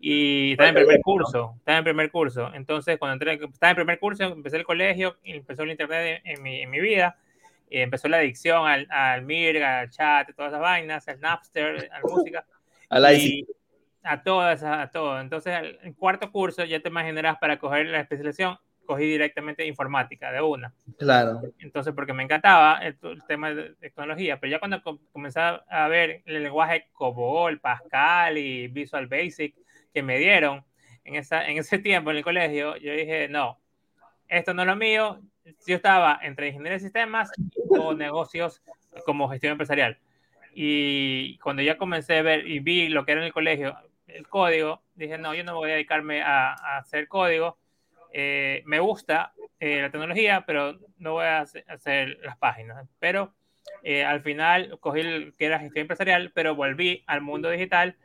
Y 0.00 0.52
estaba 0.52 0.68
en 0.68 0.74
primer 0.76 1.00
curso, 1.00 1.54
estaba 1.58 1.78
en 1.78 1.84
primer 1.84 2.10
curso. 2.10 2.54
Entonces, 2.54 2.98
cuando 2.98 3.14
entré, 3.14 3.44
estaba 3.52 3.70
en 3.70 3.76
primer 3.76 3.98
curso, 3.98 4.24
empecé 4.24 4.56
el 4.56 4.64
colegio, 4.64 5.16
empezó 5.24 5.64
el 5.64 5.70
internet 5.70 6.22
en, 6.24 6.42
mi, 6.42 6.62
en 6.62 6.70
mi, 6.70 6.80
vida, 6.80 7.18
y 7.68 7.78
empezó 7.78 8.06
la 8.08 8.18
adicción 8.18 8.66
al, 8.66 8.86
al 8.90 9.22
Mirg, 9.22 9.62
al 9.62 9.90
chat, 9.90 10.30
todas 10.36 10.52
esas 10.52 10.60
vainas, 10.60 11.08
al 11.08 11.20
Napster, 11.20 11.90
a 11.90 11.98
la 11.98 12.02
música. 12.08 12.46
a 12.90 12.98
la 13.00 13.12
y, 13.12 13.44
a 14.04 14.22
todas, 14.22 14.62
a 14.62 14.88
todo. 14.90 15.20
Entonces, 15.20 15.54
en 15.82 15.92
cuarto 15.94 16.30
curso 16.30 16.64
ya 16.64 16.80
te 16.80 16.88
imaginarás 16.88 17.36
para 17.38 17.58
coger 17.58 17.86
la 17.86 18.00
especialización, 18.00 18.56
cogí 18.86 19.04
directamente 19.04 19.66
informática 19.66 20.30
de 20.30 20.40
una. 20.40 20.72
Claro. 20.96 21.42
Entonces, 21.58 21.92
porque 21.92 22.12
me 22.12 22.22
encantaba 22.22 22.78
el, 22.78 22.96
tema 23.26 23.52
de 23.52 23.74
tecnología, 23.74 24.38
pero 24.38 24.52
ya 24.52 24.60
cuando 24.60 24.80
comencé 25.12 25.40
a 25.40 25.88
ver 25.88 26.22
el 26.24 26.44
lenguaje 26.44 26.88
COBOL, 26.92 27.58
Pascal 27.58 28.38
y 28.38 28.68
Visual 28.68 29.08
Basic 29.08 29.54
que 29.92 30.02
me 30.02 30.18
dieron 30.18 30.64
en, 31.04 31.16
esa, 31.16 31.46
en 31.48 31.58
ese 31.58 31.78
tiempo 31.78 32.10
en 32.10 32.18
el 32.18 32.24
colegio, 32.24 32.76
yo 32.76 32.92
dije, 32.92 33.28
no, 33.28 33.58
esto 34.28 34.54
no 34.54 34.62
es 34.62 34.68
lo 34.68 34.76
mío. 34.76 35.20
Yo 35.66 35.76
estaba 35.76 36.18
entre 36.22 36.48
ingeniería 36.48 36.74
de 36.74 36.80
sistemas 36.80 37.30
o 37.70 37.94
negocios 37.94 38.62
como 39.04 39.28
gestión 39.28 39.52
empresarial. 39.52 39.98
Y 40.54 41.38
cuando 41.38 41.62
ya 41.62 41.78
comencé 41.78 42.18
a 42.18 42.22
ver 42.22 42.46
y 42.46 42.60
vi 42.60 42.88
lo 42.88 43.04
que 43.04 43.12
era 43.12 43.20
en 43.22 43.26
el 43.26 43.32
colegio, 43.32 43.76
el 44.06 44.26
código, 44.28 44.82
dije, 44.94 45.18
no, 45.18 45.34
yo 45.34 45.44
no 45.44 45.54
voy 45.54 45.70
a 45.70 45.74
dedicarme 45.74 46.22
a, 46.22 46.52
hacer 46.78 47.08
código. 47.08 47.58
Eh, 48.12 48.62
me 48.66 48.80
gusta 48.80 49.32
eh, 49.60 49.82
la 49.82 49.90
tecnología, 49.90 50.44
pero 50.46 50.78
no 50.98 51.12
voy 51.14 51.26
a 51.26 51.40
hacer, 51.40 52.18
las 52.22 52.36
páginas. 52.38 52.86
Pero 52.98 53.34
eh, 53.82 54.04
al 54.04 54.22
final 54.22 54.78
cogí 54.80 55.00
el 55.00 55.34
que 55.36 55.46
era 55.46 55.58
gestión 55.58 55.82
empresarial, 55.82 56.32
pero 56.34 56.54
volví 56.54 57.04
al 57.06 57.20
mundo 57.20 57.50
digital 57.50 57.96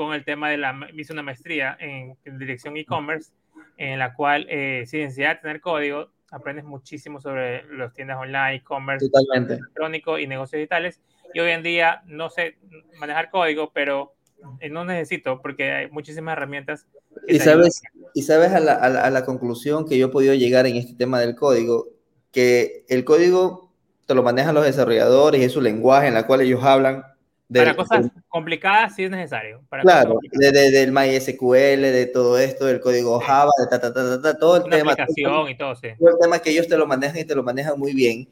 con 0.00 0.14
el 0.14 0.24
tema 0.24 0.48
de 0.48 0.56
la, 0.56 0.88
hice 0.96 1.12
una 1.12 1.22
maestría 1.22 1.76
en, 1.78 2.16
dirección 2.38 2.74
e-commerce, 2.78 3.32
en 3.76 3.98
la 3.98 4.14
cual, 4.14 4.46
sin 4.86 5.00
necesidad 5.00 5.36
de 5.36 5.42
tener 5.42 5.60
código, 5.60 6.08
aprendes 6.30 6.64
muchísimo 6.64 7.20
sobre 7.20 7.66
las 7.76 7.92
tiendas 7.92 8.16
online, 8.16 8.54
e-commerce, 8.54 9.06
electrónico 9.34 10.18
y 10.18 10.26
negocios 10.26 10.58
digitales. 10.58 11.02
Y 11.34 11.40
hoy 11.40 11.50
en 11.50 11.62
día 11.62 12.00
no 12.06 12.30
sé 12.30 12.56
manejar 12.98 13.28
código, 13.28 13.72
pero 13.74 14.14
eh, 14.60 14.70
no 14.70 14.86
necesito 14.86 15.42
porque 15.42 15.70
hay 15.70 15.90
muchísimas 15.90 16.32
herramientas. 16.32 16.86
Y 17.28 17.38
sabes, 17.38 17.82
y 18.14 18.22
sabes 18.22 18.52
a 18.52 18.60
la, 18.60 18.72
a, 18.76 19.10
la, 19.10 19.24
conclusión 19.26 19.86
que 19.86 19.98
yo 19.98 20.06
he 20.06 20.10
podido 20.10 20.32
llegar 20.32 20.66
en 20.66 20.76
este 20.76 20.94
tema 20.94 21.20
del 21.20 21.34
código, 21.34 21.88
que 22.32 22.86
el 22.88 23.04
código 23.04 23.70
te 24.06 24.14
lo 24.14 24.22
manejan 24.22 24.54
los 24.54 24.64
desarrolladores 24.64 25.42
y 25.42 25.44
es 25.44 25.52
su 25.52 25.60
lenguaje 25.60 26.08
en 26.08 26.14
la 26.14 26.26
cual 26.26 26.40
ellos 26.40 26.64
hablan. 26.64 27.04
Para 27.52 27.76
cosas 27.76 28.06
complicadas 28.28 28.94
sí 28.94 29.04
es 29.04 29.10
necesario. 29.10 29.62
claro, 29.82 30.18
de, 30.32 30.52
del 30.52 30.92
MySQL, 30.92 31.82
de 31.82 32.10
todo 32.12 32.38
esto, 32.38 32.66
del 32.66 32.80
código 32.80 33.18
Java, 33.20 33.50
de 33.58 33.66
ta, 33.66 33.80
ta, 33.80 33.92
ta, 33.92 34.20
ta, 34.20 34.38
todo 34.38 34.56
el 34.56 34.70
tema. 34.70 34.92
Aplicación 34.92 35.48
y 35.48 35.56
todo, 35.56 35.74
sí. 35.74 35.88
Todo 35.98 36.10
el 36.10 36.18
tema 36.20 36.38
que 36.38 36.50
ellos 36.50 36.68
te 36.68 36.76
lo 36.76 36.86
manejan 36.86 37.18
y 37.18 37.24
te 37.24 37.34
lo 37.34 37.42
manejan 37.42 37.78
muy 37.78 37.92
bien. 37.92 38.28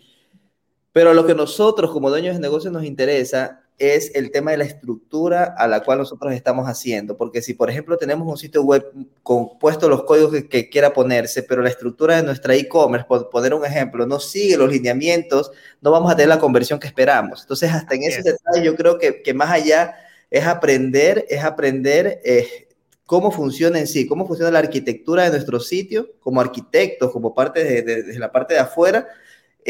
Pero 0.92 1.14
lo 1.14 1.26
que 1.26 1.34
nosotros 1.34 1.90
como 1.90 2.10
dueños 2.10 2.34
de 2.34 2.40
negocios 2.40 2.72
nos 2.72 2.84
interesa 2.84 3.62
es 3.78 4.10
el 4.14 4.32
tema 4.32 4.50
de 4.50 4.56
la 4.56 4.64
estructura 4.64 5.44
a 5.56 5.68
la 5.68 5.82
cual 5.82 5.98
nosotros 5.98 6.32
estamos 6.32 6.66
haciendo. 6.66 7.16
Porque 7.16 7.42
si, 7.42 7.54
por 7.54 7.70
ejemplo, 7.70 7.96
tenemos 7.96 8.26
un 8.26 8.36
sitio 8.36 8.62
web 8.62 8.84
compuesto 9.22 9.88
los 9.88 10.02
códigos 10.04 10.32
que, 10.50 10.68
quiera 10.68 10.92
ponerse, 10.92 11.42
pero 11.42 11.62
la 11.62 11.68
estructura 11.68 12.16
de 12.16 12.24
nuestra 12.24 12.54
e-commerce, 12.54 13.06
por 13.06 13.30
poner 13.30 13.54
un 13.54 13.64
ejemplo, 13.64 14.06
no 14.06 14.18
sigue 14.18 14.56
los 14.56 14.70
lineamientos, 14.70 15.52
no 15.80 15.90
vamos 15.92 16.10
a 16.10 16.16
tener 16.16 16.28
la 16.28 16.40
conversión 16.40 16.80
que 16.80 16.88
esperamos. 16.88 17.42
Entonces, 17.42 17.72
hasta 17.72 17.94
en 17.94 18.02
ese 18.02 18.22
detalle, 18.22 18.64
yo 18.64 18.74
creo 18.74 18.98
que, 18.98 19.22
que, 19.22 19.32
más 19.32 19.50
allá 19.50 19.94
es 20.30 20.44
aprender, 20.44 21.24
es 21.28 21.44
aprender 21.44 22.20
eh, 22.24 22.68
cómo 23.06 23.30
funciona 23.30 23.78
en 23.78 23.86
sí, 23.86 24.06
cómo 24.06 24.26
funciona 24.26 24.50
la 24.50 24.58
arquitectura 24.58 25.24
de 25.24 25.30
nuestro 25.30 25.60
sitio 25.60 26.10
como 26.20 26.40
arquitectos, 26.40 27.12
como 27.12 27.32
parte 27.34 27.62
de, 27.62 28.02
de 28.02 28.18
la 28.18 28.32
parte 28.32 28.54
de 28.54 28.60
afuera, 28.60 29.06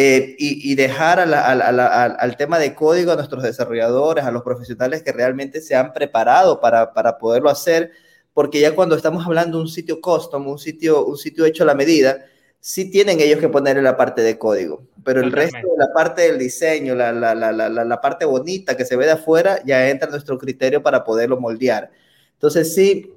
eh, 0.01 0.37
y, 0.39 0.77
dejar 0.77 1.19
al 1.19 2.37
tema 2.37 2.61
de 2.61 2.73
código 2.73 3.11
a 3.11 3.17
nuestros 3.17 3.43
desarrolladores, 3.43 4.25
a 4.25 4.31
los 4.31 4.45
profesionales 4.45 5.03
que 5.03 5.11
realmente 5.11 5.61
se 5.61 5.75
han 5.75 5.93
preparado 5.93 6.61
para, 6.61 6.93
para 6.93 7.19
poderlo 7.19 7.51
hacer, 7.51 7.91
porque 8.33 8.61
ya 8.61 8.77
cuando 8.77 8.95
estamos 8.95 9.27
hablando 9.27 9.59
de 9.59 9.65
un 9.65 9.69
sitio 9.69 10.01
custom, 10.01 10.47
un 10.47 10.61
sitio, 10.61 11.05
un 11.05 11.19
sitio 11.19 11.45
hecho 11.47 11.65
a 11.65 11.67
la 11.67 11.75
medida, 11.75 12.25
sí 12.61 12.89
tienen 12.93 13.19
ellos 13.19 13.41
que 13.41 13.49
ponerle 13.49 13.83
la 13.83 13.97
parte 13.97 14.23
de 14.23 14.39
código, 14.39 14.87
pero 15.03 15.21
el 15.21 15.33
resto 15.33 15.59
de 15.59 15.77
la 15.77 15.93
parte 15.93 16.23
del 16.23 16.39
diseño, 16.39 16.95
la, 16.95 17.11
la, 17.13 17.35
la, 17.35 17.53
la, 17.53 18.01
parte 18.01 18.25
bonita 18.25 18.77
que 18.77 18.85
se 18.85 18.95
ve 18.95 19.05
de 19.05 19.13
afuera, 19.13 19.61
ya 19.67 19.91
entra 19.91 20.07
en 20.07 20.13
nuestro 20.13 20.39
criterio 20.39 20.81
para 20.81 21.03
poderlo 21.03 21.41
moldear. 21.41 21.91
Entonces 22.35 22.73
sí, 22.73 23.15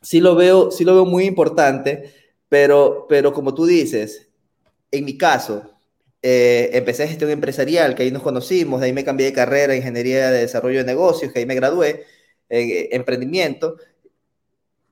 sí 0.00 0.18
lo 0.18 0.34
veo, 0.34 0.72
sí 0.72 0.82
lo 0.82 0.94
veo 0.96 1.04
muy 1.04 1.26
importante, 1.26 2.12
pero, 2.48 3.06
pero 3.08 3.32
como 3.32 3.54
tú 3.54 3.66
dices, 3.66 4.28
en 4.90 5.04
mi 5.04 5.16
caso, 5.16 5.71
eh, 6.22 6.70
empecé 6.74 7.08
gestión 7.08 7.30
empresarial, 7.30 7.96
que 7.96 8.04
ahí 8.04 8.12
nos 8.12 8.22
conocimos, 8.22 8.80
de 8.80 8.86
ahí 8.86 8.92
me 8.92 9.04
cambié 9.04 9.26
de 9.26 9.32
carrera, 9.32 9.74
ingeniería 9.74 10.30
de 10.30 10.40
desarrollo 10.40 10.78
de 10.78 10.84
negocios, 10.84 11.32
que 11.32 11.40
ahí 11.40 11.46
me 11.46 11.56
gradué, 11.56 12.06
eh, 12.48 12.90
emprendimiento. 12.92 13.76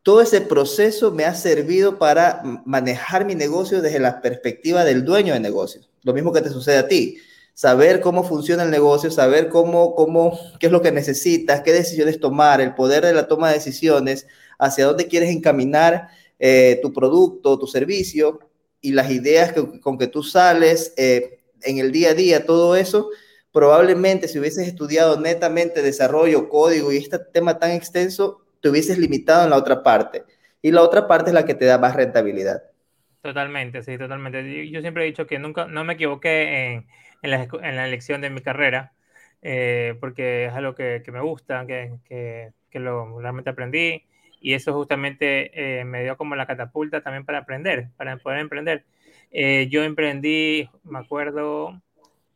Todo 0.03 0.23
ese 0.23 0.41
proceso 0.41 1.13
me 1.13 1.25
ha 1.25 1.35
servido 1.35 1.99
para 1.99 2.43
manejar 2.65 3.25
mi 3.27 3.35
negocio 3.37 3.81
desde 3.81 4.01
la 4.01 4.21
perspectiva 4.21 4.85
del 4.85 5.05
dueño 5.05 5.35
de 5.35 5.41
negocios. 5.41 5.91
Lo 6.03 6.15
mismo 6.15 6.33
que 6.33 6.41
te 6.41 6.49
sucede 6.49 6.79
a 6.79 6.89
ti. 6.89 7.19
Saber 7.55 8.01
cómo 8.01 8.25
funciona 8.25 8.63
el 8.63 8.71
negocio, 8.71 9.11
saber 9.11 9.51
cómo, 9.51 9.95
cómo, 9.95 10.39
qué 10.59 10.67
es 10.67 10.73
lo 10.73 10.81
que 10.83 10.91
necesitas, 10.91 11.61
qué 11.61 11.73
decisiones 11.73 12.19
tomar, 12.19 12.61
el 12.61 12.75
poder 12.75 13.05
de 13.05 13.13
la 13.13 13.29
toma 13.29 13.49
de 13.49 13.55
decisiones, 13.55 14.27
hacia 14.59 14.87
dónde 14.87 15.07
quieres 15.07 15.31
encaminar 15.31 16.09
eh, 16.39 16.79
tu 16.83 16.93
producto, 16.93 17.59
tu 17.59 17.67
servicio, 17.67 18.41
y 18.81 18.93
las 18.93 19.11
ideas 19.11 19.55
con 19.83 19.99
que 19.99 20.07
tú 20.07 20.23
sales 20.23 20.95
eh, 20.97 21.41
en 21.63 21.79
el 21.79 21.93
día 21.93 22.11
a 22.11 22.15
día, 22.15 22.47
todo 22.47 22.77
eso, 22.77 23.11
probablemente 23.53 24.29
si 24.29 24.39
hubieses 24.39 24.67
estudiado 24.67 25.21
netamente 25.21 25.83
desarrollo, 25.83 26.49
código 26.49 26.93
y 26.93 26.97
este 26.97 27.19
tema 27.19 27.59
tan 27.59 27.73
extenso, 27.73 28.45
te 28.61 28.69
hubieses 28.69 28.99
limitado 28.99 29.45
en 29.45 29.51
la 29.51 29.57
otra 29.57 29.83
parte. 29.83 30.25
Y 30.63 30.71
la 30.71 30.83
otra 30.83 31.07
parte 31.07 31.31
es 31.31 31.35
la 31.35 31.45
que 31.45 31.55
te 31.55 31.65
da 31.65 31.79
más 31.79 31.97
rentabilidad. 31.97 32.63
Totalmente, 33.23 33.83
sí, 33.83 33.99
totalmente. 33.99 34.71
Yo 34.71 34.81
siempre 34.81 35.05
he 35.05 35.07
dicho 35.07 35.27
que 35.27 35.39
nunca, 35.39 35.67
no 35.67 35.85
me 35.85 35.95
equivoqué 35.95 36.73
en, 36.73 36.87
en, 37.23 37.31
la, 37.31 37.49
en 37.63 37.77
la, 37.77 37.87
elección 37.87 38.21
de 38.21 38.31
mi 38.31 38.41
carrera, 38.41 38.93
eh, 39.43 39.97
porque 40.01 40.47
es 40.47 40.53
algo 40.53 40.75
que, 40.75 41.03
que 41.05 41.13
me 41.13 41.21
gusta, 41.21 41.67
que, 41.67 41.93
que, 42.07 42.53
que, 42.71 42.79
lo 42.79 43.21
realmente 43.21 43.51
aprendí 43.51 44.05
y 44.41 44.55
eso 44.55 44.73
justamente 44.73 45.81
eh, 45.81 45.85
me 45.85 46.03
dio 46.03 46.17
como 46.17 46.35
la 46.35 46.47
catapulta 46.47 47.03
también 47.03 47.25
para 47.25 47.39
aprender, 47.39 47.89
para 47.97 48.17
poder 48.17 48.41
emprender. 48.41 48.85
Eh, 49.31 49.69
yo 49.71 49.83
emprendí, 49.85 50.69
me 50.85 50.99
acuerdo, 50.99 51.81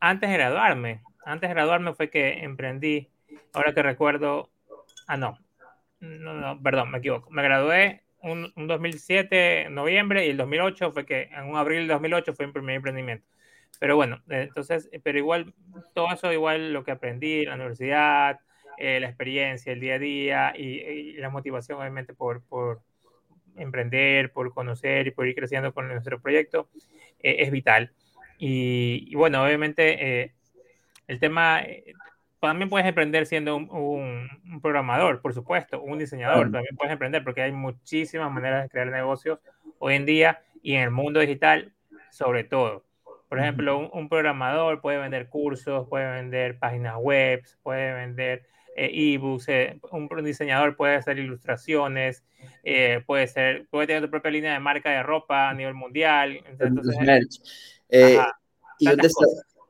antes 0.01 0.29
de 0.31 0.37
graduarme, 0.37 1.03
antes 1.25 1.49
de 1.49 1.55
graduarme 1.55 1.95
fue 1.95 2.11
que 2.11 2.45
emprendí, 2.45 3.09
ahora 3.53 3.73
que 3.73 3.83
recuerdo, 3.83 4.51
ah, 5.07 5.17
no, 5.17 5.39
no, 6.01 6.35
no 6.35 6.63
perdón, 6.63 6.91
me 6.91 6.99
equivoco, 6.99 7.31
me 7.31 7.43
gradué 7.43 8.03
un, 8.23 8.53
un 8.57 8.67
2007, 8.67 9.69
noviembre, 9.71 10.27
y 10.27 10.31
el 10.31 10.37
2008 10.37 10.93
fue 10.93 11.07
que, 11.07 11.31
en 11.33 11.45
un 11.45 11.57
abril 11.57 11.87
de 11.87 11.95
2008 11.95 12.35
fue 12.35 12.47
mi 12.47 12.53
primer 12.53 12.77
emprendimiento. 12.77 13.27
Pero 13.81 13.97
bueno, 13.97 14.23
entonces, 14.29 14.89
pero 15.03 15.19
igual, 15.19 15.53
todo 15.95 16.13
eso 16.13 16.33
igual 16.33 16.73
lo 16.73 16.85
que 16.85 16.93
aprendí 16.93 17.41
en 17.41 17.49
la 17.49 17.55
universidad, 17.57 18.41
eh, 18.79 19.01
la 19.01 19.09
experiencia, 19.09 19.73
el 19.73 19.81
día 19.81 19.95
a 19.95 19.99
día 19.99 20.55
y, 20.57 21.15
la 21.15 21.31
motivación 21.31 21.79
obviamente 21.79 22.15
por, 22.15 22.43
por, 22.43 22.81
emprender, 23.57 24.33
por 24.33 24.53
conocer 24.53 25.07
y 25.07 25.11
por 25.13 25.29
ir 25.29 25.35
creciendo 25.35 25.73
con 25.73 25.89
nuestro 25.89 26.21
proyecto 26.21 26.69
eh, 27.21 27.37
es 27.41 27.51
vital. 27.51 27.93
Y, 28.39 29.15
bueno, 29.15 29.43
obviamente 29.45 30.23
eh, 30.23 30.35
el 31.07 31.21
tema, 31.21 31.63
también 32.41 32.69
puedes 32.69 32.87
emprender 32.87 33.27
siendo 33.27 33.57
un, 33.57 33.69
un, 33.71 34.61
programador, 34.61 35.23
por 35.23 35.33
supuesto, 35.33 35.81
un 35.81 35.99
diseñador, 35.99 36.51
también 36.51 36.77
puedes 36.77 36.93
emprender 36.93 37.23
porque 37.23 37.43
hay 37.43 37.53
muchísimas 37.53 38.31
maneras 38.31 38.65
de 38.65 38.69
crear 38.69 38.89
negocios 38.89 39.39
hoy 39.79 39.95
en 39.95 40.05
día 40.05 40.43
y 40.63 40.75
en 40.75 40.83
el 40.83 40.91
mundo 40.91 41.21
digital 41.21 41.75
sobre 42.15 42.45
todo. 42.45 42.85
Por 43.29 43.41
ejemplo, 43.41 43.91
un, 43.93 44.09
programador 44.09 44.81
puede 44.81 44.99
vender 44.99 45.29
cursos, 45.29 45.89
puede 45.89 46.09
vender 46.13 46.59
páginas 46.59 46.97
web, 46.97 47.43
puede 47.65 47.93
vender 47.93 48.39
eh, 48.39 48.45
ebooks, 48.77 49.49
eh, 49.49 49.79
un 49.91 50.09
diseñador 50.25 50.77
puede 50.77 50.97
hacer 50.97 51.19
ilustraciones, 51.19 52.25
eh, 52.63 53.03
puede 53.07 53.27
ser, 53.27 53.67
puede 53.71 53.87
tener 53.87 54.03
su 54.03 54.11
propia 54.11 54.31
línea 54.31 54.53
de 54.53 54.61
marca 54.61 54.91
de 54.91 55.03
ropa 55.03 55.51
a 55.51 55.55
nivel 55.55 55.75
mundial. 55.75 56.33
y, 58.79 58.89
un 58.89 59.01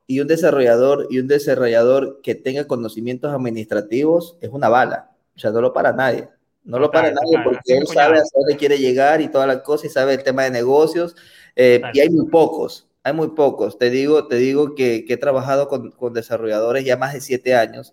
y, 0.07 0.21
un 0.21 0.27
desarrollador 0.27 1.07
y 1.11 1.19
un 1.19 1.29
desarrollador 1.29 2.21
que 2.23 2.35
tenga 2.35 2.67
conocimientos 2.67 3.33
administrativos 3.33 4.39
es 4.41 4.51
una 4.51 4.69
bala, 4.69 5.11
o 5.37 5.39
sea, 5.39 5.51
no 5.51 5.61
lo 5.61 5.73
para 5.73 5.93
nadie. 5.93 6.29
No 6.65 6.79
lo 6.79 6.91
para 6.91 7.11
nadie 7.11 7.39
porque 7.45 7.77
él 7.77 7.87
sabe 7.87 8.19
a 8.19 8.23
dónde 8.35 8.57
quiere 8.57 8.79
llegar 8.79 9.21
y 9.21 9.29
todas 9.29 9.47
las 9.47 9.61
cosas 9.61 9.91
y 9.91 9.93
sabe 9.93 10.15
el 10.15 10.23
tema 10.23 10.45
de 10.45 10.51
negocios. 10.51 11.15
y 11.55 12.01
hay 12.01 12.09
muy 12.09 12.31
pocos, 12.31 12.89
hay 13.03 13.13
muy 13.13 13.29
pocos. 13.29 13.77
Te 13.77 13.91
digo, 13.91 14.29
te 14.29 14.37
digo 14.37 14.75
que, 14.75 15.05
que 15.05 15.13
he 15.13 15.17
trabajado 15.19 15.69
con, 15.69 15.91
con, 15.91 16.15
desarrolladores 16.15 16.87
ya 16.87 16.97
más 16.97 17.13
de 17.13 17.21
siete 17.21 17.55
años 17.55 17.93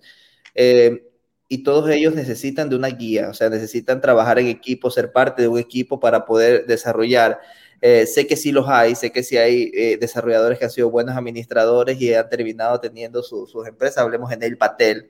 eh, 0.55 1.07
y 1.47 1.63
todos 1.63 1.89
ellos 1.89 2.15
necesitan 2.15 2.69
de 2.69 2.77
una 2.77 2.87
guía, 2.87 3.27
o 3.29 3.33
sea, 3.33 3.49
necesitan 3.49 3.99
trabajar 3.99 4.39
en 4.39 4.47
equipo, 4.47 4.89
ser 4.89 5.11
parte 5.11 5.41
de 5.41 5.49
un 5.49 5.59
equipo 5.59 5.99
para 5.99 6.25
poder 6.25 6.65
desarrollar. 6.65 7.41
Eh, 7.81 8.05
sé 8.05 8.25
que 8.25 8.37
sí 8.37 8.53
los 8.53 8.69
hay, 8.69 8.95
sé 8.95 9.11
que 9.11 9.21
sí 9.21 9.35
hay 9.35 9.69
eh, 9.73 9.97
desarrolladores 9.99 10.57
que 10.57 10.63
han 10.63 10.71
sido 10.71 10.89
buenos 10.89 11.17
administradores 11.17 11.99
y 11.99 12.13
han 12.13 12.29
terminado 12.29 12.79
teniendo 12.79 13.21
sus 13.21 13.67
empresas. 13.67 13.97
Hablemos 13.97 14.31
en 14.31 14.43
el 14.43 14.57
Patel, 14.57 15.09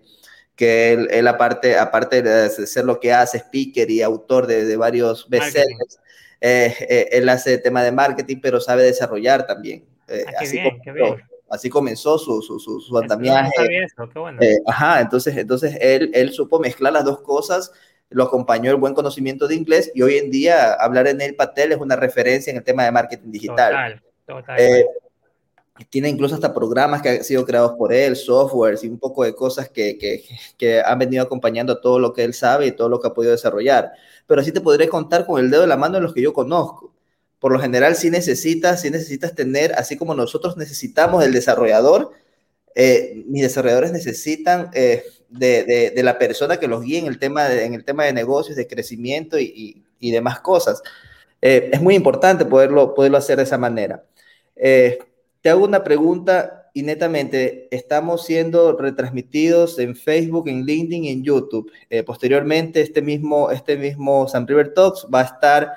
que 0.55 0.93
él, 0.93 1.27
aparte, 1.27 1.77
aparte 1.77 2.23
de 2.23 2.49
ser 2.49 2.85
lo 2.85 2.99
que 2.99 3.13
hace, 3.13 3.37
speaker 3.37 3.91
y 3.91 4.01
autor 4.01 4.47
de, 4.47 4.75
varios 4.77 5.29
bestsellers, 5.29 5.99
eh, 6.41 7.07
él 7.11 7.29
hace 7.29 7.59
tema 7.59 7.83
de 7.83 7.91
marketing, 7.91 8.37
pero 8.41 8.59
sabe 8.59 8.81
desarrollar 8.81 9.45
también. 9.45 9.85
Ah, 10.09 10.39
así 10.39 10.53
bien, 10.53 10.81
qué 10.83 10.91
bien 10.91 11.30
así 11.52 11.70
comenzó 11.70 12.18
su, 12.18 12.41
su, 12.41 12.60
su, 12.60 12.80
su 12.80 12.97
andamiaje. 12.97 13.52
Eh, 14.39 14.58
ajá, 14.66 15.02
entonces, 15.02 15.36
entonces 15.36 15.78
él, 15.82 16.10
él 16.14 16.32
supo 16.32 16.60
mezclar 16.60 16.93
las 16.93 17.06
dos 17.06 17.22
cosas, 17.22 17.72
lo 18.10 18.24
acompañó 18.24 18.72
el 18.72 18.78
buen 18.78 18.93
conocimiento 18.93 19.47
de 19.47 19.56
inglés 19.56 19.91
y 19.93 20.02
hoy 20.02 20.18
en 20.18 20.32
día 20.32 20.74
hablar 20.74 21.08
en 21.08 21.22
el 21.22 21.36
Patel 21.36 21.74
es 21.74 21.78
una 21.78 21.95
referencia 21.95 22.52
en 22.52 22.58
el 22.58 22.64
tema 22.64 22.86
de 22.86 22.91
marketing 22.91 23.32
digital. 23.32 24.02
Total, 24.26 24.41
total. 24.41 24.60
Eh, 24.60 24.86
tiene 25.89 26.10
incluso 26.10 26.36
hasta 26.36 26.54
programas 26.54 27.02
que 27.02 27.10
han 27.10 27.24
sido 27.24 27.45
creados 27.45 27.74
por 27.74 27.91
él, 27.91 28.16
softwares 28.16 28.84
y 28.84 28.88
un 28.88 28.99
poco 28.99 29.24
de 29.24 29.34
cosas 29.34 29.70
que, 29.70 29.97
que, 29.97 30.24
que, 30.58 30.80
han 30.80 30.99
venido 30.99 31.24
acompañando 31.24 31.82
todo 31.82 31.99
lo 31.99 32.14
que 32.14 32.24
él 32.24 32.34
sabe 32.34 32.68
y 32.68 32.72
todo 32.72 32.88
lo 32.88 32.99
que 32.99 33.08
ha 33.08 33.14
podido 33.14 33.32
desarrollar. 33.32 33.91
Pero 34.28 34.41
así 34.41 34.52
te 34.52 34.62
podré 34.62 34.88
contar 34.88 35.26
con 35.26 35.39
el 35.39 35.49
dedo 35.49 35.62
de 35.62 35.68
la 35.68 35.78
mano 35.78 35.97
en 35.97 36.04
los 36.04 36.14
que 36.14 36.22
yo 36.22 36.34
conozco 36.34 36.90
por 37.41 37.51
lo 37.51 37.59
general 37.59 37.95
sí 37.95 38.11
necesitas, 38.11 38.81
sí 38.81 38.91
necesitas 38.91 39.33
tener, 39.33 39.73
así 39.73 39.97
como 39.97 40.13
nosotros 40.13 40.57
necesitamos 40.57 41.23
del 41.23 41.33
desarrollador, 41.33 42.11
eh, 42.75 43.23
mis 43.25 43.41
desarrolladores 43.41 43.91
necesitan 43.91 44.69
eh, 44.75 45.03
de, 45.27 45.91
de, 45.95 46.03
la 46.03 46.19
persona 46.19 46.57
que 46.57 46.67
los 46.67 46.83
guíe 46.83 46.99
en 46.99 47.07
el 47.07 47.17
tema 47.17 47.49
de, 47.49 47.65
en 47.65 47.73
el 47.73 47.83
tema 47.83 48.05
de 48.05 48.13
negocios, 48.13 48.55
de 48.55 48.67
crecimiento 48.67 49.39
y, 49.39 49.83
y, 49.99 50.11
demás 50.11 50.39
cosas. 50.41 50.83
Eh, 51.41 51.71
es 51.73 51.81
muy 51.81 51.95
importante 51.95 52.45
poderlo, 52.45 52.93
poderlo 52.93 53.17
hacer 53.17 53.37
de 53.37 53.43
esa 53.43 53.57
manera. 53.57 54.03
te 54.55 55.49
hago 55.49 55.65
una 55.65 55.83
pregunta 55.83 56.69
y 56.75 56.83
netamente 56.83 57.67
estamos 57.71 58.23
siendo 58.23 58.77
retransmitidos 58.77 59.79
en 59.79 59.95
Facebook, 59.95 60.47
en 60.47 60.63
LinkedIn 60.63 61.05
y 61.05 61.09
en 61.09 61.23
YouTube. 61.23 61.71
posteriormente, 62.05 62.81
este 62.81 63.01
mismo, 63.01 63.49
este 63.49 63.77
mismo 63.77 64.27
San 64.27 64.47
River 64.47 64.75
Talks 64.75 65.07
va 65.11 65.21
a 65.21 65.25
estar 65.25 65.71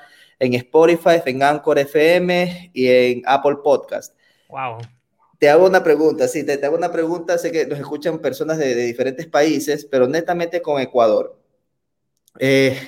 en 0.45 0.55
Spotify, 0.55 1.21
en 1.25 1.43
Anchor 1.43 1.79
FM 1.79 2.71
y 2.73 2.89
en 2.89 3.23
Apple 3.27 3.57
Podcast. 3.63 4.15
Wow. 4.49 4.79
Te 5.39 5.49
hago 5.49 5.67
una 5.67 5.83
pregunta, 5.83 6.29
sí, 6.29 6.45
te, 6.45 6.65
hago 6.65 6.77
una 6.77 6.93
pregunta, 6.93 7.37
sé 7.39 7.51
que 7.51 7.67
nos 7.67 7.79
escuchan 7.79 8.19
personas 8.19 8.59
de, 8.59 8.75
diferentes 8.75 9.27
países, 9.27 9.85
pero 9.85 10.07
netamente 10.07 10.63
con 10.63 10.81
Ecuador. 10.81 11.39
Eh, 12.39 12.79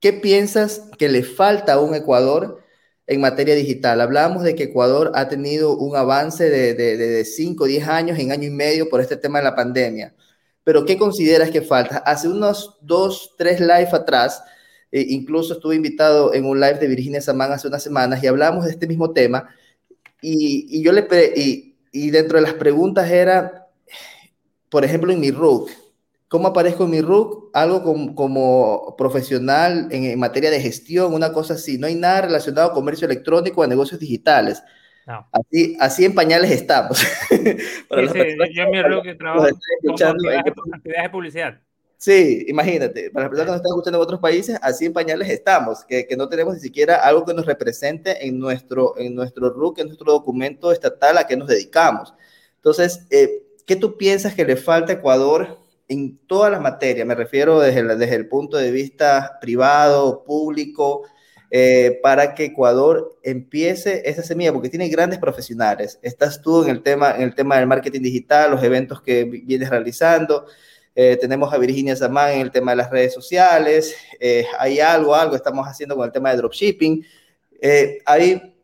¿Qué 0.00 0.12
piensas 0.12 0.90
que 0.98 1.08
le 1.08 1.22
falta 1.22 1.74
a 1.74 1.80
un 1.80 1.94
Ecuador 1.94 2.62
en 3.06 3.20
materia 3.20 3.54
digital? 3.54 4.00
Hablábamos 4.00 4.42
de 4.42 4.54
que 4.54 4.64
Ecuador 4.64 5.12
ha 5.14 5.28
tenido 5.28 5.76
un 5.76 5.96
avance 5.96 6.48
de, 6.50 6.74
de 6.74 7.24
5 7.24 7.64
o 7.64 7.66
10 7.66 7.88
años 7.88 8.18
en 8.18 8.32
año 8.32 8.46
y 8.46 8.50
medio 8.50 8.88
por 8.88 9.00
este 9.00 9.16
tema 9.16 9.38
de 9.38 9.44
la 9.44 9.56
pandemia. 9.56 10.14
Pero 10.66 10.84
¿qué 10.84 10.98
consideras 10.98 11.50
que 11.50 11.62
falta? 11.62 11.98
Hace 11.98 12.28
unos 12.28 12.76
dos, 12.80 13.34
tres 13.38 13.60
live 13.60 13.88
atrás, 13.92 14.42
eh, 14.92 15.04
incluso 15.08 15.54
estuve 15.54 15.74
invitado 15.74 16.32
en 16.34 16.44
un 16.44 16.60
live 16.60 16.78
de 16.78 16.86
Virginia 16.86 17.20
Samán 17.20 17.52
hace 17.52 17.68
unas 17.68 17.82
semanas 17.82 18.22
y 18.22 18.26
hablamos 18.26 18.64
de 18.64 18.70
este 18.70 18.86
mismo 18.86 19.12
tema. 19.12 19.48
Y, 20.22 20.82
yo 20.82 20.92
le 20.92 21.06
y, 21.36 21.76
y, 21.92 22.10
dentro 22.10 22.38
de 22.38 22.42
las 22.42 22.54
preguntas 22.54 23.10
era, 23.10 23.68
por 24.68 24.84
ejemplo, 24.84 25.12
en 25.12 25.20
mi 25.20 25.30
RUC, 25.30 25.70
¿cómo 26.28 26.48
aparezco 26.48 26.84
en 26.84 26.90
mi 26.90 27.00
RUC? 27.00 27.50
Algo 27.52 27.82
como, 27.82 28.14
como 28.14 28.94
profesional 28.96 29.88
en, 29.90 30.18
materia 30.18 30.50
de 30.50 30.60
gestión, 30.60 31.14
una 31.14 31.32
cosa 31.32 31.54
así. 31.54 31.78
No 31.78 31.86
hay 31.86 31.94
nada 31.94 32.22
relacionado 32.22 32.70
a 32.70 32.74
comercio 32.74 33.06
electrónico 33.06 33.60
o 33.60 33.64
a 33.64 33.68
negocios 33.68 34.00
digitales. 34.00 34.62
Así, 35.30 35.76
así 35.78 36.04
en 36.04 36.14
pañales 36.14 36.50
estamos. 36.50 36.98
sí, 37.28 37.36
sí, 37.38 38.36
yo 38.52 38.62
en 38.64 38.70
mi 38.70 38.82
RUC 38.82 39.16
trabajo 39.18 39.46
con 39.84 40.74
actividades 40.74 41.04
de 41.04 41.10
publicidad. 41.10 41.60
Sí, 42.06 42.44
imagínate, 42.46 43.10
para 43.10 43.24
las 43.24 43.30
personas 43.30 43.46
que 43.46 43.50
nos 43.50 43.56
están 43.56 43.70
escuchando 43.72 43.98
en 43.98 44.02
otros 44.04 44.20
países, 44.20 44.56
así 44.62 44.86
en 44.86 44.92
pañales 44.92 45.28
estamos, 45.28 45.84
que, 45.84 46.06
que, 46.06 46.16
no 46.16 46.28
tenemos 46.28 46.54
ni 46.54 46.60
siquiera 46.60 46.98
algo 47.04 47.24
que 47.24 47.34
nos 47.34 47.46
represente 47.46 48.28
en 48.28 48.38
nuestro, 48.38 48.96
en 48.96 49.16
nuestro 49.16 49.50
RUC, 49.50 49.80
en 49.80 49.88
nuestro 49.88 50.12
documento 50.12 50.70
estatal 50.70 51.18
a 51.18 51.26
que 51.26 51.36
nos 51.36 51.48
dedicamos. 51.48 52.14
Entonces, 52.54 53.04
eh, 53.10 53.42
¿qué 53.66 53.74
tú 53.74 53.96
piensas 53.96 54.36
que 54.36 54.44
le 54.44 54.54
falta 54.54 54.92
a 54.92 54.94
Ecuador 54.94 55.58
en 55.88 56.16
todas 56.28 56.52
las 56.52 56.60
materias? 56.60 57.04
Me 57.08 57.16
refiero 57.16 57.58
desde 57.58 57.82
desde 57.82 58.14
el 58.14 58.28
punto 58.28 58.56
de 58.56 58.70
vista 58.70 59.38
privado, 59.40 60.22
público, 60.22 61.02
eh, 61.50 61.98
para 62.04 62.36
que 62.36 62.44
Ecuador 62.44 63.18
empiece 63.24 64.08
esa 64.08 64.22
semilla, 64.22 64.52
porque 64.52 64.68
tiene 64.68 64.88
grandes 64.88 65.18
profesionales. 65.18 65.98
Estás 66.02 66.40
tú 66.40 66.62
en 66.62 66.70
el 66.70 66.84
tema, 66.84 67.16
en 67.16 67.22
el 67.22 67.34
tema 67.34 67.56
del 67.56 67.66
marketing 67.66 68.02
digital, 68.02 68.52
los 68.52 68.62
eventos 68.62 69.02
que 69.02 69.24
vienes 69.24 69.70
realizando. 69.70 70.46
Eh, 70.98 71.18
tenemos 71.20 71.52
a 71.52 71.58
Virginia 71.58 71.94
Samán 71.94 72.32
en 72.32 72.40
el 72.40 72.50
tema 72.50 72.72
de 72.72 72.78
las 72.78 72.90
redes 72.90 73.12
sociales, 73.12 73.94
eh, 74.18 74.46
hay 74.58 74.80
algo, 74.80 75.14
algo 75.14 75.36
estamos 75.36 75.68
haciendo 75.68 75.94
con 75.94 76.06
el 76.06 76.10
tema 76.10 76.30
de 76.30 76.38
dropshipping. 76.38 77.04
Eh, 77.60 77.98
hay 78.06 78.56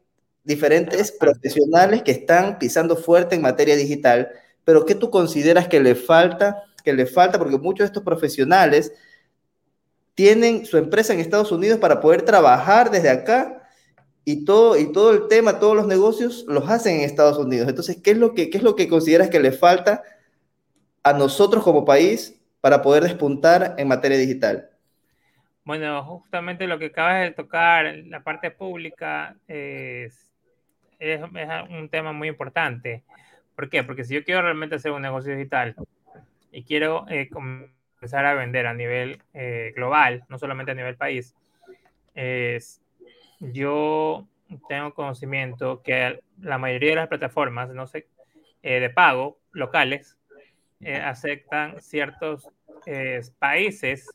diferentes 0.42 1.12
profesionales 1.12 2.02
que 2.02 2.12
están 2.12 2.58
pisando 2.58 2.96
fuerte 2.96 3.34
en 3.34 3.42
materia 3.42 3.76
digital, 3.76 4.30
pero 4.64 4.86
¿qué 4.86 4.94
tú 4.94 5.10
consideras 5.10 5.68
que 5.68 5.78
le 5.78 5.94
falta? 5.94 6.62
Que 6.82 6.94
le 6.94 7.04
falta 7.04 7.38
porque 7.38 7.58
muchos 7.58 7.80
de 7.80 7.86
estos 7.86 8.02
profesionales 8.02 8.94
tienen 10.14 10.64
su 10.64 10.78
empresa 10.78 11.12
en 11.12 11.20
Estados 11.20 11.52
Unidos 11.52 11.78
para 11.78 12.00
poder 12.00 12.22
trabajar 12.22 12.90
desde 12.90 13.10
acá 13.10 13.68
y 14.24 14.46
todo, 14.46 14.78
y 14.78 14.90
todo 14.90 15.10
el 15.10 15.28
tema, 15.28 15.58
todos 15.58 15.76
los 15.76 15.86
negocios 15.86 16.46
los 16.48 16.66
hacen 16.70 16.96
en 16.96 17.00
Estados 17.02 17.36
Unidos. 17.36 17.68
Entonces, 17.68 17.98
¿qué 18.02 18.12
es 18.12 18.16
lo 18.16 18.32
que, 18.32 18.48
qué 18.48 18.56
es 18.56 18.64
lo 18.64 18.74
que 18.74 18.88
consideras 18.88 19.28
que 19.28 19.38
le 19.38 19.52
falta 19.52 20.02
a 21.02 21.12
nosotros 21.12 21.64
como 21.64 21.84
país 21.84 22.40
para 22.60 22.82
poder 22.82 23.02
despuntar 23.02 23.74
en 23.78 23.88
materia 23.88 24.18
digital? 24.18 24.70
Bueno, 25.64 26.02
justamente 26.04 26.66
lo 26.66 26.78
que 26.78 26.86
acabas 26.86 27.22
de 27.22 27.30
tocar, 27.30 27.94
la 28.06 28.22
parte 28.22 28.50
pública, 28.50 29.36
es, 29.46 30.30
es, 30.98 31.20
un 31.70 31.88
tema 31.88 32.12
muy 32.12 32.28
importante. 32.28 33.04
¿Por 33.54 33.68
qué? 33.68 33.84
Porque 33.84 34.04
si 34.04 34.14
yo 34.14 34.24
quiero 34.24 34.42
realmente 34.42 34.76
hacer 34.76 34.92
un 34.92 35.02
negocio 35.02 35.34
digital 35.36 35.76
y 36.50 36.64
quiero 36.64 37.06
eh, 37.08 37.28
comenzar 37.28 38.26
a 38.26 38.34
vender 38.34 38.66
a 38.66 38.74
nivel 38.74 39.22
eh, 39.34 39.72
global, 39.76 40.24
no 40.28 40.38
solamente 40.38 40.72
a 40.72 40.74
nivel 40.74 40.96
país, 40.96 41.34
yo 43.40 44.26
tengo 44.68 44.94
conocimiento 44.94 45.82
que 45.82 46.20
la 46.40 46.58
mayoría 46.58 46.90
de 46.90 46.96
las 46.96 47.08
plataformas, 47.08 47.70
no 47.70 47.86
sé, 47.86 48.06
eh, 48.62 48.80
de 48.80 48.90
pago 48.90 49.38
locales, 49.52 50.16
eh, 50.82 50.96
aceptan 50.96 51.80
ciertos 51.80 52.48
eh, 52.86 53.20
países 53.38 54.08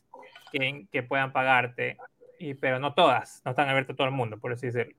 que, 0.52 0.86
que, 0.92 1.02
puedan 1.02 1.32
pagarte, 1.32 1.96
y, 2.38 2.54
pero 2.54 2.78
no 2.78 2.94
todas, 2.94 3.42
no 3.44 3.52
están 3.52 3.68
abiertas 3.68 3.94
a 3.94 3.96
todo 3.96 4.06
el 4.06 4.12
mundo, 4.12 4.38
por 4.38 4.52
así 4.52 4.66
decirlo. 4.66 4.94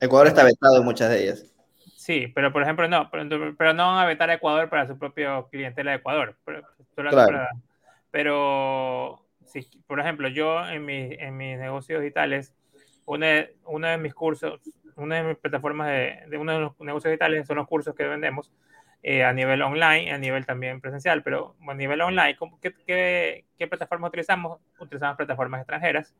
Ecuador 0.00 0.28
está 0.28 0.44
vetado 0.44 0.78
en 0.78 0.84
muchas 0.84 1.10
de 1.10 1.22
ellas. 1.22 1.54
Sí, 1.96 2.28
pero 2.34 2.52
por 2.52 2.62
ejemplo, 2.62 2.88
no, 2.88 3.10
pero, 3.10 3.54
pero 3.56 3.74
no 3.74 3.86
van 3.88 4.02
a 4.02 4.06
vetar 4.06 4.30
a 4.30 4.34
Ecuador 4.34 4.70
para 4.70 4.86
su 4.86 4.98
propio 4.98 5.48
clientela 5.50 5.90
de 5.90 5.98
Ecuador. 5.98 6.36
Pero, 6.94 7.10
pero 8.10 9.26
si, 9.44 9.62
por 9.86 10.00
ejemplo, 10.00 10.28
yo 10.28 10.66
en, 10.66 10.84
mi, 10.84 11.14
en 11.18 11.36
mis 11.36 11.58
negocios 11.58 12.00
digitales, 12.00 12.54
uno 13.04 13.26
de, 13.26 13.56
uno 13.66 13.88
de 13.88 13.98
mis 13.98 14.14
cursos, 14.14 14.60
una 14.96 15.16
de 15.16 15.22
mis 15.24 15.36
plataformas 15.36 15.88
de, 15.88 16.22
de 16.28 16.38
uno 16.38 16.52
de 16.52 16.60
los 16.60 16.80
negocios 16.80 17.10
digitales 17.10 17.46
son 17.46 17.56
los 17.56 17.68
cursos 17.68 17.94
que 17.94 18.04
vendemos, 18.04 18.52
eh, 19.02 19.24
a 19.24 19.32
nivel 19.32 19.62
online, 19.62 20.12
a 20.12 20.18
nivel 20.18 20.44
también 20.44 20.80
presencial, 20.80 21.22
pero 21.22 21.56
a 21.66 21.74
nivel 21.74 22.02
online, 22.02 22.36
¿qué, 22.60 23.44
qué, 23.56 23.66
plataformas 23.66 24.08
utilizamos? 24.08 24.60
Utilizamos 24.78 25.16
plataformas 25.16 25.60
extranjeras. 25.60 26.14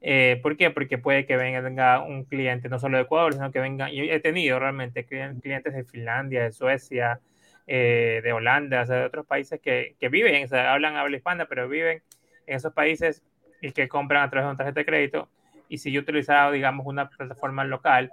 Eh, 0.00 0.40
¿Por 0.42 0.56
qué? 0.56 0.70
Porque 0.70 0.98
puede 0.98 1.24
que 1.24 1.36
venga 1.36 2.00
un 2.02 2.24
cliente 2.24 2.68
no 2.68 2.80
solo 2.80 2.96
de 2.96 3.04
Ecuador, 3.04 3.34
sino 3.34 3.52
que 3.52 3.60
venga, 3.60 3.90
y 3.90 4.10
he 4.10 4.18
tenido 4.20 4.58
realmente 4.58 5.06
clientes 5.06 5.72
de 5.72 5.84
Finlandia, 5.84 6.42
de 6.42 6.52
Suecia, 6.52 7.20
eh, 7.68 8.20
de 8.24 8.32
Holanda, 8.32 8.82
o 8.82 8.86
de 8.86 9.04
otros 9.04 9.26
países 9.26 9.60
que, 9.60 9.94
que 10.00 10.08
viven, 10.08 10.52
o 10.52 10.56
hablan 10.56 10.96
habla 10.96 11.16
hispana, 11.16 11.46
pero 11.46 11.68
viven 11.68 12.02
en 12.46 12.56
esos 12.56 12.72
países 12.72 13.22
y 13.62 13.70
que 13.70 13.88
compran 13.88 14.24
a 14.24 14.30
través 14.30 14.46
de 14.46 14.50
una 14.50 14.58
tarjeta 14.58 14.80
de 14.80 14.86
crédito. 14.86 15.28
Y 15.68 15.78
si 15.78 15.92
yo 15.92 16.00
utilizaba, 16.00 16.50
digamos, 16.50 16.86
una 16.86 17.08
plataforma 17.08 17.64
local, 17.64 18.12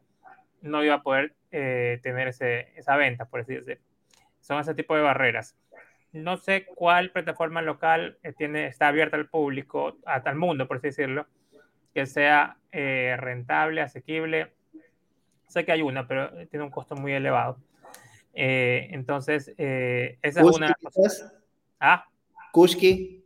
no 0.61 0.83
iba 0.83 0.95
a 0.95 1.03
poder 1.03 1.33
tener 1.49 2.27
ese, 2.27 2.69
esa 2.75 2.95
venta, 2.95 3.25
por 3.25 3.41
así 3.41 3.55
decirlo 3.55 3.92
son 4.43 4.59
ese 4.59 4.75
tipo 4.75 4.95
de 4.95 5.01
barreras. 5.01 5.57
No 6.11 6.37
sé 6.37 6.65
cuál 6.65 7.09
plataforma 7.09 7.63
local 7.63 8.19
eh, 8.21 8.33
tiene, 8.33 8.67
está 8.67 8.89
abierta 8.89 9.17
al 9.17 9.27
público, 9.27 9.97
hasta 10.05 10.29
el 10.29 10.35
mundo, 10.35 10.67
por 10.67 10.77
así 10.77 10.87
decirlo, 10.87 11.25
que 11.95 12.05
sea 12.05 12.57
eh, 12.71 13.15
rentable, 13.17 13.81
asequible. 13.81 14.53
Sé 15.47 15.65
que 15.65 15.71
hay 15.71 15.81
una, 15.81 16.07
pero 16.07 16.29
tiene 16.49 16.65
un 16.65 16.71
costo 16.71 16.95
muy 16.95 17.13
elevado. 17.13 17.57
Eh, 18.35 18.89
entonces, 18.91 19.53
esa 19.57 20.41
es 20.41 20.45
una. 20.45 20.75
¿Ah? 21.79 22.05
Kushki. 22.51 23.23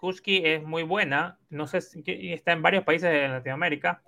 Kushki 0.00 0.42
es 0.46 0.62
muy 0.62 0.82
buena, 0.82 1.38
no 1.50 1.66
sé 1.66 1.82
si 1.82 2.02
está 2.32 2.52
en 2.52 2.62
varios 2.62 2.84
países 2.84 3.10
de 3.10 3.28
Latinoamérica, 3.28 4.02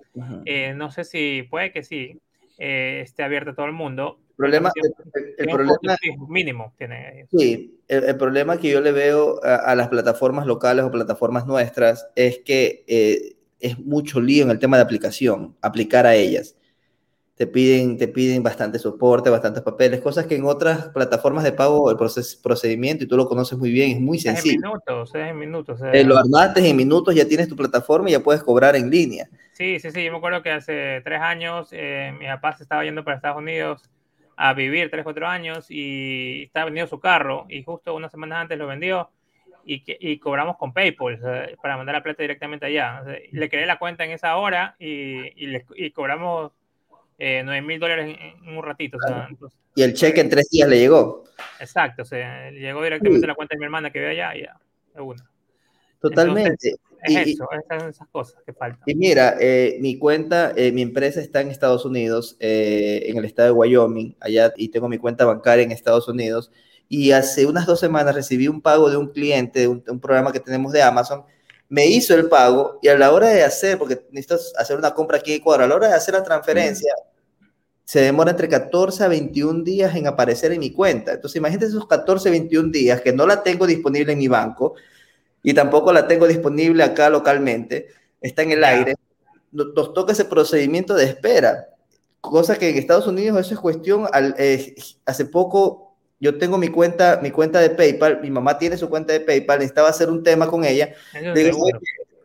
eh, 0.46 0.72
no 0.74 0.90
sé 0.90 1.04
si 1.04 1.46
puede 1.50 1.70
que 1.70 1.82
sí, 1.82 2.18
eh, 2.56 3.00
esté 3.02 3.22
abierto 3.22 3.50
a 3.50 3.54
todo 3.54 3.66
el 3.66 3.72
mundo. 3.72 4.18
El 4.46 4.50
problema, 4.50 4.72
el, 5.38 5.48
problema 5.48 5.96
mínimo 6.28 6.74
tiene. 6.76 7.26
Sí, 7.30 7.80
el, 7.88 8.16
problema 8.16 8.58
que 8.58 8.70
yo 8.70 8.80
le 8.80 8.92
veo 8.92 9.40
a, 9.42 9.74
las 9.74 9.88
plataformas 9.88 10.46
locales 10.46 10.84
o 10.84 10.90
plataformas 10.90 11.46
nuestras 11.46 12.08
es 12.16 12.38
que 12.38 12.84
eh, 12.86 13.36
es 13.60 13.78
mucho 13.78 14.20
lío 14.20 14.44
en 14.44 14.50
el 14.50 14.58
tema 14.58 14.76
de 14.76 14.82
aplicación, 14.82 15.56
aplicar 15.60 16.06
a 16.06 16.14
ellas 16.14 16.56
te 17.42 17.46
piden, 17.46 17.96
te 17.96 18.08
piden 18.08 18.42
bastante 18.42 18.78
soporte, 18.78 19.30
bastantes 19.30 19.62
papeles, 19.64 20.00
cosas 20.00 20.26
que 20.26 20.36
en 20.36 20.44
otras 20.44 20.90
plataformas 20.90 21.42
de 21.42 21.52
pago 21.52 21.90
el 21.90 21.96
procedimiento, 21.96 23.02
y 23.02 23.08
tú 23.08 23.16
lo 23.16 23.26
conoces 23.26 23.58
muy 23.58 23.70
bien, 23.70 23.90
es 23.90 24.00
muy 24.00 24.18
sencillo. 24.18 24.54
En 24.54 24.60
minutos, 24.60 25.14
en 25.14 25.38
minutos. 25.38 25.80
Eh, 25.92 26.04
lo 26.04 26.18
armaste 26.18 26.68
en 26.68 26.76
minutos, 26.76 27.14
ya 27.14 27.26
tienes 27.26 27.48
tu 27.48 27.56
plataforma 27.56 28.08
y 28.08 28.12
ya 28.12 28.20
puedes 28.20 28.42
cobrar 28.42 28.76
en 28.76 28.90
línea. 28.90 29.28
Sí, 29.52 29.80
sí, 29.80 29.90
sí, 29.90 30.04
yo 30.04 30.12
me 30.12 30.18
acuerdo 30.18 30.42
que 30.42 30.50
hace 30.50 31.00
tres 31.02 31.20
años 31.20 31.68
eh, 31.72 32.14
mi 32.18 32.26
papá 32.26 32.56
se 32.56 32.62
estaba 32.62 32.84
yendo 32.84 33.02
para 33.02 33.16
Estados 33.16 33.38
Unidos 33.38 33.90
a 34.36 34.54
vivir 34.54 34.90
tres, 34.90 35.04
cuatro 35.04 35.26
años 35.26 35.66
y 35.68 36.44
estaba 36.44 36.66
vendiendo 36.66 36.88
su 36.88 37.00
carro 37.00 37.46
y 37.48 37.62
justo 37.62 37.94
unas 37.94 38.10
semanas 38.10 38.42
antes 38.42 38.58
lo 38.58 38.66
vendió 38.66 39.10
y, 39.64 39.80
que, 39.84 39.96
y 40.00 40.18
cobramos 40.18 40.56
con 40.56 40.72
PayPal 40.72 41.20
para 41.62 41.76
mandar 41.76 41.94
la 41.94 42.02
plata 42.02 42.22
directamente 42.22 42.66
allá. 42.66 43.02
le 43.30 43.48
creé 43.48 43.66
la 43.66 43.78
cuenta 43.78 44.04
en 44.04 44.10
esa 44.10 44.36
hora 44.36 44.74
y, 44.78 45.44
y, 45.44 45.46
le, 45.46 45.64
y 45.76 45.90
cobramos 45.90 46.52
eh, 47.18 47.42
9 47.44 47.62
mil 47.62 47.78
dólares 47.78 48.16
en, 48.18 48.56
un 48.56 48.64
ratito. 48.64 48.98
y 49.74 49.82
el 49.82 49.94
cheque 49.94 50.20
en 50.20 50.28
tres 50.28 50.48
días 50.50 50.68
le 50.68 50.78
llegó. 50.78 51.24
Exacto, 51.60 52.02
o 52.02 52.04
sea, 52.04 52.50
llegó 52.50 52.82
directamente 52.82 53.26
a 53.26 53.28
la 53.28 53.34
cuenta 53.34 53.54
de 53.54 53.60
mi 53.60 53.64
hermana 53.64 53.90
que 53.90 54.00
ve 54.00 54.10
allá 54.10 54.36
y 54.36 54.42
ya, 54.42 54.58
de 54.94 55.14
Totalmente. 56.00 56.74
Es 57.02 57.28
eso, 57.28 57.48
esas, 57.52 57.88
esas 57.88 58.08
cosas 58.08 58.42
que 58.44 58.52
faltan. 58.52 58.82
Y 58.86 58.94
mira, 58.94 59.36
eh, 59.40 59.78
mi 59.80 59.98
cuenta, 59.98 60.52
eh, 60.56 60.72
mi 60.72 60.82
empresa 60.82 61.20
está 61.20 61.40
en 61.40 61.48
Estados 61.48 61.84
Unidos, 61.84 62.36
eh, 62.40 63.04
en 63.06 63.16
el 63.16 63.24
estado 63.24 63.48
de 63.48 63.52
Wyoming, 63.52 64.16
allá, 64.20 64.52
y 64.56 64.68
tengo 64.68 64.88
mi 64.88 64.98
cuenta 64.98 65.24
bancaria 65.24 65.64
en 65.64 65.72
Estados 65.72 66.08
Unidos. 66.08 66.50
Y 66.88 67.12
hace 67.12 67.46
unas 67.46 67.66
dos 67.66 67.80
semanas 67.80 68.14
recibí 68.14 68.48
un 68.48 68.60
pago 68.60 68.90
de 68.90 68.96
un 68.96 69.08
cliente, 69.08 69.60
de 69.60 69.68
un, 69.68 69.82
un 69.88 70.00
programa 70.00 70.32
que 70.32 70.40
tenemos 70.40 70.72
de 70.72 70.82
Amazon, 70.82 71.24
me 71.68 71.86
hizo 71.86 72.14
el 72.14 72.28
pago 72.28 72.78
y 72.82 72.88
a 72.88 72.98
la 72.98 73.12
hora 73.12 73.28
de 73.28 73.42
hacer, 73.42 73.78
porque 73.78 74.06
necesitas 74.10 74.52
hacer 74.58 74.76
una 74.76 74.92
compra 74.92 75.16
aquí 75.16 75.32
en 75.32 75.38
Ecuador, 75.38 75.62
a 75.62 75.66
la 75.66 75.74
hora 75.74 75.88
de 75.88 75.94
hacer 75.94 76.14
la 76.14 76.22
transferencia, 76.22 76.92
se 77.84 78.00
demora 78.00 78.30
entre 78.30 78.48
14 78.48 79.04
a 79.04 79.08
21 79.08 79.64
días 79.64 79.94
en 79.96 80.06
aparecer 80.06 80.52
en 80.52 80.60
mi 80.60 80.70
cuenta. 80.70 81.12
Entonces, 81.12 81.36
imagínate 81.36 81.66
esos 81.66 81.86
14 81.86 82.28
a 82.28 82.32
21 82.32 82.70
días 82.70 83.00
que 83.00 83.12
no 83.12 83.26
la 83.26 83.42
tengo 83.42 83.66
disponible 83.66 84.12
en 84.12 84.18
mi 84.18 84.28
banco 84.28 84.74
y 85.42 85.54
tampoco 85.54 85.92
la 85.92 86.06
tengo 86.06 86.26
disponible 86.26 86.82
acá 86.82 87.10
localmente, 87.10 87.88
está 88.20 88.42
en 88.42 88.52
el 88.52 88.64
aire, 88.64 88.94
nos 89.50 89.92
toca 89.92 90.12
ese 90.12 90.24
procedimiento 90.24 90.94
de 90.94 91.04
espera, 91.04 91.68
cosa 92.20 92.56
que 92.58 92.70
en 92.70 92.76
Estados 92.76 93.06
Unidos 93.06 93.38
eso 93.40 93.54
es 93.54 93.60
cuestión, 93.60 94.06
al, 94.12 94.34
eh, 94.38 94.74
hace 95.04 95.24
poco 95.24 95.92
yo 96.22 96.38
tengo 96.38 96.56
mi 96.56 96.68
cuenta, 96.68 97.18
mi 97.20 97.32
cuenta 97.32 97.58
de 97.60 97.70
PayPal, 97.70 98.20
mi 98.20 98.30
mamá 98.30 98.56
tiene 98.56 98.76
su 98.76 98.88
cuenta 98.88 99.12
de 99.12 99.18
PayPal, 99.18 99.58
necesitaba 99.58 99.88
hacer 99.88 100.08
un 100.08 100.22
tema 100.22 100.46
con 100.46 100.64
ella. 100.64 100.94
Digo, 101.34 101.66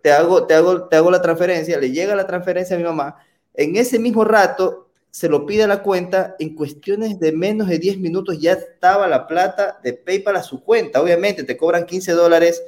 te 0.03 0.11
hago, 0.11 0.45
te, 0.45 0.53
hago, 0.53 0.87
te 0.87 0.95
hago 0.97 1.09
la 1.09 1.19
transferencia, 1.19 1.79
le 1.79 1.89
llega 1.89 2.15
la 2.15 2.27
transferencia 2.27 2.75
a 2.75 2.79
mi 2.79 2.85
mamá. 2.85 3.15
En 3.55 3.75
ese 3.75 3.97
mismo 3.97 4.23
rato 4.23 4.91
se 5.09 5.27
lo 5.27 5.47
pide 5.47 5.63
a 5.63 5.67
la 5.67 5.81
cuenta, 5.81 6.35
en 6.37 6.53
cuestiones 6.53 7.19
de 7.19 7.31
menos 7.31 7.69
de 7.69 7.79
10 7.79 7.97
minutos 7.97 8.39
ya 8.39 8.51
estaba 8.51 9.07
la 9.07 9.25
plata 9.25 9.79
de 9.81 9.93
PayPal 9.93 10.35
a 10.35 10.43
su 10.43 10.63
cuenta. 10.63 11.01
Obviamente 11.01 11.43
te 11.43 11.57
cobran 11.57 11.87
15 11.87 12.11
dólares 12.11 12.61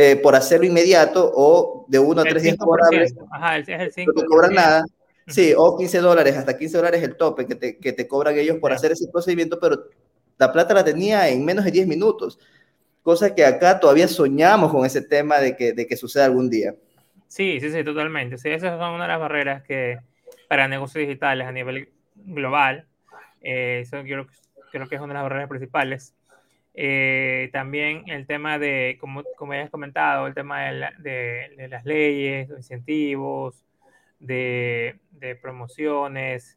eh, 0.00 0.14
por 0.14 0.36
hacerlo 0.36 0.64
inmediato 0.64 1.28
o 1.34 1.84
de 1.88 1.98
uno 1.98 2.20
a 2.20 2.24
tres 2.24 2.44
días 2.44 2.56
Ajá, 3.32 3.58
es 3.58 3.68
el 3.68 3.92
5 3.92 4.12
no 4.14 4.20
te 4.20 4.26
cobran 4.28 4.54
nada. 4.54 4.84
Sí, 5.26 5.52
o 5.56 5.76
15 5.76 5.98
dólares, 5.98 6.36
hasta 6.36 6.56
15 6.56 6.76
dólares 6.76 7.02
el 7.02 7.16
tope 7.16 7.46
que 7.46 7.56
te, 7.56 7.78
que 7.78 7.92
te 7.92 8.06
cobran 8.06 8.38
ellos 8.38 8.58
por 8.58 8.72
hacer 8.72 8.92
ese 8.92 9.08
procedimiento, 9.08 9.58
pero 9.58 9.86
la 10.38 10.52
plata 10.52 10.72
la 10.72 10.84
tenía 10.84 11.28
en 11.28 11.44
menos 11.44 11.64
de 11.64 11.72
10 11.72 11.88
minutos, 11.88 12.38
cosa 13.02 13.34
que 13.34 13.44
acá 13.44 13.80
todavía 13.80 14.06
soñamos 14.06 14.70
con 14.70 14.86
ese 14.86 15.02
tema 15.02 15.40
de 15.40 15.56
que, 15.56 15.72
de 15.72 15.84
que 15.88 15.96
suceda 15.96 16.26
algún 16.26 16.48
día. 16.48 16.76
Sí, 17.26 17.58
sí, 17.60 17.68
sí, 17.68 17.82
totalmente. 17.82 18.38
Sí, 18.38 18.50
esas 18.50 18.78
son 18.78 18.94
una 18.94 19.02
de 19.02 19.08
las 19.08 19.20
barreras 19.20 19.64
que 19.64 19.98
para 20.48 20.68
negocios 20.68 21.08
digitales 21.08 21.44
a 21.44 21.50
nivel 21.50 21.88
global, 22.14 22.86
eh, 23.40 23.80
eso 23.82 24.00
creo, 24.02 24.28
creo 24.70 24.88
que 24.88 24.94
es 24.94 25.00
una 25.00 25.08
de 25.08 25.14
las 25.14 25.22
barreras 25.24 25.48
principales. 25.48 26.14
Eh, 26.80 27.50
también 27.52 28.04
el 28.06 28.24
tema 28.28 28.56
de, 28.60 28.98
como, 29.00 29.24
como 29.36 29.52
ya 29.52 29.62
has 29.62 29.70
comentado, 29.70 30.28
el 30.28 30.34
tema 30.34 30.62
de, 30.70 31.50
de, 31.56 31.66
las 31.68 31.84
leyes, 31.84 32.48
de 32.48 32.54
incentivos, 32.54 33.64
de, 34.20 35.00
de 35.10 35.34
promociones 35.34 36.56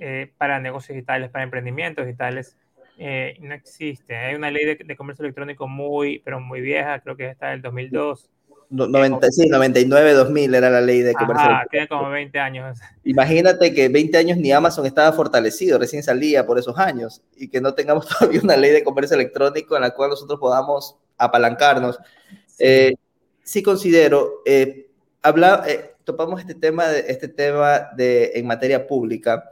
eh, 0.00 0.32
para 0.38 0.58
negocios 0.58 0.96
digitales, 0.96 1.30
para 1.30 1.44
emprendimientos 1.44 2.04
digitales. 2.04 2.58
Eh, 2.98 3.36
no 3.40 3.54
existe. 3.54 4.16
Hay 4.16 4.34
una 4.34 4.50
ley 4.50 4.64
de, 4.64 4.96
comercio 4.96 5.24
electrónico 5.24 5.68
muy, 5.68 6.18
pero 6.24 6.40
muy 6.40 6.60
vieja, 6.60 6.98
creo 6.98 7.16
que 7.16 7.28
está 7.30 7.50
del 7.50 7.62
2002. 7.62 8.32
No, 8.70 8.86
90, 8.86 9.30
sí, 9.30 9.48
99, 9.48 10.12
2000 10.12 10.54
era 10.54 10.68
la 10.68 10.82
ley 10.82 11.00
de 11.00 11.14
comercio 11.14 11.48
Ajá, 11.48 11.66
tiene 11.70 11.88
como 11.88 12.10
20 12.10 12.38
años. 12.38 12.78
Imagínate 13.04 13.72
que 13.72 13.88
20 13.88 14.18
años 14.18 14.36
ni 14.36 14.52
Amazon 14.52 14.84
estaba 14.84 15.12
fortalecido, 15.12 15.78
recién 15.78 16.02
salía 16.02 16.46
por 16.46 16.58
esos 16.58 16.76
años, 16.78 17.22
y 17.36 17.48
que 17.48 17.62
no 17.62 17.74
tengamos 17.74 18.06
todavía 18.18 18.40
una 18.42 18.56
ley 18.56 18.72
de 18.72 18.84
comercio 18.84 19.14
electrónico 19.14 19.74
en 19.74 19.82
la 19.82 19.94
cual 19.94 20.10
nosotros 20.10 20.38
podamos 20.38 20.96
apalancarnos. 21.16 21.98
Sí, 22.46 22.56
eh, 22.58 22.94
sí 23.42 23.62
considero, 23.62 24.42
eh, 24.44 24.90
habla, 25.22 25.64
eh, 25.66 25.94
topamos 26.04 26.40
este 26.40 26.54
tema, 26.54 26.88
de, 26.88 27.06
este 27.08 27.28
tema 27.28 27.88
de, 27.96 28.32
en 28.34 28.46
materia 28.46 28.86
pública, 28.86 29.48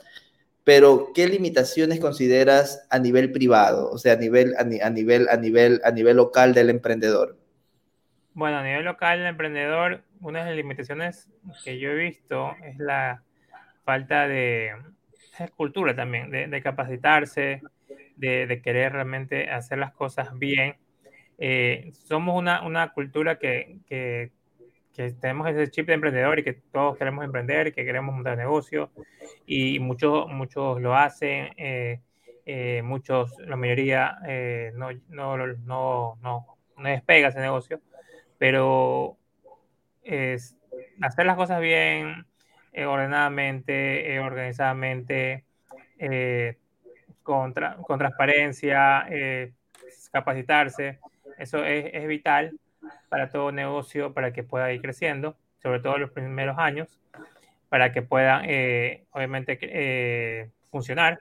pero 0.62 1.12
¿qué 1.14 1.26
limitaciones 1.26 2.00
consideras 2.00 2.86
a 2.90 2.98
nivel 2.98 3.32
privado, 3.32 3.90
o 3.90 3.96
sea, 3.96 4.12
a 4.14 4.16
nivel, 4.16 4.54
a, 4.58 4.64
nivel, 4.64 5.28
a 5.30 5.36
nivel, 5.36 5.80
a 5.84 5.90
nivel 5.90 6.16
local 6.16 6.52
del 6.52 6.68
emprendedor? 6.68 7.38
Bueno, 8.36 8.58
a 8.58 8.62
nivel 8.62 8.84
local 8.84 9.16
del 9.16 9.28
emprendedor, 9.28 10.02
una 10.20 10.40
de 10.40 10.50
las 10.50 10.56
limitaciones 10.56 11.26
que 11.64 11.78
yo 11.78 11.92
he 11.92 11.94
visto 11.94 12.54
es 12.62 12.76
la 12.76 13.22
falta 13.82 14.28
de, 14.28 14.74
cultura 15.56 15.96
también, 15.96 16.30
de, 16.30 16.62
capacitarse, 16.62 17.62
de, 18.16 18.60
querer 18.62 18.92
realmente 18.92 19.48
hacer 19.48 19.78
las 19.78 19.94
cosas 19.94 20.38
bien. 20.38 20.76
Eh, 21.38 21.92
somos 21.94 22.36
una, 22.36 22.92
cultura 22.92 23.38
que, 23.38 23.78
tenemos 24.94 25.48
ese 25.48 25.70
chip 25.70 25.86
de 25.86 25.94
emprendedor 25.94 26.38
y 26.38 26.44
que 26.44 26.52
todos 26.52 26.98
queremos 26.98 27.24
emprender, 27.24 27.72
que 27.72 27.86
queremos 27.86 28.14
montar 28.14 28.36
negocio 28.36 28.90
y 29.46 29.80
muchos, 29.80 30.28
muchos 30.28 30.78
lo 30.82 30.94
hacen, 30.94 31.54
eh, 31.56 32.02
eh, 32.44 32.82
muchos, 32.84 33.32
la 33.38 33.56
mayoría 33.56 34.18
no, 34.74 34.90
no, 35.08 35.38
no, 35.38 36.18
no, 36.20 36.56
no 36.76 36.88
despega 36.88 37.28
ese 37.28 37.40
negocio, 37.40 37.80
pero 38.38 39.16
es 40.02 40.56
hacer 41.00 41.26
las 41.26 41.36
cosas 41.36 41.60
bien, 41.60 42.26
ordenadamente, 42.86 44.18
organizadamente, 44.20 45.44
con, 47.22 47.54
con, 47.54 47.98
transparencia, 47.98 49.06
capacitarse, 50.12 50.98
eso 51.38 51.64
es, 51.64 51.90
es 51.92 52.06
vital 52.06 52.58
para 53.08 53.28
todo 53.28 53.52
negocio 53.52 54.12
para 54.12 54.32
que 54.32 54.42
pueda 54.42 54.72
ir 54.72 54.80
creciendo, 54.80 55.36
sobre 55.62 55.80
todo 55.80 55.96
en 55.96 56.02
los 56.02 56.10
primeros 56.10 56.58
años, 56.58 56.98
para 57.68 57.92
que 57.92 58.02
pueda, 58.02 58.42
eh, 58.44 59.04
obviamente, 59.10 59.58
eh, 59.62 60.50
funcionar. 60.70 61.20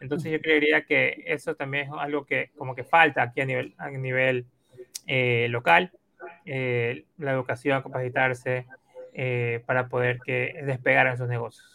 Entonces 0.00 0.32
yo 0.32 0.40
creería 0.40 0.84
que 0.84 1.22
eso 1.26 1.54
también 1.54 1.86
es 1.86 1.92
algo 1.96 2.24
que 2.24 2.50
como 2.56 2.74
que 2.74 2.84
falta 2.84 3.22
aquí 3.22 3.40
a 3.40 3.46
nivel, 3.46 3.74
a 3.78 3.90
nivel 3.90 4.46
eh, 6.46 7.04
la 7.18 7.32
educación, 7.32 7.82
capacitarse 7.82 8.66
para 9.66 9.88
poder 9.88 10.20
que 10.24 10.54
despegar 10.64 11.06
en 11.06 11.18
sus 11.18 11.28
negocios. 11.28 11.72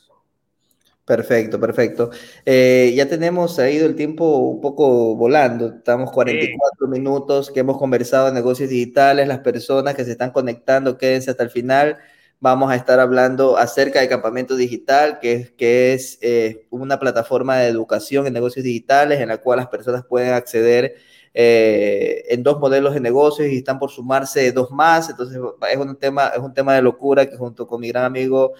Perfecto, 1.07 1.57
perfecto. 1.57 2.09
Eh, 2.45 2.91
ya 2.93 3.07
tenemos 3.07 3.57
ahí 3.59 3.77
el 3.77 3.95
tiempo 3.95 4.39
un 4.39 4.59
poco 4.59 5.15
volando. 5.15 5.67
Estamos 5.77 6.11
44 6.11 6.85
minutos 6.89 7.49
que 7.49 7.61
hemos 7.61 7.77
conversado 7.77 8.25
de 8.25 8.33
negocios 8.33 8.69
digitales. 8.69 9.25
Las 9.25 9.39
personas 9.39 9.95
que 9.95 10.03
se 10.03 10.11
están 10.11 10.31
conectando, 10.31 10.97
quédense 10.97 11.31
hasta 11.31 11.43
el 11.43 11.49
final. 11.49 11.97
Vamos 12.41 12.69
a 12.71 12.75
estar 12.75 12.99
hablando 12.99 13.55
acerca 13.57 14.01
de 14.01 14.09
Campamento 14.09 14.57
Digital, 14.57 15.19
que 15.21 15.31
es, 15.33 15.51
que 15.51 15.93
es 15.93 16.19
eh, 16.21 16.67
una 16.71 16.99
plataforma 16.99 17.55
de 17.55 17.69
educación 17.69 18.27
en 18.27 18.33
negocios 18.33 18.65
digitales 18.65 19.21
en 19.21 19.29
la 19.29 19.37
cual 19.37 19.59
las 19.59 19.67
personas 19.67 20.03
pueden 20.03 20.33
acceder 20.33 20.95
eh, 21.33 22.23
en 22.29 22.43
dos 22.43 22.59
modelos 22.59 22.93
de 22.93 22.99
negocios 22.99 23.47
y 23.49 23.57
están 23.57 23.79
por 23.79 23.91
sumarse 23.91 24.51
dos 24.51 24.71
más. 24.71 25.09
Entonces 25.09 25.39
es 25.71 25.77
un 25.77 25.95
tema, 25.97 26.27
es 26.27 26.39
un 26.39 26.53
tema 26.53 26.75
de 26.75 26.81
locura 26.81 27.29
que 27.29 27.37
junto 27.37 27.67
con 27.67 27.81
mi 27.81 27.89
gran 27.89 28.05
amigo 28.05 28.53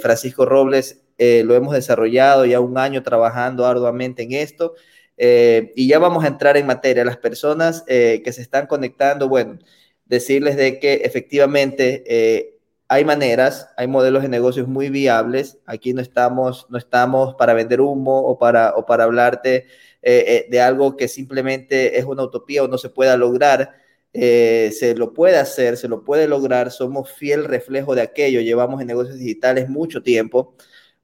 Francisco 0.00 0.46
Robles 0.46 1.04
eh, 1.18 1.42
lo 1.44 1.54
hemos 1.54 1.74
desarrollado 1.74 2.44
ya 2.44 2.60
un 2.60 2.76
año 2.78 3.02
trabajando 3.02 3.66
arduamente 3.66 4.24
en 4.24 4.32
esto 4.32 4.74
eh, 5.16 5.72
y 5.76 5.86
ya 5.86 5.98
vamos 5.98 6.24
a 6.24 6.28
entrar 6.28 6.56
en 6.56 6.66
materia. 6.66 7.04
Las 7.04 7.16
personas 7.18 7.84
eh, 7.86 8.22
que 8.24 8.32
se 8.32 8.42
están 8.42 8.66
conectando, 8.66 9.28
bueno, 9.28 9.58
decirles 10.06 10.56
de 10.56 10.80
que 10.80 10.94
efectivamente 11.04 12.04
eh, 12.06 12.53
hay 12.94 13.04
maneras, 13.04 13.68
hay 13.76 13.86
modelos 13.86 14.22
de 14.22 14.28
negocios 14.28 14.68
muy 14.68 14.88
viables. 14.88 15.58
Aquí 15.66 15.92
no 15.92 16.00
estamos, 16.00 16.66
no 16.70 16.78
estamos 16.78 17.34
para 17.34 17.54
vender 17.54 17.80
humo 17.80 18.20
o 18.20 18.38
para, 18.38 18.74
o 18.76 18.86
para 18.86 19.04
hablarte 19.04 19.66
eh, 20.02 20.46
de 20.50 20.60
algo 20.60 20.96
que 20.96 21.08
simplemente 21.08 21.98
es 21.98 22.04
una 22.04 22.22
utopía 22.22 22.62
o 22.64 22.68
no 22.68 22.78
se 22.78 22.90
pueda 22.90 23.16
lograr. 23.16 23.74
se 24.12 24.94
lo 24.96 25.12
puede 25.12 25.38
hacer, 25.38 25.76
se 25.76 25.88
lo 25.88 26.04
puede 26.04 26.28
lograr, 26.28 26.70
somos 26.70 27.10
fiel 27.12 27.44
reflejo 27.44 27.94
de 27.94 28.02
aquello, 28.02 28.40
llevamos 28.40 28.80
en 28.80 28.86
negocios 28.86 29.18
digitales 29.18 29.68
mucho 29.68 30.02
tiempo 30.02 30.54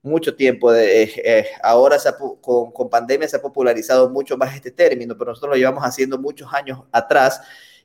mucho 0.03 0.34
tiempo. 0.34 0.72
De, 0.72 1.03
eh, 1.03 1.12
eh, 1.24 1.47
ahora 1.62 1.99
con, 2.41 2.72
con, 2.72 2.91
pandemia 2.91 3.28
se 3.28 3.36
ha 3.36 3.43
popularizado 3.43 4.09
mucho 4.11 4.36
más 4.36 4.55
este 4.55 4.70
término, 4.70 5.16
pero 5.16 5.30
nosotros 5.30 5.51
lo 5.51 5.57
llevamos 5.57 5.84
haciendo 5.84 6.18
muchos 6.18 6.53
años 6.53 6.80
atrás. 6.93 7.41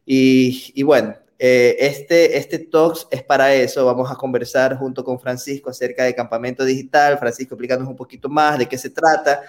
Y, 0.05 0.71
y 0.75 0.83
bueno, 0.83 1.15
eh, 1.37 1.75
este, 1.79 2.37
este 2.37 2.59
Talks 2.59 3.07
es 3.11 3.23
para 3.23 3.53
eso. 3.53 3.85
Vamos 3.85 4.11
a 4.11 4.15
conversar 4.15 4.77
junto 4.77 5.03
con 5.03 5.19
Francisco 5.19 5.69
acerca 5.69 6.03
de 6.03 6.15
campamento 6.15 6.63
digital. 6.63 7.17
Francisco, 7.17 7.55
explícanos 7.55 7.87
un 7.87 7.95
poquito 7.95 8.29
más 8.29 8.57
de 8.57 8.67
qué 8.67 8.77
se 8.77 8.89
trata, 8.89 9.41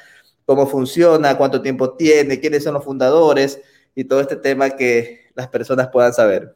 cómo 0.45 0.67
funciona, 0.67 1.37
cuánto 1.37 1.63
tiempo 1.63 1.95
tiene, 1.95 2.41
quiénes 2.41 2.65
son 2.65 2.75
los 2.75 2.85
fundadores 2.85 3.61
y 3.95 4.05
todo 4.05 4.21
este 4.21 4.37
tema 4.37 4.71
que 4.71 5.31
las 5.35 5.49
personas 5.49 5.89
puedan 5.89 6.13
saber. 6.13 6.55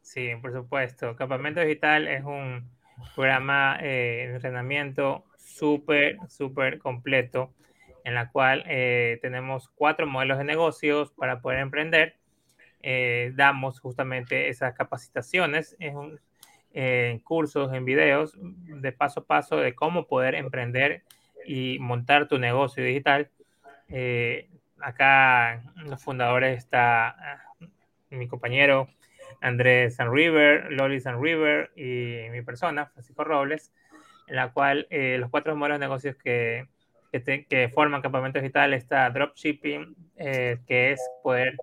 Sí, 0.00 0.30
por 0.40 0.52
supuesto. 0.52 1.16
Campamento 1.16 1.60
Digital 1.60 2.08
es 2.08 2.24
un 2.24 2.68
programa 3.14 3.78
de 3.78 4.24
entrenamiento 4.24 5.24
súper, 5.38 6.18
súper 6.28 6.78
completo 6.78 7.52
en 8.04 8.14
la 8.14 8.30
cual 8.30 8.64
eh, 8.66 9.18
tenemos 9.22 9.68
cuatro 9.74 10.06
modelos 10.06 10.38
de 10.38 10.44
negocios 10.44 11.12
para 11.12 11.40
poder 11.40 11.60
emprender. 11.60 12.16
Eh, 12.82 13.32
damos 13.34 13.80
justamente 13.80 14.48
esas 14.48 14.74
capacitaciones 14.74 15.76
en, 15.78 17.18
cursos, 17.20 17.72
en 17.72 17.84
videos 17.84 18.36
de 18.36 18.92
paso 18.92 19.20
a 19.20 19.26
paso 19.26 19.56
de 19.56 19.74
cómo 19.74 20.06
poder 20.06 20.34
emprender 20.34 21.04
y 21.46 21.78
montar 21.78 22.28
tu 22.28 22.38
negocio 22.38 22.84
digital. 22.84 23.30
Eh, 23.88 24.48
acá 24.80 25.62
los 25.76 26.02
fundadores 26.02 26.58
está 26.58 27.08
ah, 27.08 27.42
mi 28.10 28.26
compañero 28.26 28.88
Andrés 29.40 29.98
River, 29.98 30.72
Loli 30.72 30.98
River 30.98 31.70
y 31.76 32.30
mi 32.30 32.42
persona, 32.42 32.86
Francisco 32.86 33.24
Robles 33.24 33.72
en 34.26 34.36
la 34.36 34.52
cual 34.52 34.86
eh, 34.90 35.16
los 35.18 35.30
cuatro 35.30 35.54
modelos 35.56 35.78
de 35.78 35.86
negocios 35.86 36.16
que, 36.16 36.68
que, 37.12 37.70
forman 37.72 38.02
Campamento 38.02 38.40
Digital 38.40 38.74
está 38.74 39.10
dropshipping, 39.10 39.94
eh, 40.16 40.58
que 40.66 40.92
es 40.92 41.00
poder 41.22 41.56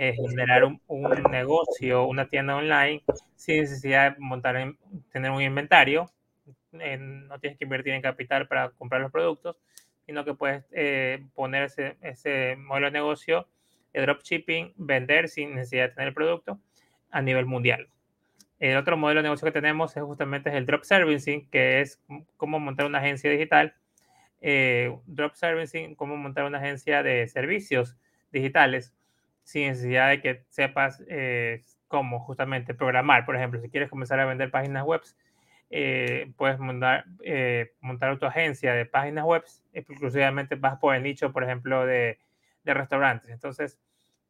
eh, 0.00 0.14
generar 0.14 0.64
un, 0.64 0.80
negocio, 1.30 2.04
una 2.04 2.28
tienda 2.28 2.56
online 2.56 3.02
sin 3.36 3.62
necesidad 3.62 4.14
de 4.14 4.20
montar, 4.20 4.74
tener 5.12 5.30
un 5.30 5.42
inventario. 5.42 6.10
no 6.72 7.38
tienes 7.40 7.58
que 7.58 7.64
invertir 7.64 7.94
en 7.94 8.02
capital 8.02 8.46
para 8.48 8.70
comprar 8.70 9.00
los 9.00 9.10
productos, 9.10 9.56
sino 10.06 10.24
que 10.24 10.34
puedes 10.34 10.64
poner 11.34 11.64
ese, 11.64 11.96
ese 12.00 12.56
modelo 12.56 12.86
de 12.86 12.92
negocio 12.92 13.48
de 13.92 14.02
dropshipping, 14.02 14.74
vender 14.76 15.28
sin 15.28 15.54
necesidad 15.54 15.88
de 15.88 15.94
tener 15.94 16.08
el 16.08 16.14
producto 16.14 16.60
a 17.10 17.22
nivel 17.22 17.46
mundial. 17.46 17.88
El 18.58 18.76
otro 18.76 18.96
modelo 18.96 19.18
de 19.18 19.24
negocio 19.24 19.46
que 19.46 19.52
tenemos 19.52 19.96
es 19.96 20.02
justamente 20.02 20.56
el 20.56 20.66
drop 20.66 20.84
servicing, 20.84 21.48
que 21.50 21.80
es 21.80 22.00
cómo 22.36 22.58
montar 22.58 22.86
una 22.86 22.98
agencia 22.98 23.30
digital. 23.30 23.74
Eh, 24.46 24.94
drop 25.06 25.32
servicing, 25.36 25.94
cómo 25.94 26.18
montar 26.18 26.44
una 26.44 26.58
agencia 26.58 27.02
de 27.02 27.26
servicios 27.28 27.96
digitales 28.30 28.94
sin 29.42 29.68
necesidad 29.68 30.10
de 30.10 30.20
que 30.20 30.44
sepas 30.50 31.02
eh, 31.08 31.62
cómo 31.88 32.20
justamente 32.20 32.74
programar. 32.74 33.24
Por 33.24 33.36
ejemplo, 33.36 33.58
si 33.58 33.70
quieres 33.70 33.88
comenzar 33.88 34.20
a 34.20 34.26
vender 34.26 34.50
páginas 34.50 34.84
web, 34.84 35.00
eh, 35.70 36.30
puedes 36.36 36.58
montar, 36.58 37.06
montar 37.80 38.18
tu 38.18 38.26
agencia 38.26 38.74
de 38.74 38.84
páginas 38.84 39.24
web, 39.24 39.44
exclusivamente 39.72 40.56
vas 40.56 40.78
por 40.78 40.94
el 40.94 41.02
nicho, 41.04 41.32
por 41.32 41.42
ejemplo, 41.42 41.86
de, 41.86 42.18
restaurantes. 42.64 43.30
Entonces, 43.30 43.78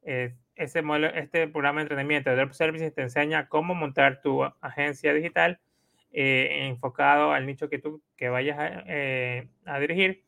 ese 0.01 0.81
modelo, 0.81 1.07
este 1.07 1.49
programa 1.49 1.79
de 1.79 1.83
entrenamiento 1.83 2.29
de 2.29 2.37
Drop 2.37 2.53
Services 2.53 2.93
te 2.93 3.01
enseña 3.01 3.49
cómo 3.49 3.75
montar 3.75 4.21
tu 4.21 4.45
agencia 4.61 5.13
digital 5.13 5.59
eh, 6.17 6.67
enfocado 6.67 7.33
al 7.33 7.45
nicho 7.45 7.67
que 7.67 7.77
tú 7.77 8.01
que 8.15 8.29
vayas 8.29 8.57
a, 8.57 8.83
eh, 8.87 9.49
dirigir 9.81 10.23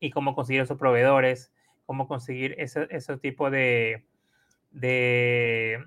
y 0.00 0.08
cómo 0.10 0.34
conseguir 0.34 0.62
esos 0.62 0.78
proveedores, 0.78 1.52
cómo 1.84 2.08
conseguir 2.08 2.54
ese, 2.56 3.18
tipo 3.18 3.50
de, 3.50 4.06
de, 4.70 5.78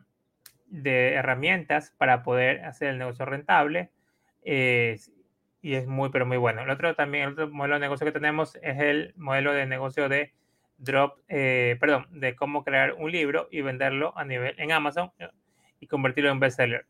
herramientas 1.16 1.96
para 1.98 2.22
poder 2.22 2.64
hacer 2.64 2.90
el 2.90 3.00
negocio 3.00 3.26
rentable. 3.26 3.90
Eh, 4.44 5.00
y 5.64 5.74
es 5.74 5.88
muy, 5.88 6.10
pero 6.10 6.28
muy 6.28 6.38
bueno. 6.38 6.62
El 6.62 6.70
otro 6.70 6.94
también, 6.94 7.24
el 7.24 7.32
otro 7.32 7.50
modelo 7.50 7.76
de 7.76 7.82
negocio 7.82 8.06
que 8.06 8.12
tenemos 8.12 8.56
es 8.62 8.80
el 8.80 9.16
modelo 9.18 9.52
de 9.52 9.66
negocio 9.66 10.10
de 10.10 10.32
drop, 10.78 11.18
perdón, 11.28 12.06
de 12.12 12.36
cómo 12.36 12.64
crear 12.64 12.94
un 12.94 13.12
libro 13.12 13.48
y 13.50 13.62
venderlo 13.62 14.16
a 14.16 14.26
nivel 14.26 14.54
en 14.60 14.72
Amazon 14.72 15.12
y 15.80 15.88
convertirlo 15.88 16.30
en 16.30 16.40
bestseller. 16.40 16.86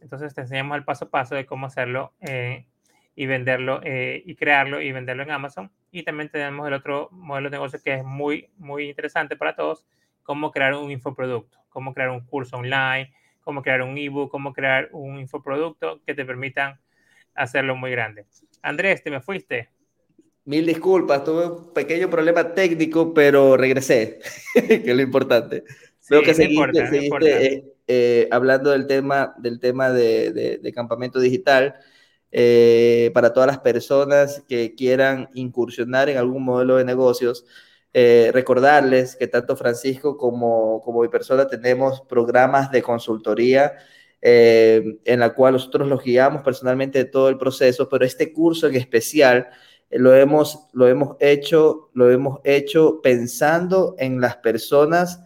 Entonces 0.00 0.34
te 0.34 0.42
enseñamos 0.42 0.76
el 0.76 0.84
paso 0.84 1.06
a 1.06 1.10
paso 1.10 1.34
de 1.34 1.46
cómo 1.46 1.66
hacerlo 1.66 2.12
eh, 2.20 2.66
y 3.14 3.26
venderlo 3.26 3.80
y 3.84 4.34
crearlo 4.36 4.80
y 4.80 4.92
venderlo 4.92 5.22
en 5.22 5.30
Amazon. 5.30 5.70
Y 5.90 6.02
también 6.02 6.28
tenemos 6.30 6.66
el 6.66 6.74
otro 6.74 7.08
modelo 7.10 7.50
de 7.50 7.56
negocio 7.56 7.80
que 7.82 7.94
es 7.94 8.04
muy, 8.04 8.50
muy 8.58 8.88
interesante 8.88 9.36
para 9.36 9.56
todos, 9.56 9.86
cómo 10.22 10.50
crear 10.50 10.74
un 10.74 10.90
infoproducto, 10.90 11.58
cómo 11.68 11.94
crear 11.94 12.10
un 12.10 12.20
curso 12.20 12.56
online, 12.58 13.12
cómo 13.40 13.62
crear 13.62 13.82
un 13.82 13.96
ebook, 13.96 14.30
cómo 14.30 14.52
crear 14.52 14.90
un 14.92 15.18
infoproducto 15.18 16.02
que 16.04 16.14
te 16.14 16.24
permitan 16.24 16.78
hacerlo 17.34 17.76
muy 17.76 17.90
grande. 17.90 18.26
Andrés, 18.62 19.02
te 19.02 19.10
me 19.10 19.20
fuiste. 19.20 19.70
Mil 20.44 20.66
disculpas, 20.66 21.24
tuve 21.24 21.46
un 21.46 21.72
pequeño 21.72 22.10
problema 22.10 22.52
técnico, 22.54 23.14
pero 23.14 23.56
regresé, 23.56 24.18
que 24.54 24.82
es 24.84 24.96
lo 24.96 25.02
importante. 25.02 25.64
Creo 26.06 26.22
que 26.22 26.34
seguiste, 26.34 27.46
eh, 27.46 27.64
eh, 27.88 28.28
hablando 28.30 28.70
del 28.70 28.86
tema, 28.86 29.34
del 29.38 29.60
tema 29.60 29.90
de, 29.90 30.72
campamento 30.74 31.18
digital 31.20 31.74
eh, 32.30 33.10
para 33.14 33.32
todas 33.32 33.46
las 33.46 33.58
personas 33.60 34.44
que 34.48 34.74
quieran 34.74 35.30
incursionar 35.34 36.08
en 36.08 36.18
algún 36.18 36.44
modelo 36.44 36.76
de 36.76 36.84
negocios. 36.84 37.44
recordarles 37.92 39.16
que 39.16 39.26
tanto 39.26 39.56
Francisco 39.56 40.16
como, 40.16 40.82
como 40.84 41.02
mi 41.02 41.08
persona 41.08 41.48
tenemos 41.48 42.02
programas 42.02 42.70
de 42.70 42.82
consultoría 42.82 43.72
en 44.20 45.20
la 45.20 45.34
cual 45.34 45.54
nosotros 45.54 45.88
los 45.88 46.02
guiamos 46.04 46.42
personalmente 46.42 46.98
de 46.98 47.04
todo 47.06 47.28
el 47.28 47.38
proceso, 47.38 47.88
pero 47.88 48.04
este 48.04 48.32
curso 48.32 48.66
en 48.68 48.76
especial 48.76 49.48
lo 49.90 50.14
hemos, 50.14 50.66
lo 50.72 50.88
hemos 50.88 51.16
hecho, 51.20 51.90
lo 51.94 52.10
hemos 52.10 52.40
hecho 52.44 53.00
pensando 53.02 53.94
en 53.98 54.20
las 54.20 54.36
personas 54.36 55.20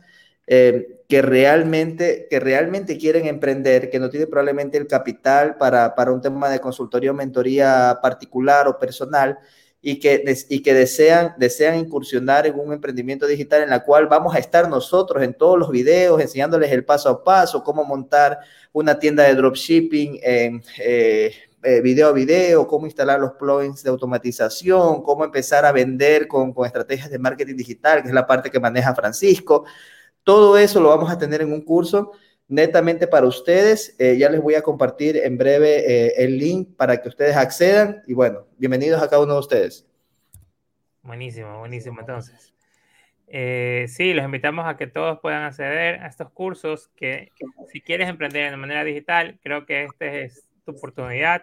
eh, 0.47 1.02
que, 1.13 1.21
realmente, 1.21 2.27
que 2.31 2.41
realmente 2.41 2.97
quieren 2.97 3.27
emprender, 3.27 3.91
que 3.91 3.99
no 3.99 4.09
tienen 4.09 4.31
probablemente 4.31 4.79
el 4.79 4.87
capital 4.87 5.59
para, 5.59 5.95
para 5.95 6.11
un 6.11 6.23
tema 6.23 6.49
de 6.49 6.59
consultoría 6.59 7.11
o 7.11 7.15
mentoría 7.15 7.99
particular 8.01 8.67
o 8.67 8.79
personal 8.79 9.39
y 9.83 10.01
que, 10.01 10.25
y 10.49 10.63
que 10.63 10.73
desean, 10.73 11.35
desean 11.37 11.79
incursionar 11.79 12.47
en 12.47 12.59
un 12.59 12.73
emprendimiento 12.73 13.27
digital 13.27 13.63
en 13.63 13.69
la 13.69 13.85
cual 13.85 14.07
vamos 14.07 14.35
a 14.35 14.39
estar 14.39 14.71
nosotros 14.71 15.23
en 15.23 15.35
todos 15.35 15.59
los 15.59 15.71
videos 15.71 16.19
enseñándoles 16.19 16.73
el 16.73 16.87
paso 16.87 17.11
a 17.11 17.23
paso, 17.23 17.63
cómo 17.63 17.85
montar 17.85 18.39
una 18.73 18.99
tienda 18.99 19.25
de 19.25 19.35
dropshipping, 19.35 20.19
en 20.23 20.63
eh, 20.79 21.35
eh, 21.63 21.83
video 21.83 22.09
a 22.09 22.13
video, 22.13 22.67
cómo 22.67 22.87
instalar 22.87 23.21
los 23.21 23.33
plugins 23.33 23.83
de 23.83 23.91
automatización, 23.91 25.03
cómo 25.03 25.27
empezar 25.27 25.67
a 25.67 25.73
vender 25.73 26.27
con, 26.27 26.55
con, 26.55 26.65
estrategias 26.65 27.11
de 27.11 27.19
marketing 27.19 27.57
digital, 27.57 28.01
que 28.01 28.09
es 28.09 28.15
la 28.15 28.27
parte 28.27 28.51
que 28.51 28.59
maneja 28.59 28.95
Francisco. 28.95 29.67
Todo 30.25 30.57
eso 30.57 30.81
lo 30.81 30.89
vamos 30.89 31.11
a 31.11 31.19
tener 31.19 31.43
en 31.43 31.53
un 31.53 31.63
curso 31.63 32.13
netamente 32.49 33.07
para 33.07 33.27
ustedes. 33.27 33.97
Eh, 33.99 34.17
ya 34.19 34.29
les 34.29 34.41
voy 34.41 34.55
a 34.55 34.63
compartir 34.63 35.17
en 35.17 35.39
breve 35.39 35.79
eh, 35.79 36.15
el 36.19 36.39
link 36.39 36.77
para 36.77 37.01
que 37.01 37.09
ustedes 37.09 37.37
accedan. 37.37 38.03
Y 38.07 38.15
bueno, 38.15 38.47
bienvenidos 38.59 39.03
a 39.03 39.09
cada 39.09 39.23
uno 39.23 39.35
de 39.35 39.41
ustedes. 39.41 39.87
Buenísimo, 41.03 41.59
buenísimo. 41.59 42.01
Entonces, 42.01 42.55
sí, 43.91 44.15
los 44.15 44.25
invitamos 44.25 44.67
a 44.67 44.77
que 44.77 44.87
todos 44.87 45.19
puedan 45.21 45.43
acceder 45.43 46.01
a 46.01 46.07
estos 46.07 46.31
cursos 46.31 46.89
que 46.95 47.31
si 47.73 47.81
quieres 47.81 48.09
emprender 48.09 48.51
de 48.51 48.57
manera 48.57 48.85
digital, 48.85 49.39
creo 49.43 49.67
que 49.67 49.85
este 49.85 50.25
es 50.25 50.47
tu 50.65 50.73
oportunidad. 50.73 51.43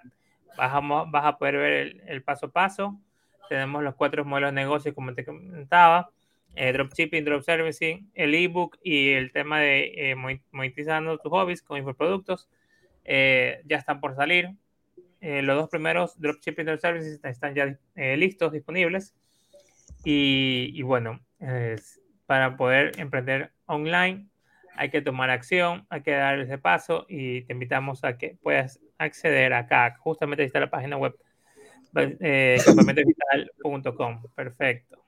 Vas 0.57 0.73
a, 0.73 0.79
vas 0.79 1.35
poder 1.35 1.57
ver 1.57 2.01
el, 2.07 2.23
paso 2.23 2.47
a 2.47 2.51
paso. 2.51 2.99
Tenemos 3.47 3.83
los 3.83 3.95
cuatro 3.95 4.25
modelos 4.25 4.51
de 4.51 4.55
negocio, 4.55 4.93
como 4.93 5.13
te 5.13 5.25
comentaba. 5.25 6.11
Eh, 6.55 6.73
dropshipping, 6.73 7.23
drop 7.23 7.43
servicing, 7.43 8.11
el 8.15 8.35
ebook 8.35 8.77
y 8.83 9.11
el 9.11 9.31
tema 9.31 9.59
de 9.59 10.11
eh, 10.11 10.15
monetizando 10.51 11.17
tus 11.17 11.31
hobbies 11.31 11.61
con 11.61 11.77
infoproductos. 11.77 12.49
Eh, 13.05 13.61
ya 13.65 13.77
están 13.77 14.01
por 14.01 14.15
salir. 14.15 14.51
Eh, 15.21 15.41
los 15.41 15.55
dos 15.55 15.69
primeros, 15.69 16.19
dropshipping, 16.19 16.65
drop 16.65 16.79
servicing, 16.79 17.19
están 17.23 17.55
ya 17.55 17.77
listos, 18.15 18.51
disponibles. 18.51 19.15
Y, 20.03 20.71
y 20.73 20.81
bueno, 20.81 21.19
para 22.25 22.55
poder 22.55 22.99
emprender 22.99 23.51
online 23.65 24.29
hay 24.79 24.89
que 24.89 25.01
tomar 25.01 25.29
acción, 25.29 25.85
hay 25.89 26.01
que 26.03 26.11
dar 26.11 26.39
ese 26.39 26.57
paso 26.57 27.05
y 27.09 27.41
te 27.41 27.51
invitamos 27.51 28.05
a 28.05 28.17
que 28.17 28.37
puedas 28.41 28.79
acceder 28.97 29.51
acá. 29.51 29.97
Justamente 29.99 30.43
ahí 30.43 30.47
está 30.47 30.61
la 30.61 30.69
página 30.69 30.95
web 30.95 31.17
eh, 31.95 32.57
campamentodigital.com. 32.65 34.23
Perfecto. 34.33 35.03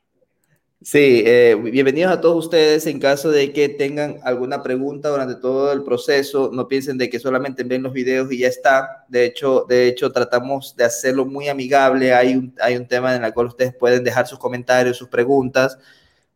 Sí, 0.83 1.21
eh, 1.27 1.55
bienvenidos 1.61 2.11
a 2.11 2.21
todos 2.21 2.45
ustedes. 2.45 2.87
En 2.87 2.99
caso 2.99 3.29
de 3.29 3.53
que 3.53 3.69
tengan 3.69 4.17
alguna 4.23 4.63
pregunta 4.63 5.09
durante 5.09 5.35
todo 5.35 5.71
el 5.71 5.83
proceso, 5.83 6.49
no 6.51 6.67
piensen 6.67 6.97
de 6.97 7.07
que 7.07 7.19
solamente 7.19 7.63
ven 7.63 7.83
los 7.83 7.93
videos 7.93 8.31
y 8.31 8.39
ya 8.39 8.47
está. 8.47 9.05
De 9.07 9.25
hecho, 9.25 9.67
de 9.69 9.87
hecho 9.87 10.11
tratamos 10.11 10.75
de 10.75 10.83
hacerlo 10.85 11.27
muy 11.27 11.49
amigable. 11.49 12.15
Hay 12.15 12.35
un, 12.35 12.55
hay 12.59 12.77
un 12.77 12.87
tema 12.87 13.15
en 13.15 13.23
el 13.23 13.31
cual 13.31 13.47
ustedes 13.47 13.75
pueden 13.75 14.03
dejar 14.03 14.25
sus 14.25 14.39
comentarios, 14.39 14.97
sus 14.97 15.07
preguntas, 15.07 15.77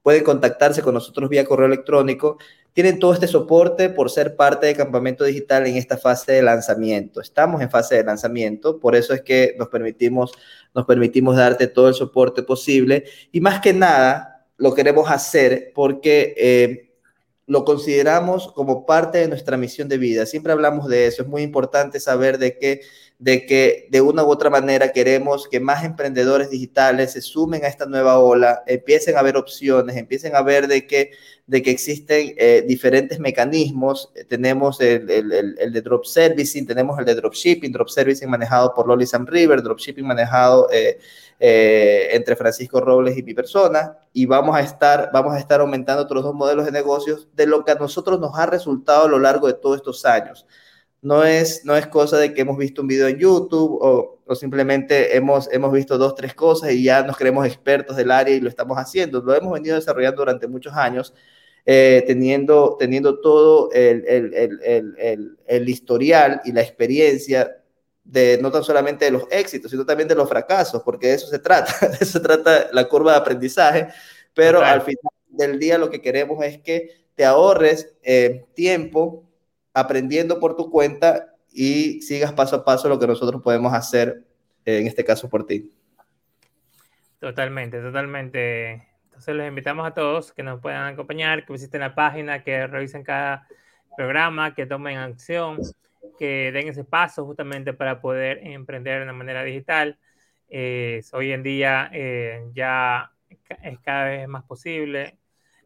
pueden 0.03 0.23
contactarse 0.23 0.83
con 0.83 0.93
nosotros 0.93 1.27
vía 1.27 1.43
correo 1.43 1.65
electrónico. 1.65 2.37
Tienen 2.73 2.99
todo 2.99 3.13
este 3.13 3.27
soporte 3.27 3.89
por 3.89 4.11
ser 4.11 4.35
parte 4.35 4.67
de 4.67 4.75
Campamento 4.75 5.23
Digital 5.23 5.65
en 5.65 5.77
esta 5.77 5.97
fase 5.97 6.33
de 6.33 6.43
lanzamiento. 6.43 7.19
Estamos 7.19 7.61
en 7.63 7.71
fase 7.71 7.95
de 7.95 8.03
lanzamiento, 8.03 8.79
por 8.79 8.95
eso 8.95 9.15
es 9.15 9.23
que 9.23 9.55
nos 9.57 9.69
permitimos, 9.69 10.33
nos 10.75 10.85
permitimos 10.85 11.35
darte 11.35 11.65
todo 11.65 11.87
el 11.87 11.95
soporte 11.95 12.43
posible 12.43 13.05
y 13.31 13.41
más 13.41 13.59
que 13.59 13.73
nada 13.73 14.33
lo 14.57 14.73
queremos 14.73 15.09
hacer 15.09 15.71
porque 15.73 16.33
eh, 16.37 16.91
lo 17.47 17.63
consideramos 17.65 18.51
como 18.53 18.85
parte 18.85 19.19
de 19.19 19.27
nuestra 19.27 19.57
misión 19.57 19.87
de 19.87 19.97
vida. 19.97 20.25
Siempre 20.25 20.51
hablamos 20.51 20.87
de 20.87 21.07
eso. 21.07 21.21
Es 21.21 21.27
muy 21.27 21.43
importante 21.43 21.99
saber 21.99 22.37
de 22.37 22.57
que, 22.57 22.81
de 23.17 23.45
que 23.45 23.87
de 23.91 24.01
una 24.01 24.23
u 24.23 24.29
otra 24.29 24.49
manera 24.49 24.91
queremos 24.91 25.47
que 25.47 25.59
más 25.59 25.83
emprendedores 25.85 26.49
digitales 26.49 27.13
se 27.13 27.21
sumen 27.21 27.63
a 27.63 27.67
esta 27.67 27.85
nueva 27.85 28.19
ola, 28.19 28.63
empiecen 28.67 29.17
a 29.17 29.21
ver 29.21 29.37
opciones, 29.37 29.95
empiecen 29.95 30.35
a 30.35 30.41
ver 30.41 30.67
de 30.67 30.85
que, 30.85 31.11
de 31.47 31.61
que 31.61 31.71
existen 31.71 32.33
eh, 32.37 32.63
diferentes 32.67 33.19
mecanismos. 33.19 34.11
tenemos 34.27 34.81
el, 34.81 35.09
el, 35.09 35.55
el, 35.57 35.73
de 35.73 35.81
drop 35.81 36.05
servicing, 36.05 36.65
tenemos 36.65 36.99
el 36.99 37.05
de 37.05 37.15
dropshipping, 37.15 37.71
drop 37.71 37.87
servicing 37.89 38.29
manejado 38.29 38.73
por 38.73 38.87
Lolly 38.87 39.05
Sam 39.05 39.25
River, 39.25 39.61
dropshipping 39.61 40.05
manejado... 40.05 40.69
Eh, 40.71 40.97
eh, 41.37 42.15
entre 42.15 42.37
Francisco 42.37 42.79
Robles 42.79 43.17
y 43.17 43.21
mi 43.21 43.33
persona 43.33 43.97
y 44.13 44.25
vamos 44.25 44.55
a 44.55 44.61
estar 44.61 45.09
vamos 45.11 45.33
a 45.33 45.37
estar 45.39 45.59
aumentando 45.59 46.03
otros 46.03 46.23
dos 46.23 46.33
modelos 46.33 46.63
de 46.63 46.71
negocios 46.71 47.27
de 47.35 47.45
lo 47.45 47.65
que 47.65 47.71
a 47.71 47.75
nosotros 47.75 48.21
nos 48.21 48.39
ha 48.39 48.45
resultado 48.45 49.03
a 49.03 49.09
lo 49.09 49.19
largo 49.19 49.47
de 49.47 49.53
todos 49.53 49.75
estos 49.75 50.05
años. 50.05 50.45
No 51.05 51.23
es, 51.23 51.63
no 51.65 51.77
es 51.77 51.85
cosa 51.85 52.17
de 52.17 52.33
que 52.33 52.41
hemos 52.41 52.57
visto 52.57 52.81
un 52.81 52.87
video 52.87 53.07
en 53.07 53.19
YouTube 53.19 53.77
o, 53.79 54.17
o 54.25 54.33
simplemente 54.33 55.15
hemos, 55.15 55.47
hemos 55.53 55.71
visto 55.71 55.99
dos, 55.99 56.15
tres 56.15 56.33
cosas 56.33 56.71
y 56.71 56.81
ya 56.83 57.03
nos 57.03 57.15
creemos 57.15 57.45
expertos 57.45 57.95
del 57.95 58.09
área 58.09 58.35
y 58.35 58.39
lo 58.39 58.49
estamos 58.49 58.75
haciendo. 58.75 59.21
Lo 59.21 59.35
hemos 59.35 59.53
venido 59.53 59.75
desarrollando 59.75 60.23
durante 60.23 60.47
muchos 60.47 60.73
años, 60.73 61.13
eh, 61.63 62.03
teniendo, 62.07 62.75
teniendo 62.79 63.19
todo 63.19 63.71
el, 63.71 64.03
el, 64.07 64.33
el, 64.33 64.95
el, 64.97 65.37
el 65.45 65.69
historial 65.69 66.41
y 66.43 66.51
la 66.51 66.61
experiencia 66.61 67.55
de 68.03 68.39
no 68.41 68.51
tan 68.51 68.63
solamente 68.63 69.05
de 69.05 69.11
los 69.11 69.27
éxitos, 69.29 69.69
sino 69.69 69.85
también 69.85 70.09
de 70.09 70.15
los 70.15 70.27
fracasos, 70.27 70.81
porque 70.81 71.09
de 71.09 71.13
eso 71.13 71.27
se 71.27 71.37
trata, 71.37 71.87
de 71.87 71.97
eso 71.97 72.13
se 72.13 72.19
trata 72.19 72.69
la 72.71 72.89
curva 72.89 73.11
de 73.11 73.19
aprendizaje, 73.19 73.89
pero 74.33 74.59
al 74.59 74.81
final 74.81 75.13
del 75.29 75.59
día 75.59 75.77
lo 75.77 75.91
que 75.91 76.01
queremos 76.01 76.43
es 76.43 76.57
que 76.57 77.05
te 77.13 77.25
ahorres 77.25 77.93
eh, 78.01 78.45
tiempo 78.55 79.24
aprendiendo 79.75 80.39
por 80.39 80.55
tu 80.55 80.71
cuenta 80.71 81.35
y 81.51 82.01
sigas 82.01 82.33
paso 82.33 82.55
a 82.55 82.65
paso 82.65 82.89
lo 82.89 82.97
que 82.97 83.05
nosotros 83.05 83.41
podemos 83.41 83.73
hacer, 83.73 84.23
eh, 84.65 84.79
en 84.79 84.87
este 84.87 85.05
caso 85.05 85.29
por 85.29 85.45
ti. 85.45 85.71
Totalmente, 87.19 87.79
totalmente. 87.81 88.87
Entonces 89.03 89.35
los 89.35 89.47
invitamos 89.47 89.85
a 89.85 89.93
todos 89.93 90.33
que 90.33 90.43
nos 90.43 90.59
puedan 90.59 90.93
acompañar, 90.93 91.45
que 91.45 91.53
visiten 91.53 91.81
la 91.81 91.93
página, 91.93 92.43
que 92.43 92.65
revisen 92.65 93.03
cada 93.03 93.47
programa, 93.95 94.55
que 94.55 94.65
tomen 94.65 94.97
acción 94.97 95.59
que 96.17 96.51
den 96.51 96.67
ese 96.67 96.83
paso 96.83 97.25
justamente 97.25 97.73
para 97.73 98.01
poder 98.01 98.39
emprender 98.43 98.99
de 98.99 99.03
una 99.03 99.13
manera 99.13 99.43
digital. 99.43 99.97
hoy 100.49 101.31
en 101.31 101.43
día 101.43 101.89
eh, 101.93 102.43
ya 102.53 103.11
es 103.61 103.79
cada 103.79 104.05
vez 104.05 104.27
más 104.27 104.43
posible 104.43 105.17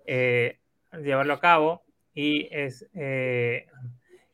eh, 0.06 0.60
llevarlo 1.04 1.34
a 1.34 1.40
cabo 1.40 1.84
y 2.14 2.48
es, 2.52 2.88
eh, 2.94 3.68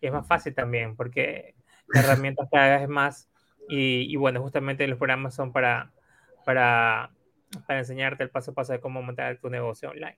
es 0.08 0.14
más 0.14 0.28
fácil 0.28 0.54
también 0.54 0.96
porque 0.96 1.56
herramientas 1.94 2.48
cada 2.52 2.80
vez 2.80 2.88
más 2.88 3.30
y, 3.68 4.12
y, 4.12 4.16
bueno, 4.16 4.42
justamente 4.42 4.88
los 4.88 4.98
programas 4.98 5.34
son 5.34 5.52
para, 5.52 5.92
para, 6.46 7.12
para 7.68 7.80
enseñarte 7.80 8.24
el 8.24 8.30
paso 8.30 8.52
a 8.52 8.54
paso 8.54 8.74
de 8.74 8.80
cómo 8.80 9.02
montar 9.02 9.40
tu 9.40 9.50
negocio 9.50 9.90
online. 9.90 10.18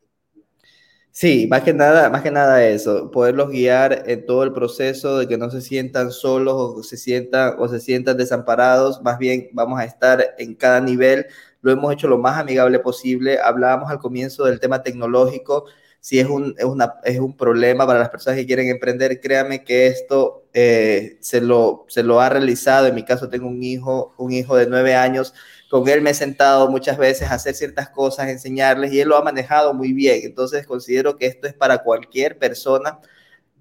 Sí, 1.12 1.48
más 1.50 1.64
que 1.64 1.74
nada, 1.74 2.12
más 2.12 2.22
que 2.22 2.30
nada 2.30 2.64
eso, 2.64 3.10
poderlos 3.10 3.50
guiar 3.50 4.04
en 4.06 4.26
todo 4.28 4.44
el 4.44 4.54
proceso 4.54 5.18
de 5.18 5.28
que 5.28 5.36
no 5.36 5.50
se 5.50 5.62
sientan 5.62 6.12
solos 6.12 6.54
o 6.56 6.84
se 6.84 6.96
sientan 6.96 7.56
o 7.58 7.68
se 7.68 7.80
sientan 7.80 8.18
desamparados, 8.18 9.02
más 9.02 9.18
bien 9.18 9.50
vamos 9.52 9.80
a 9.80 9.86
estar 9.86 10.36
en 10.38 10.54
cada 10.54 10.80
nivel, 10.80 11.26
lo 11.62 11.72
hemos 11.72 11.92
hecho 11.92 12.08
lo 12.08 12.20
más 12.20 12.38
amigable 12.38 12.78
posible. 12.80 13.40
Hablábamos 13.40 13.90
al 13.90 13.98
comienzo 13.98 14.46
del 14.46 14.60
tema 14.60 14.84
tecnológico, 14.84 15.66
si 16.00 16.20
es 16.20 16.28
un, 16.28 16.56
es 16.58 16.66
una, 16.66 16.96
es 17.04 17.20
un 17.20 17.36
problema 17.36 17.86
para 17.86 18.00
las 18.00 18.10
personas 18.10 18.40
que 18.40 18.46
quieren 18.46 18.70
emprender, 18.70 19.20
créanme 19.20 19.64
que 19.64 19.88
esto 19.88 20.46
eh, 20.54 21.18
se, 21.22 21.42
lo, 21.42 21.86
se 21.90 22.04
lo 22.04 22.22
ha 22.22 22.30
realizado. 22.30 22.88
En 22.88 22.96
mi 22.96 23.04
caso 23.04 23.30
tengo 23.30 23.48
un 23.48 23.64
hijo, 23.64 24.14
un 24.18 24.32
hijo 24.32 24.56
de 24.56 24.68
nueve 24.68 24.96
años 24.96 25.34
con 25.70 25.88
él 25.90 26.02
me 26.02 26.12
he 26.12 26.14
sentado 26.14 26.70
muchas 26.70 26.98
veces 26.98 27.30
a 27.30 27.36
hacer 27.36 27.54
ciertas 27.56 27.90
cosas, 27.90 28.30
enseñarles 28.30 28.94
y 28.94 29.02
él 29.02 29.10
lo 29.10 29.18
ha 29.18 29.24
manejado 29.24 29.74
muy 29.74 29.94
bien. 29.94 30.22
Entonces 30.24 30.66
considero 30.66 31.18
que 31.18 31.26
esto 31.26 31.48
es 31.48 31.54
para 31.54 31.80
cualquier 31.84 32.38
persona 32.38 33.00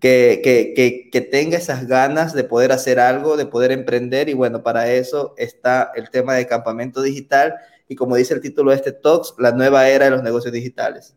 que, 0.01 0.41
que, 0.45 1.11
que, 1.11 1.21
tenga 1.23 1.57
esas 1.59 1.87
ganas 1.87 2.35
de 2.35 2.45
poder 2.45 2.71
hacer 2.73 3.01
algo, 3.01 3.37
de 3.37 3.47
poder 3.47 3.73
emprender 3.73 4.29
y 4.29 4.35
bueno, 4.35 4.63
para 4.63 4.93
eso 4.93 5.35
está 5.39 5.91
el 5.97 6.11
tema 6.11 6.35
de 6.35 6.47
campamento 6.47 7.03
digital 7.03 7.55
y 7.89 7.97
como 7.97 8.17
dice 8.17 8.35
el 8.35 8.41
título 8.41 8.71
de 8.71 8.77
este 8.77 8.93
Talks, 8.93 9.35
la 9.39 9.53
nueva 9.53 9.89
era 9.89 10.05
de 10.07 10.11
los 10.13 10.23
negocios 10.23 10.53
digitales. 10.53 11.17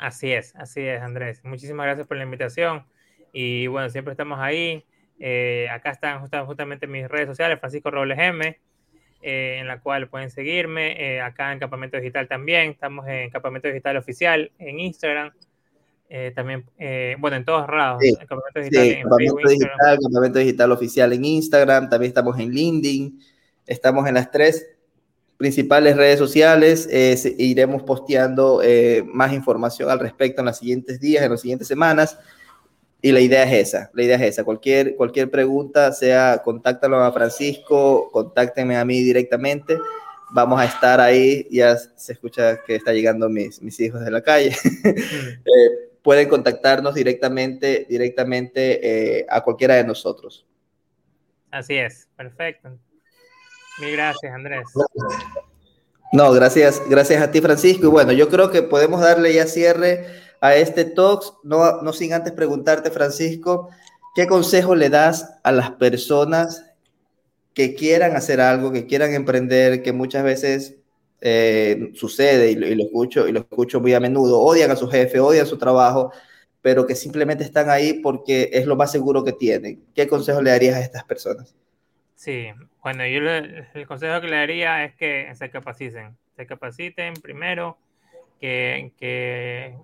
Así 0.00 0.32
es, 0.32 0.54
así 0.56 0.80
es, 0.80 1.02
Andrés. 1.02 1.44
Muchísimas 1.44 1.84
gracias 1.84 2.06
por 2.06 2.16
la 2.16 2.24
invitación 2.24 2.86
y 3.34 3.66
bueno, 3.66 3.90
siempre 3.90 4.12
estamos 4.12 4.38
ahí. 4.40 4.82
Eh, 5.18 5.68
acá 5.70 5.90
están 5.90 6.20
justamente 6.46 6.86
mis 6.86 7.06
redes 7.06 7.28
sociales, 7.28 7.60
Francisco 7.60 7.90
Robles 7.90 8.18
M. 8.18 8.58
Eh, 9.22 9.58
en 9.60 9.66
la 9.66 9.80
cual 9.80 10.08
pueden 10.08 10.30
seguirme. 10.30 10.92
Eh, 10.98 11.20
acá 11.20 11.52
en 11.52 11.58
Campamento 11.58 11.98
Digital 11.98 12.26
también. 12.28 12.70
Estamos 12.70 13.06
en 13.06 13.28
Campamento 13.28 13.68
Digital 13.68 13.98
Oficial 13.98 14.50
en 14.58 14.80
Instagram. 14.80 15.32
También, 16.34 16.64
bueno, 17.18 17.36
en 17.36 17.44
todos 17.44 17.68
lados. 17.68 18.02
Campamento 18.26 18.58
Digital, 18.58 18.86
en 18.86 19.02
Campamento, 19.02 19.48
Digital, 19.48 19.98
Campamento 20.02 20.38
Digital 20.38 20.72
Oficial 20.72 21.12
en 21.12 21.24
Instagram. 21.26 21.90
También 21.90 22.08
estamos 22.08 22.38
en 22.38 22.50
LinkedIn. 22.50 23.20
Estamos 23.66 24.08
en 24.08 24.14
las 24.14 24.30
tres 24.30 24.66
principales 25.40 25.96
redes 25.96 26.18
sociales. 26.18 26.86
iremos 27.38 27.82
posteando 27.82 28.60
más 29.06 29.32
información 29.32 29.90
al 29.90 29.98
respecto 29.98 30.42
en 30.42 30.46
los 30.46 30.58
siguientes 30.58 31.00
días, 31.00 31.24
en 31.24 31.30
las 31.30 31.40
siguientes 31.40 31.66
semanas. 31.66 32.18
Y 33.02 33.12
la 33.12 33.20
idea 33.20 33.44
es 33.44 33.68
esa, 33.68 33.90
la 33.94 34.02
idea 34.02 34.16
es 34.16 34.22
esa. 34.22 34.44
Cualquier, 34.44 34.94
cualquier 34.94 35.30
pregunta, 35.30 35.90
sea 35.92 36.42
contáctalo 36.44 37.02
a 37.02 37.12
Francisco, 37.12 38.10
contáctenme 38.12 38.76
a 38.76 38.84
mí 38.84 39.00
directamente. 39.00 39.78
Vamos 40.32 40.60
a 40.60 40.66
estar 40.66 41.00
ahí, 41.00 41.46
ya 41.50 41.76
se 41.76 42.12
escucha 42.12 42.62
que 42.62 42.76
está 42.76 42.92
llegando 42.92 43.28
mis, 43.28 43.62
mis 43.62 43.80
hijos 43.80 44.04
de 44.04 44.10
la 44.10 44.22
calle. 44.22 44.54
Eh, 44.84 45.90
pueden 46.02 46.28
contactarnos 46.28 46.94
directamente, 46.94 47.86
directamente 47.88 49.18
eh, 49.18 49.26
a 49.28 49.42
cualquiera 49.42 49.74
de 49.74 49.84
nosotros. 49.84 50.46
Así 51.50 51.76
es, 51.76 52.08
perfecto. 52.16 52.78
Mil 53.78 53.92
gracias, 53.92 54.32
Andrés. 54.32 54.68
No, 56.12 56.32
gracias, 56.32 56.82
gracias 56.88 57.22
a 57.22 57.30
ti, 57.30 57.40
Francisco. 57.40 57.86
Y 57.86 57.90
bueno, 57.90 58.12
yo 58.12 58.28
creo 58.28 58.50
que 58.50 58.62
podemos 58.62 59.00
darle 59.00 59.32
ya 59.32 59.46
cierre 59.46 60.06
a 60.40 60.54
este 60.56 60.84
talks, 60.84 61.34
no, 61.44 61.82
no 61.82 61.92
sin 61.92 62.12
antes 62.12 62.32
preguntarte, 62.32 62.90
Francisco, 62.90 63.68
¿qué 64.14 64.26
consejo 64.26 64.74
le 64.74 64.88
das 64.88 65.34
a 65.44 65.52
las 65.52 65.72
personas 65.72 66.64
que 67.54 67.74
quieran 67.74 68.16
hacer 68.16 68.40
algo, 68.40 68.72
que 68.72 68.86
quieran 68.86 69.12
emprender, 69.12 69.82
que 69.82 69.92
muchas 69.92 70.24
veces 70.24 70.76
eh, 71.20 71.92
sucede 71.94 72.50
y 72.52 72.54
lo, 72.56 72.66
y 72.66 72.74
lo, 72.74 72.84
escucho 72.84 73.28
y 73.28 73.32
lo 73.32 73.40
escucho 73.40 73.80
muy 73.80 73.92
a 73.92 74.00
menudo, 74.00 74.40
odian 74.40 74.70
a 74.70 74.76
su 74.76 74.88
jefe, 74.88 75.20
odian 75.20 75.46
su 75.46 75.58
trabajo, 75.58 76.12
pero 76.62 76.86
que 76.86 76.94
simplemente 76.94 77.44
están 77.44 77.70
ahí 77.70 77.94
porque 77.94 78.50
es 78.52 78.66
lo 78.66 78.76
más 78.76 78.90
seguro 78.90 79.22
que 79.24 79.32
tienen. 79.32 79.84
¿Qué 79.94 80.08
consejo 80.08 80.40
le 80.42 80.50
darías 80.50 80.76
a 80.76 80.80
estas 80.80 81.04
personas? 81.04 81.54
Sí, 82.20 82.48
bueno, 82.82 83.06
yo 83.06 83.20
le, 83.20 83.66
el 83.72 83.86
consejo 83.86 84.20
que 84.20 84.28
le 84.28 84.36
daría 84.36 84.84
es 84.84 84.94
que 84.94 85.34
se 85.34 85.48
capaciten, 85.48 86.18
se 86.36 86.44
capaciten 86.44 87.14
primero, 87.14 87.78
que, 88.38 88.92
que 88.98 89.74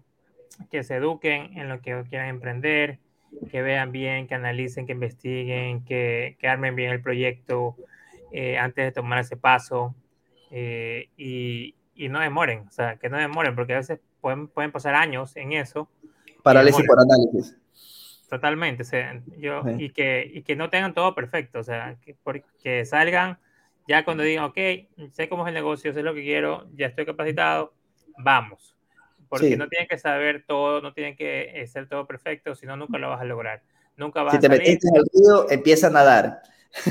que 0.70 0.84
se 0.84 0.96
eduquen 0.96 1.56
en 1.58 1.70
lo 1.70 1.80
que 1.80 2.04
quieran 2.10 2.28
emprender, 2.28 2.98
que 3.50 3.62
vean 3.62 3.90
bien, 3.90 4.26
que 4.26 4.34
analicen, 4.34 4.84
que 4.84 4.92
investiguen, 4.92 5.82
que, 5.82 6.36
que 6.38 6.46
armen 6.46 6.76
bien 6.76 6.92
el 6.92 7.00
proyecto 7.00 7.74
eh, 8.32 8.58
antes 8.58 8.84
de 8.84 8.92
tomar 8.92 9.20
ese 9.20 9.38
paso 9.38 9.94
eh, 10.50 11.08
y, 11.16 11.74
y, 11.94 12.10
no 12.10 12.20
demoren, 12.20 12.66
o 12.68 12.70
sea, 12.70 12.96
que 12.96 13.08
no 13.08 13.16
demoren, 13.16 13.54
porque 13.54 13.72
a 13.72 13.78
veces 13.78 13.98
pueden, 14.20 14.48
pueden 14.48 14.72
pasar 14.72 14.94
años 14.94 15.34
en 15.36 15.54
eso. 15.54 15.88
Parálisis 16.42 16.86
por 16.86 16.98
análisis. 17.00 17.56
Totalmente, 18.28 18.84
yo, 19.38 19.62
y, 19.78 19.90
que, 19.90 20.28
y 20.32 20.42
que 20.42 20.56
no 20.56 20.68
tengan 20.68 20.94
todo 20.94 21.14
perfecto, 21.14 21.60
o 21.60 21.62
sea, 21.62 21.96
que, 22.04 22.16
porque 22.24 22.84
salgan 22.84 23.38
ya 23.86 24.04
cuando 24.04 24.24
digan, 24.24 24.44
ok, 24.44 24.58
sé 25.12 25.28
cómo 25.28 25.44
es 25.44 25.48
el 25.48 25.54
negocio, 25.54 25.92
sé 25.92 26.02
lo 26.02 26.12
que 26.12 26.22
quiero, 26.22 26.68
ya 26.74 26.86
estoy 26.86 27.06
capacitado, 27.06 27.72
vamos. 28.18 28.76
Porque 29.28 29.56
no 29.56 29.68
tienen 29.68 29.88
que 29.88 29.98
saber 29.98 30.44
todo, 30.46 30.80
no 30.80 30.92
tienen 30.92 31.16
que 31.16 31.60
eh, 31.60 31.66
ser 31.66 31.88
todo 31.88 32.06
perfecto, 32.06 32.54
si 32.54 32.66
no, 32.66 32.76
nunca 32.76 32.98
lo 32.98 33.10
vas 33.10 33.20
a 33.20 33.24
lograr. 33.24 33.62
Nunca 33.96 34.22
vas 34.22 34.34
si 34.34 34.40
te 34.40 34.48
metiste 34.48 34.88
en 34.88 34.96
el 34.96 35.04
río, 35.12 35.50
empieza 35.50 35.86
a 35.88 35.90
nadar. 35.90 36.42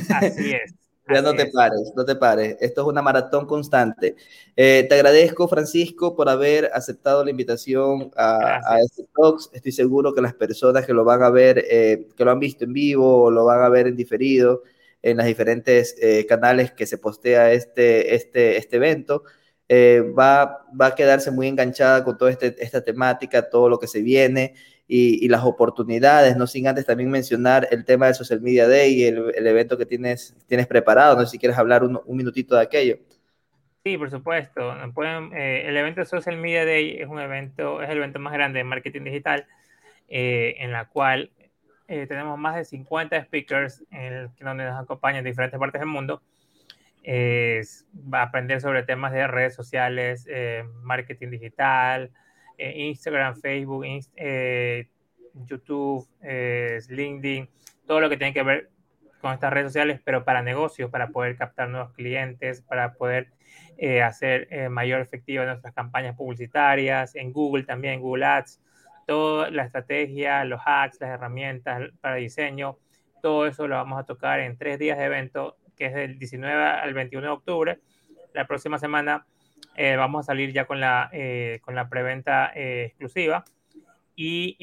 Así 0.09 0.53
es. 0.53 0.75
Ya 1.07 1.21
no 1.21 1.35
te 1.35 1.45
pares, 1.47 1.93
no 1.95 2.03
te 2.03 2.15
pares. 2.15 2.57
Esto 2.59 2.81
es 2.81 2.87
una 2.87 3.01
maratón 3.01 3.45
constante. 3.45 4.15
Eh, 4.55 4.85
te 4.89 4.95
agradezco, 4.95 5.47
Francisco, 5.47 6.15
por 6.15 6.29
haber 6.29 6.71
aceptado 6.73 7.23
la 7.23 7.29
invitación 7.29 8.11
a, 8.15 8.59
a, 8.65 8.79
este 8.79 9.05
Talks. 9.15 9.51
Estoy 9.53 9.71
seguro 9.71 10.15
que 10.15 10.21
las 10.21 10.33
personas 10.33 10.85
que 10.85 10.93
lo 10.93 11.03
van 11.03 11.21
a 11.21 11.29
ver, 11.29 11.63
eh, 11.69 12.07
que 12.15 12.25
lo 12.25 12.31
han 12.31 12.39
visto 12.39 12.63
en 12.63 12.73
vivo 12.73 13.23
o 13.23 13.31
lo 13.31 13.45
van 13.45 13.61
a 13.61 13.69
ver 13.69 13.87
en 13.87 13.95
diferido 13.95 14.63
en 15.03 15.17
las 15.17 15.27
diferentes 15.27 15.95
eh, 16.01 16.25
canales 16.25 16.71
que 16.71 16.87
se 16.87 16.97
postea 16.97 17.51
este, 17.51 18.15
este, 18.15 18.57
este 18.57 18.77
evento, 18.77 19.23
va, 19.69 20.65
va 20.79 20.87
a 20.87 20.95
quedarse 20.95 21.29
muy 21.29 21.47
enganchada 21.47 22.03
con 22.03 22.17
toda 22.17 22.31
este, 22.31 22.55
esta 22.63 22.83
temática, 22.83 23.49
todo 23.49 23.69
lo 23.69 23.79
que 23.79 23.87
se 23.87 24.01
viene 24.01 24.55
y, 24.87 25.27
las 25.29 25.43
oportunidades, 25.43 26.37
no 26.37 26.45
sin 26.45 26.67
antes 26.67 26.85
también 26.85 27.09
mencionar 27.09 27.67
el 27.71 27.85
tema 27.85 28.05
del 28.05 28.15
Social 28.15 28.41
Media 28.41 28.67
Day 28.67 28.93
y 28.93 29.03
el, 29.05 29.47
evento 29.47 29.77
que 29.77 29.85
tienes, 29.85 30.35
tienes 30.47 30.67
preparado. 30.67 31.15
No 31.15 31.21
sé 31.25 31.31
si 31.31 31.39
quieres 31.39 31.57
hablar 31.57 31.83
un, 31.83 31.99
minutito 32.07 32.55
de 32.55 32.61
aquello. 32.61 32.97
Sí, 33.83 33.97
por 33.97 34.11
supuesto. 34.11 34.73
Pueden, 34.93 35.31
eh, 35.33 35.63
el 35.67 35.77
evento 35.77 36.05
Social 36.05 36.37
Media 36.37 36.65
Day 36.65 36.97
es 36.99 37.07
un 37.07 37.19
evento, 37.19 37.81
es 37.81 37.89
el 37.89 37.97
evento 37.97 38.19
más 38.19 38.33
grande 38.33 38.59
de 38.59 38.63
marketing 38.63 39.03
digital, 39.03 39.47
eh, 40.07 40.55
en 40.59 40.71
la 40.71 40.85
cual 40.85 41.31
eh, 41.87 42.05
tenemos 42.05 42.37
más 42.37 42.55
de 42.55 42.65
50 42.65 43.23
speakers 43.23 43.83
en 43.89 44.13
el, 44.13 44.29
donde 44.39 44.65
nos 44.65 44.79
acompañan 44.79 45.23
de 45.23 45.31
diferentes 45.31 45.59
partes 45.59 45.81
del 45.81 45.89
mundo. 45.89 46.21
va 47.07 48.19
a 48.19 48.23
aprender 48.23 48.61
sobre 48.61 48.83
temas 48.83 49.13
de 49.13 49.25
redes 49.25 49.55
sociales, 49.55 50.27
marketing 50.83 51.29
digital, 51.29 52.11
eh, 52.57 52.73
Instagram, 52.87 53.35
Facebook, 53.39 53.85
eh, 54.15 54.87
YouTube, 55.33 56.07
eh, 56.21 56.79
LinkedIn, 56.89 57.49
todo 57.85 57.99
lo 57.99 58.09
que 58.09 58.17
tiene 58.17 58.33
que 58.33 58.43
ver 58.43 58.69
con 59.21 59.33
estas 59.33 59.51
redes 59.51 59.67
sociales, 59.67 59.99
pero 60.03 60.23
para 60.23 60.41
negocios, 60.41 60.89
para 60.89 61.09
poder 61.09 61.35
captar 61.35 61.69
nuevos 61.69 61.93
clientes, 61.93 62.61
para 62.61 62.93
poder 62.93 63.31
hacer 64.03 64.69
mayor 64.69 65.01
efectivo 65.01 65.43
nuestras 65.43 65.73
campañas 65.73 66.15
publicitarias, 66.15 67.13
en 67.15 67.33
Google 67.33 67.63
también, 67.63 67.99
Google 67.99 68.23
Ads, 68.25 68.61
toda 69.05 69.49
la 69.49 69.63
estrategia, 69.63 70.45
los 70.45 70.61
hacks, 70.65 71.01
las 71.01 71.09
herramientas 71.09 71.89
para 71.99 72.15
diseño, 72.15 72.77
todo 73.21 73.47
eso 73.47 73.67
lo 73.67 73.75
vamos 73.75 73.99
a 73.99 74.05
tocar 74.05 74.39
en 74.39 74.55
tres 74.55 74.77
días 74.79 74.97
de 74.97 75.05
evento, 75.05 75.57
que 75.75 75.87
es 75.87 75.93
del 75.93 76.19
19 76.19 76.63
al 76.63 76.93
21 76.93 77.25
de 77.25 77.33
octubre. 77.33 77.79
La 78.33 78.45
próxima 78.45 78.77
semana 78.77 79.25
eh, 79.77 79.95
vamos 79.95 80.25
a 80.25 80.27
salir 80.27 80.51
ya 80.53 80.65
con 80.65 80.79
la, 80.79 81.09
eh, 81.11 81.59
con 81.63 81.75
la 81.75 81.89
preventa 81.89 82.51
eh, 82.55 82.85
exclusiva. 82.85 83.45
Y, 84.17 84.57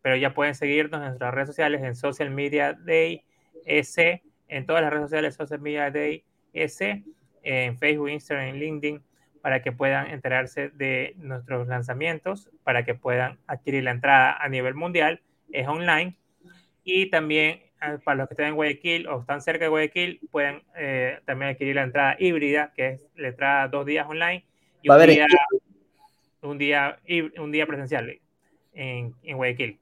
pero 0.00 0.14
ya 0.14 0.32
pueden 0.32 0.54
seguirnos 0.54 1.00
en 1.00 1.08
nuestras 1.08 1.34
redes 1.34 1.48
sociales 1.48 1.82
en 1.82 1.96
Social 1.96 2.30
Media 2.30 2.72
Day 2.72 3.24
S, 3.64 4.22
en 4.46 4.66
todas 4.66 4.80
las 4.82 4.92
redes 4.92 5.06
sociales 5.06 5.34
Social 5.34 5.60
Media 5.60 5.90
Day 5.90 6.24
S, 6.52 7.02
en 7.42 7.78
Facebook, 7.78 8.10
Instagram, 8.10 8.46
en 8.46 8.60
LinkedIn, 8.60 9.02
para 9.40 9.60
que 9.60 9.72
puedan 9.72 10.08
enterarse 10.08 10.68
de 10.68 11.14
nuestros 11.16 11.66
lanzamientos, 11.66 12.48
para 12.62 12.84
que 12.84 12.94
puedan 12.94 13.40
adquirir 13.48 13.82
la 13.82 13.90
entrada 13.90 14.36
a 14.36 14.48
nivel 14.48 14.74
mundial. 14.74 15.20
Es 15.50 15.66
online. 15.66 16.16
Y 16.84 17.10
también 17.10 17.65
para 18.04 18.16
los 18.16 18.28
que 18.28 18.34
estén 18.34 18.46
en 18.48 18.54
Guayaquil 18.54 19.06
o 19.08 19.20
están 19.20 19.40
cerca 19.40 19.64
de 19.64 19.68
Guayaquil, 19.68 20.20
pueden 20.30 20.62
eh, 20.76 21.20
también 21.24 21.52
adquirir 21.52 21.76
la 21.76 21.82
entrada 21.82 22.16
híbrida, 22.18 22.72
que 22.74 22.88
es 22.88 23.00
la 23.16 23.28
entrada 23.28 23.68
dos 23.68 23.86
días 23.86 24.06
online 24.08 24.44
y 24.82 24.90
un 24.90 24.98
día, 25.06 25.26
un 26.42 26.58
día, 26.58 26.98
un 27.38 27.52
día 27.52 27.66
presencial 27.66 28.18
en, 28.72 29.14
en, 29.22 29.36
Guayaquil. 29.36 29.78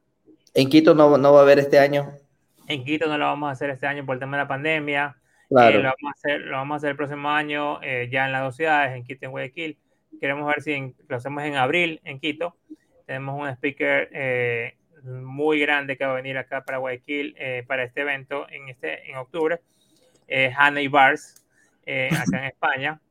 ¿En 0.54 0.68
Quito 0.68 0.94
no, 0.94 1.16
no 1.18 1.32
va 1.32 1.40
a 1.40 1.42
haber 1.42 1.58
este 1.58 1.78
año? 1.78 2.12
En 2.68 2.84
Quito 2.84 3.06
no 3.06 3.18
lo 3.18 3.26
vamos 3.26 3.48
a 3.48 3.52
hacer 3.52 3.70
este 3.70 3.86
año 3.86 4.04
por 4.04 4.14
el 4.14 4.20
tema 4.20 4.36
de 4.36 4.42
la 4.42 4.48
pandemia. 4.48 5.16
Claro. 5.48 5.78
Eh, 5.78 5.82
lo, 5.82 5.88
vamos 5.88 6.04
a 6.04 6.10
hacer, 6.10 6.40
lo 6.40 6.56
vamos 6.56 6.74
a 6.74 6.76
hacer 6.76 6.90
el 6.90 6.96
próximo 6.96 7.30
año 7.30 7.80
eh, 7.82 8.08
ya 8.10 8.26
en 8.26 8.32
las 8.32 8.42
dos 8.42 8.56
ciudades, 8.56 8.96
en 8.96 9.04
Quito 9.04 9.20
y 9.22 9.26
en 9.26 9.30
Guayaquil. 9.30 9.78
Queremos 10.20 10.46
ver 10.46 10.62
si 10.62 10.94
lo 11.08 11.16
hacemos 11.16 11.44
en 11.44 11.56
abril 11.56 12.00
en 12.04 12.18
Quito. 12.18 12.56
Tenemos 13.06 13.38
un 13.38 13.48
speaker 13.48 14.08
muy 15.04 15.60
grande 15.60 15.96
que 15.96 16.04
va 16.04 16.12
a 16.12 16.16
venir 16.16 16.36
acá 16.38 16.64
para 16.64 16.78
Guayaquil 16.78 17.34
eh, 17.38 17.64
para 17.66 17.84
este 17.84 18.00
evento 18.02 18.46
en, 18.50 18.68
este, 18.68 19.10
en 19.10 19.16
octubre, 19.16 19.60
eh, 20.28 20.52
Hannah 20.56 20.88
Bars, 20.90 21.44
eh, 21.86 22.08
acá 22.12 22.38
en 22.38 22.44
España. 22.44 23.00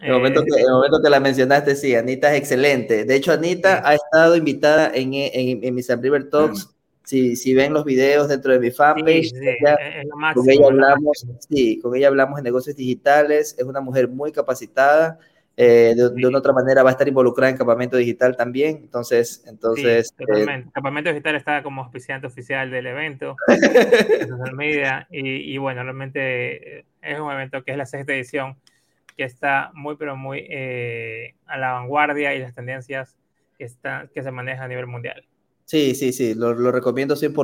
El 0.00 0.14
momento, 0.14 0.42
que, 0.42 0.60
el 0.60 0.68
momento 0.68 1.00
que 1.00 1.10
la 1.10 1.20
mencionaste, 1.20 1.76
sí, 1.76 1.94
Anita 1.94 2.32
es 2.32 2.40
excelente. 2.40 3.04
De 3.04 3.14
hecho, 3.14 3.30
Anita 3.30 3.88
ha 3.88 3.94
estado 3.94 4.34
invitada 4.34 4.90
en, 4.92 5.14
en, 5.14 5.62
en 5.62 5.74
mis 5.76 5.88
River 5.88 6.28
Talks. 6.28 6.74
Si, 7.04 7.36
si, 7.36 7.54
ven 7.54 7.72
los 7.72 7.84
videos 7.84 8.28
dentro 8.28 8.52
de 8.52 8.58
mi 8.58 8.72
fanpage, 8.72 9.30
con, 10.34 10.50
ella 10.50 10.66
hablamos, 10.66 11.24
sí, 11.48 11.78
con 11.80 11.94
ella 11.94 12.08
hablamos 12.08 12.38
de 12.38 12.42
negocios 12.42 12.74
digitales. 12.74 13.54
Es 13.56 13.64
una 13.64 13.80
mujer 13.80 14.08
muy 14.08 14.32
capacitada. 14.32 15.20
Eh, 15.56 15.94
de, 15.94 16.26
una 16.26 16.38
otra 16.38 16.54
manera 16.54 16.82
va 16.82 16.90
a 16.90 16.92
estar 16.92 17.06
involucrada 17.06 17.50
en 17.50 17.58
Campamento 17.58 17.96
Digital 17.96 18.36
también. 18.36 18.78
Entonces, 18.82 19.44
entonces 19.46 20.14
eh, 20.18 20.64
Campamento 20.72 21.10
Digital 21.10 21.36
está 21.36 21.62
como 21.62 21.82
auspiciante 21.82 22.26
oficial 22.26 22.70
del 22.70 22.86
evento, 22.86 23.36
social 23.46 24.56
media, 24.56 25.06
y, 25.10 25.52
y, 25.54 25.58
bueno, 25.58 25.82
realmente 25.82 26.78
eh, 26.78 26.84
es 27.02 27.20
un 27.20 27.30
evento 27.30 27.62
que 27.64 27.72
es 27.72 27.76
la 27.76 27.86
sexta 27.86 28.14
edición, 28.14 28.56
que 29.16 29.24
está 29.24 29.70
muy, 29.74 29.96
pero 29.96 30.16
muy 30.16 30.40
a 31.46 31.58
la 31.58 31.72
vanguardia 31.72 32.34
y 32.34 32.38
las 32.38 32.54
tendencias 32.54 33.16
que, 33.58 33.64
están, 33.64 34.08
que 34.08 34.22
se 34.22 34.30
manejan 34.30 34.64
a 34.64 34.68
nivel 34.68 34.86
mundial. 34.86 35.26
Sí, 35.66 35.94
sí, 35.94 36.12
sí, 36.12 36.34
lo, 36.34 36.54
lo 36.54 36.72
recomiendo 36.72 37.14
100%, 37.14 37.34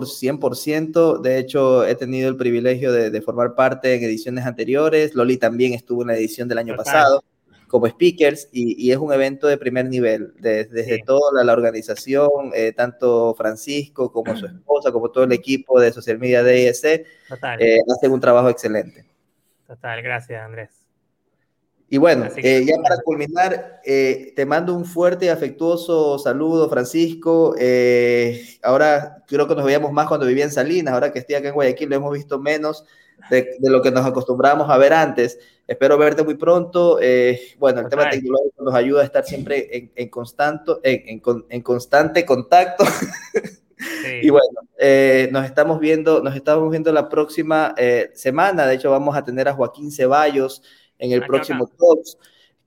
100%. 0.41 1.21
De 1.21 1.39
hecho, 1.39 1.87
he 1.87 1.95
tenido 1.95 2.29
el 2.29 2.37
privilegio 2.37 2.91
de, 2.91 3.11
de, 3.11 3.23
formar 3.23 3.55
parte 3.55 3.95
en 3.95 4.03
ediciones 4.03 4.45
anteriores. 4.45 5.15
Loli 5.15 5.37
también 5.37 5.73
estuvo 5.73 6.03
en 6.03 6.09
la 6.09 6.17
edición 6.17 6.49
del 6.49 6.59
año 6.59 6.75
pasado 6.75 7.23
como 7.69 7.87
speakers 7.87 8.49
y, 8.51 8.91
es 8.91 8.97
un 8.97 9.12
evento 9.12 9.47
de 9.47 9.59
primer 9.59 9.87
nivel, 9.87 10.33
desde 10.39 11.03
toda 11.05 11.45
la, 11.45 11.53
organización, 11.53 12.51
eh, 12.55 12.73
tanto 12.73 13.35
Francisco 13.35 14.11
como 14.11 14.35
su 14.37 14.47
esposa, 14.47 14.91
como 14.91 15.11
todo 15.11 15.25
el 15.25 15.33
equipo 15.33 15.79
de 15.79 15.93
Social 15.93 16.19
Media 16.19 16.43
DIS, 16.43 16.85
eh, 16.85 17.05
hacen 17.95 18.12
un 18.12 18.21
trabajo 18.21 18.49
excelente. 18.49 19.05
Total, 19.66 20.03
gracias 20.03 20.43
Andrés. 20.43 20.71
Y 21.91 21.97
bueno, 21.97 22.29
eh, 22.37 22.64
ya 22.66 22.75
para 22.83 23.01
culminar, 23.03 23.81
te 23.85 24.47
mando 24.47 24.75
un 24.75 24.85
fuerte 24.85 25.27
y 25.27 25.29
afectuoso 25.29 26.19
saludo, 26.19 26.69
Francisco. 26.69 27.55
ahora 28.62 29.23
creo 29.27 29.47
que 29.47 29.55
nos 29.55 29.64
veíamos 29.64 29.93
más 29.93 30.07
cuando 30.07 30.27
vivía 30.27 30.45
en 30.45 30.51
Salinas, 30.51 30.95
ahora 30.95 31.12
que 31.12 31.21
estoy 31.21 31.37
acá 31.37 31.49
en 31.49 31.55
Guayaquil 31.55 31.89
lo 31.89 31.97
hemos 31.97 32.12
visto 32.14 32.39
menos 32.39 32.85
de, 33.31 33.57
de 33.59 33.71
lo 33.71 33.83
que 33.83 33.91
nos 33.91 34.05
acostumbrábamos 34.05 34.71
a 34.71 34.79
ver 34.79 34.93
antes. 34.93 35.39
Espero 35.66 35.99
verte 35.99 36.23
muy 36.25 36.35
pronto. 36.35 36.99
Eh, 37.01 37.55
bueno, 37.59 37.81
el 37.81 37.89
tema 37.89 38.09
tecnológico 38.09 38.64
nos 38.64 38.75
ayuda 38.75 39.03
a 39.03 39.05
estar 39.05 39.25
siempre 39.25 39.69
en, 39.77 39.93
en, 39.95 40.09
constante, 40.09 40.73
en, 40.83 41.23
en, 41.49 41.62
constante 41.62 42.25
contacto. 42.25 42.85
Y 44.23 44.31
bueno, 44.31 44.69
eh, 44.77 45.29
nos 45.31 45.45
estamos 45.45 45.79
viendo, 45.79 46.21
nos 46.21 46.35
estamos 46.35 46.69
viendo 46.69 46.93
la 46.93 47.09
próxima 47.09 47.75
eh, 47.77 48.11
semana. 48.12 48.66
De 48.66 48.75
hecho, 48.75 48.91
vamos 48.91 49.16
a 49.16 49.25
tener 49.25 49.47
a 49.49 49.55
Joaquín 49.55 49.93
Ceballos 49.93 50.62
en 50.99 51.12
el 51.12 51.25
próximo 51.25 51.69
Talks, 51.69 52.19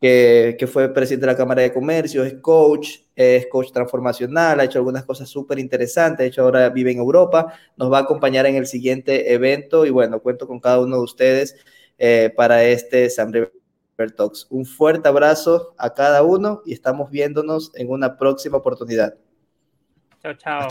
que, 0.02 0.56
que, 0.58 0.66
fue 0.66 0.91
presidente 0.91 1.28
de 1.28 1.32
la 1.32 1.38
Cámara 1.38 1.62
de 1.62 1.72
Comercio, 1.72 2.24
es 2.24 2.34
coach, 2.41 3.02
es 3.16 3.45
coach 3.47 3.72
transformacional, 3.72 4.60
ha 4.60 4.64
hecho 4.64 4.80
algunas 4.80 5.06
cosas 5.06 5.30
súper 5.30 5.60
interesantes. 5.60 6.24
De 6.24 6.28
hecho, 6.28 6.41
ahora 6.41 6.70
vive 6.70 6.91
en 6.91 6.97
Europa. 6.97 7.54
Nos 7.78 7.91
va 7.91 7.99
a 7.99 8.02
acompañar 8.02 8.47
en 8.47 8.56
el 8.56 8.66
siguiente 8.66 9.32
evento. 9.32 9.86
Y 9.86 9.91
bueno, 9.91 10.20
cuento 10.20 10.47
con 10.47 10.60
cada 10.60 10.80
uno 10.80 10.97
de 10.97 11.04
ustedes 11.04 11.56
eh, 11.99 12.34
para 12.36 12.64
este 12.64 13.10
Sam 13.12 13.32
River 13.32 14.12
Talks. 14.16 14.47
Un 14.49 14.66
fuerte 14.66 15.08
abrazo 15.08 15.76
a 15.78 15.93
cada 15.93 16.24
uno 16.24 16.64
y 16.66 16.74
estamos 16.74 17.12
viéndonos 17.12 17.72
en 17.76 17.91
una 17.91 18.18
próxima 18.18 18.58
oportunidad. 18.58 19.16
Chao, 20.24 20.34
chao. 20.34 20.68